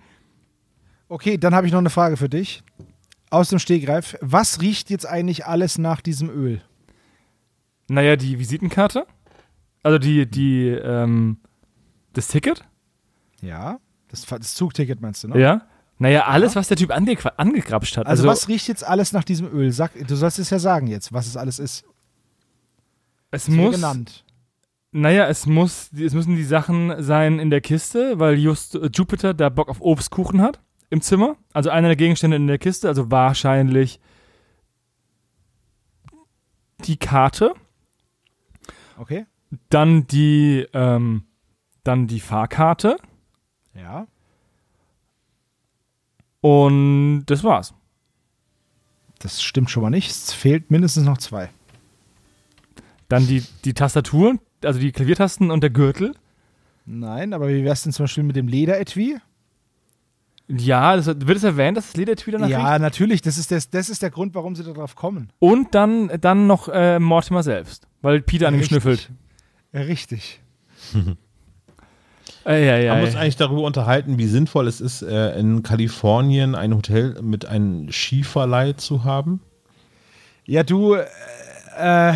Okay, 1.08 1.38
dann 1.38 1.54
habe 1.54 1.66
ich 1.66 1.72
noch 1.72 1.78
eine 1.78 1.90
Frage 1.90 2.16
für 2.16 2.28
dich. 2.28 2.62
Aus 3.30 3.48
dem 3.48 3.58
Stegreif. 3.58 4.16
Was 4.20 4.60
riecht 4.60 4.90
jetzt 4.90 5.06
eigentlich 5.06 5.46
alles 5.46 5.78
nach 5.78 6.00
diesem 6.00 6.30
Öl? 6.30 6.60
Naja, 7.88 8.16
die 8.16 8.38
Visitenkarte. 8.38 9.06
Also 9.82 9.98
die, 9.98 10.28
die, 10.28 10.68
ähm, 10.68 11.38
das 12.12 12.28
Ticket. 12.28 12.64
Ja, 13.40 13.78
das, 14.08 14.24
das 14.26 14.54
Zugticket 14.54 15.00
meinst 15.00 15.22
du, 15.24 15.28
ne? 15.28 15.40
Ja. 15.40 15.62
Naja, 15.98 16.26
alles, 16.26 16.56
was 16.56 16.68
der 16.68 16.76
Typ 16.76 16.90
ange 16.90 17.16
angegrapscht 17.38 17.96
hat. 17.96 18.06
Also, 18.06 18.28
Also, 18.28 18.30
was 18.30 18.48
riecht 18.48 18.68
jetzt 18.68 18.84
alles 18.84 19.12
nach 19.12 19.24
diesem 19.24 19.50
Öl? 19.50 19.72
Sag, 19.72 19.92
du 20.06 20.14
sollst 20.14 20.38
es 20.38 20.50
ja 20.50 20.58
sagen 20.58 20.88
jetzt, 20.88 21.12
was 21.12 21.26
es 21.26 21.36
alles 21.36 21.58
ist. 21.58 21.84
es 23.30 23.48
muss, 23.48 23.76
genannt. 23.76 24.24
naja, 24.90 25.26
es 25.26 25.46
muss, 25.46 25.90
es 25.92 26.12
müssen 26.12 26.36
die 26.36 26.44
Sachen 26.44 27.02
sein 27.02 27.38
in 27.38 27.48
der 27.48 27.62
Kiste, 27.62 28.18
weil 28.18 28.34
just 28.38 28.74
äh, 28.74 28.90
Jupiter 28.92 29.32
da 29.32 29.48
Bock 29.48 29.68
auf 29.68 29.80
Obstkuchen 29.80 30.42
hat 30.42 30.60
im 30.90 31.00
Zimmer. 31.00 31.36
Also 31.52 31.70
einer 31.70 31.88
der 31.88 31.96
Gegenstände 31.96 32.36
in 32.36 32.46
der 32.46 32.58
Kiste, 32.58 32.88
also 32.88 33.10
wahrscheinlich 33.10 34.00
die 36.84 36.96
Karte. 36.96 37.54
Okay. 38.98 39.26
Dann 39.70 40.06
die, 40.06 40.66
ähm, 40.72 41.24
dann 41.84 42.06
die 42.06 42.20
Fahrkarte 42.20 42.96
Ja. 43.74 44.06
und 46.40 47.24
das 47.26 47.44
war's. 47.44 47.74
Das 49.18 49.42
stimmt 49.42 49.70
schon 49.70 49.82
mal 49.82 49.90
nicht. 49.90 50.10
Es 50.10 50.32
fehlt 50.32 50.70
mindestens 50.70 51.04
noch 51.04 51.18
zwei. 51.18 51.48
Dann 53.08 53.26
die, 53.26 53.42
die 53.64 53.72
Tastatur, 53.74 54.38
also 54.62 54.78
die 54.80 54.92
Klaviertasten 54.92 55.50
und 55.50 55.62
der 55.62 55.70
Gürtel. 55.70 56.14
Nein, 56.84 57.32
aber 57.32 57.48
wie 57.48 57.64
wär's 57.64 57.82
denn 57.82 57.92
zum 57.92 58.04
Beispiel 58.04 58.24
mit 58.24 58.36
dem 58.36 58.48
Lederetui? 58.48 59.16
Ja, 60.48 60.96
das, 60.96 61.06
wird 61.06 61.36
es 61.36 61.44
erwähnt, 61.44 61.76
dass 61.76 61.86
das 61.86 61.96
Lederetui 61.96 62.32
danach 62.32 62.46
riecht? 62.46 62.58
Ja, 62.58 62.78
natürlich. 62.78 63.20
Das 63.20 63.36
ist, 63.36 63.50
das, 63.50 63.68
das 63.68 63.88
ist 63.88 64.02
der 64.02 64.10
Grund, 64.10 64.34
warum 64.34 64.54
sie 64.54 64.62
darauf 64.62 64.94
kommen. 64.94 65.30
Und 65.40 65.74
dann, 65.74 66.10
dann 66.20 66.46
noch 66.46 66.68
äh, 66.68 67.00
Mortimer 67.00 67.42
selbst, 67.42 67.88
weil 68.00 68.22
Peter 68.22 68.46
an 68.48 68.54
ihm 68.54 68.60
Richtig. 68.60 68.82
schnüffelt. 68.82 69.10
Richtig. 69.74 70.40
Äh, 72.46 72.64
ja, 72.64 72.78
ja, 72.78 72.92
haben 72.92 73.00
wir 73.00 73.06
uns 73.06 73.14
ja. 73.14 73.20
eigentlich 73.20 73.36
darüber 73.36 73.62
unterhalten, 73.62 74.18
wie 74.18 74.26
sinnvoll 74.26 74.68
es 74.68 74.80
ist, 74.80 75.02
äh, 75.02 75.36
in 75.36 75.64
Kalifornien 75.64 76.54
ein 76.54 76.76
Hotel 76.76 77.20
mit 77.20 77.44
einem 77.44 77.90
Skiverleih 77.90 78.74
zu 78.74 79.02
haben? 79.02 79.40
Ja, 80.44 80.62
du, 80.62 80.94
äh, 80.94 81.06
äh, 81.76 82.14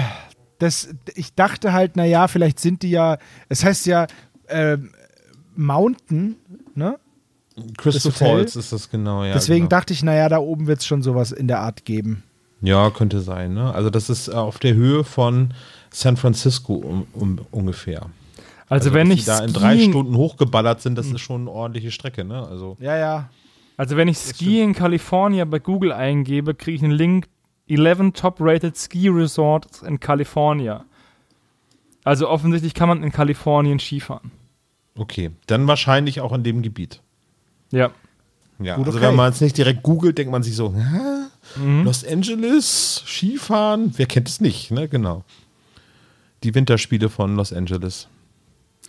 das, 0.59 0.95
ich 1.15 1.35
dachte 1.35 1.73
halt, 1.73 1.97
naja, 1.97 2.29
vielleicht 2.29 2.61
sind 2.61 2.83
die 2.83 2.91
ja, 2.91 3.19
es 3.49 3.65
heißt 3.65 3.87
ja 3.87 4.07
äh, 4.47 4.79
Mountain, 5.57 6.37
ne? 6.77 6.99
Crystal 7.77 8.11
Das 8.13 8.21
Hotel? 8.21 8.37
Falls 8.37 8.57
ist 8.57 8.73
das 8.73 8.91
genau, 8.91 9.25
ja. 9.25 9.33
Deswegen 9.35 9.69
genau. 9.69 9.69
dachte 9.69 9.93
ich, 9.93 10.03
naja, 10.03 10.29
da 10.29 10.39
oben 10.39 10.67
wird 10.67 10.81
es 10.81 10.87
schon 10.87 11.03
sowas 11.03 11.33
in 11.33 11.49
der 11.49 11.61
Art 11.61 11.85
geben. 11.85 12.23
Ja, 12.63 12.91
könnte 12.91 13.21
sein. 13.21 13.55
Ne? 13.55 13.73
Also 13.73 13.91
das 13.91 14.11
ist 14.11 14.29
äh, 14.29 14.33
auf 14.33 14.59
der 14.59 14.75
Höhe 14.75 15.05
von 15.05 15.55
San 15.91 16.17
Francisco 16.17 16.75
um, 16.75 17.07
um, 17.15 17.41
ungefähr. 17.51 18.07
Also, 18.69 18.93
wenn 18.95 19.09
dass 19.09 19.19
ich 19.19 19.25
die 19.25 19.31
da 19.31 19.45
in 19.45 19.53
drei 19.53 19.81
Stunden 19.81 20.17
hochgeballert 20.17 20.81
sind, 20.81 20.97
das 20.97 21.09
ist 21.09 21.21
schon 21.21 21.43
eine 21.43 21.51
ordentliche 21.51 21.91
Strecke. 21.91 22.25
Ne? 22.25 22.47
Also 22.47 22.77
Ja, 22.79 22.97
ja. 22.97 23.31
Also 23.77 23.97
wenn 23.97 24.09
ich 24.09 24.19
Ski 24.19 24.61
in 24.61 24.75
California 24.75 25.45
bei 25.45 25.59
Google 25.59 25.91
eingebe, 25.91 26.55
kriege 26.55 26.77
ich 26.77 26.83
einen 26.85 26.93
Link 26.93 27.29
11 27.67 28.13
top-rated 28.13 28.77
Ski 28.77 29.09
Resorts 29.09 29.83
in 29.83 29.99
California. 29.99 30.85
Also 32.05 32.29
offensichtlich 32.29 32.75
kann 32.75 32.89
man 32.89 33.03
in 33.03 33.11
Kalifornien 33.11 33.79
Skifahren. 33.79 34.31
okay, 34.97 35.31
dann 35.47 35.67
wahrscheinlich 35.67 36.21
auch 36.21 36.33
in 36.33 36.43
dem 36.43 36.63
Gebiet. 36.63 37.01
Ja. 37.71 37.91
Ja, 38.63 38.77
Gut, 38.77 38.87
also 38.87 38.99
okay. 38.99 39.09
wenn 39.09 39.17
man 39.17 39.31
es 39.33 39.41
nicht 39.41 39.57
direkt 39.57 39.83
googelt, 39.83 40.19
denkt 40.19 40.31
man 40.31 40.43
sich 40.43 40.55
so, 40.55 40.75
Hä? 40.75 41.81
Los 41.85 42.05
Angeles, 42.07 43.03
Skifahren, 43.07 43.93
wer 43.97 44.07
kennt 44.07 44.29
es 44.29 44.41
nicht, 44.41 44.71
ne? 44.71 44.87
Genau. 44.89 45.25
Die 46.45 46.55
Winterspiele 46.55 47.09
von 47.09 47.35
Los 47.37 47.53
Angeles. 47.53 48.07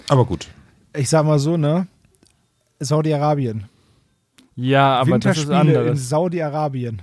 Aber 0.10 0.26
gut. 0.26 0.48
Ich 0.96 1.10
sag 1.10 1.26
mal 1.26 1.40
so, 1.40 1.58
ne? 1.58 1.88
Saudi-Arabien. 2.80 3.64
Ja, 4.56 5.00
aber 5.00 5.18
das 5.20 5.38
ist 5.38 5.48
Winterspiele 5.48 5.88
in. 5.90 5.96
Saudi-Arabien. 5.96 7.02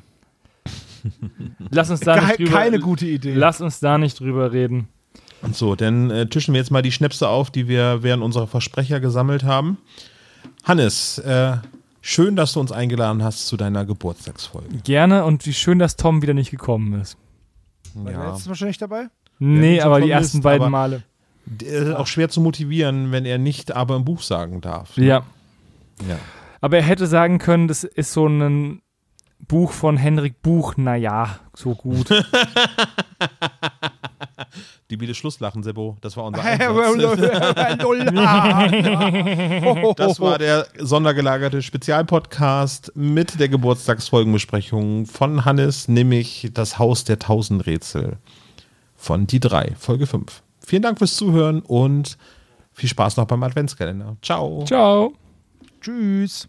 Lass 1.70 1.90
uns 1.90 2.00
da 2.00 2.18
Ke- 2.18 2.26
nicht 2.26 2.38
drüber, 2.40 2.50
keine 2.52 2.78
gute 2.80 3.06
Idee. 3.06 3.34
Lass 3.34 3.60
uns 3.60 3.80
da 3.80 3.98
nicht 3.98 4.20
drüber 4.20 4.52
reden. 4.52 4.88
Und 5.42 5.56
so, 5.56 5.74
dann 5.76 6.10
äh, 6.10 6.26
tischen 6.28 6.52
wir 6.54 6.60
jetzt 6.60 6.70
mal 6.70 6.82
die 6.82 6.92
Schnäpse 6.92 7.28
auf, 7.28 7.50
die 7.50 7.68
wir 7.68 8.02
während 8.02 8.22
unserer 8.22 8.46
Versprecher 8.46 9.00
gesammelt 9.00 9.44
haben. 9.44 9.78
Hannes, 10.68 11.18
äh, 11.18 11.56
schön, 12.02 12.36
dass 12.36 12.52
du 12.52 12.60
uns 12.60 12.72
eingeladen 12.72 13.22
hast 13.24 13.46
zu 13.46 13.56
deiner 13.56 13.84
Geburtstagsfolge. 13.86 14.76
Gerne 14.84 15.24
und 15.24 15.46
wie 15.46 15.54
schön, 15.54 15.78
dass 15.78 15.96
Tom 15.96 16.20
wieder 16.22 16.34
nicht 16.34 16.50
gekommen 16.50 17.00
ist. 17.00 17.16
War 17.94 18.12
der 18.12 18.20
Ja. 18.20 18.28
letztes 18.30 18.48
Mal 18.48 18.54
schon 18.54 18.68
nicht 18.68 18.82
dabei? 18.82 19.06
Nee, 19.38 19.78
schon 19.78 19.86
aber 19.86 20.00
die 20.02 20.10
ersten 20.10 20.42
beiden 20.42 20.62
aber- 20.62 20.70
Male. 20.70 21.02
Der 21.46 21.72
ist 21.82 21.94
auch 21.96 22.06
schwer 22.06 22.28
zu 22.28 22.42
motivieren, 22.42 23.10
wenn 23.10 23.24
er 23.24 23.38
nicht 23.38 23.74
aber 23.74 23.96
im 23.96 24.04
Buch 24.04 24.20
sagen 24.20 24.60
darf. 24.60 24.94
Ja. 24.98 25.22
Ja. 26.06 26.18
Aber 26.60 26.76
er 26.76 26.82
hätte 26.82 27.06
sagen 27.06 27.38
können, 27.38 27.68
das 27.68 27.84
ist 27.84 28.12
so 28.12 28.26
ein 28.26 28.82
Buch 29.46 29.72
von 29.72 29.96
Henrik 29.96 30.42
Buch, 30.42 30.76
naja, 30.76 31.38
so 31.56 31.74
gut. 31.74 32.08
Die 34.90 34.96
Biele 34.96 35.14
Schlusslachen, 35.14 35.62
Sebo, 35.62 35.96
das 36.00 36.16
war 36.16 36.24
unser 36.24 36.42
das 36.58 36.60
Einsatz. 36.60 37.18
Das 39.96 40.20
war 40.20 40.38
der 40.38 40.66
sondergelagerte 40.78 41.62
Spezialpodcast 41.62 42.92
mit 42.94 43.38
der 43.38 43.48
Geburtstagsfolgenbesprechung 43.48 45.06
von 45.06 45.44
Hannes, 45.44 45.88
nämlich 45.88 46.50
das 46.54 46.78
Haus 46.78 47.04
der 47.04 47.18
Tausend 47.18 47.66
Rätsel 47.66 48.16
von 48.96 49.26
die 49.26 49.40
drei, 49.40 49.74
Folge 49.78 50.06
5. 50.06 50.42
Vielen 50.64 50.82
Dank 50.82 50.98
fürs 50.98 51.16
Zuhören 51.16 51.60
und 51.60 52.18
viel 52.72 52.88
Spaß 52.88 53.16
noch 53.16 53.26
beim 53.26 53.42
Adventskalender. 53.42 54.16
Ciao. 54.22 54.64
Ciao. 54.66 55.12
Tschüss. 55.80 56.48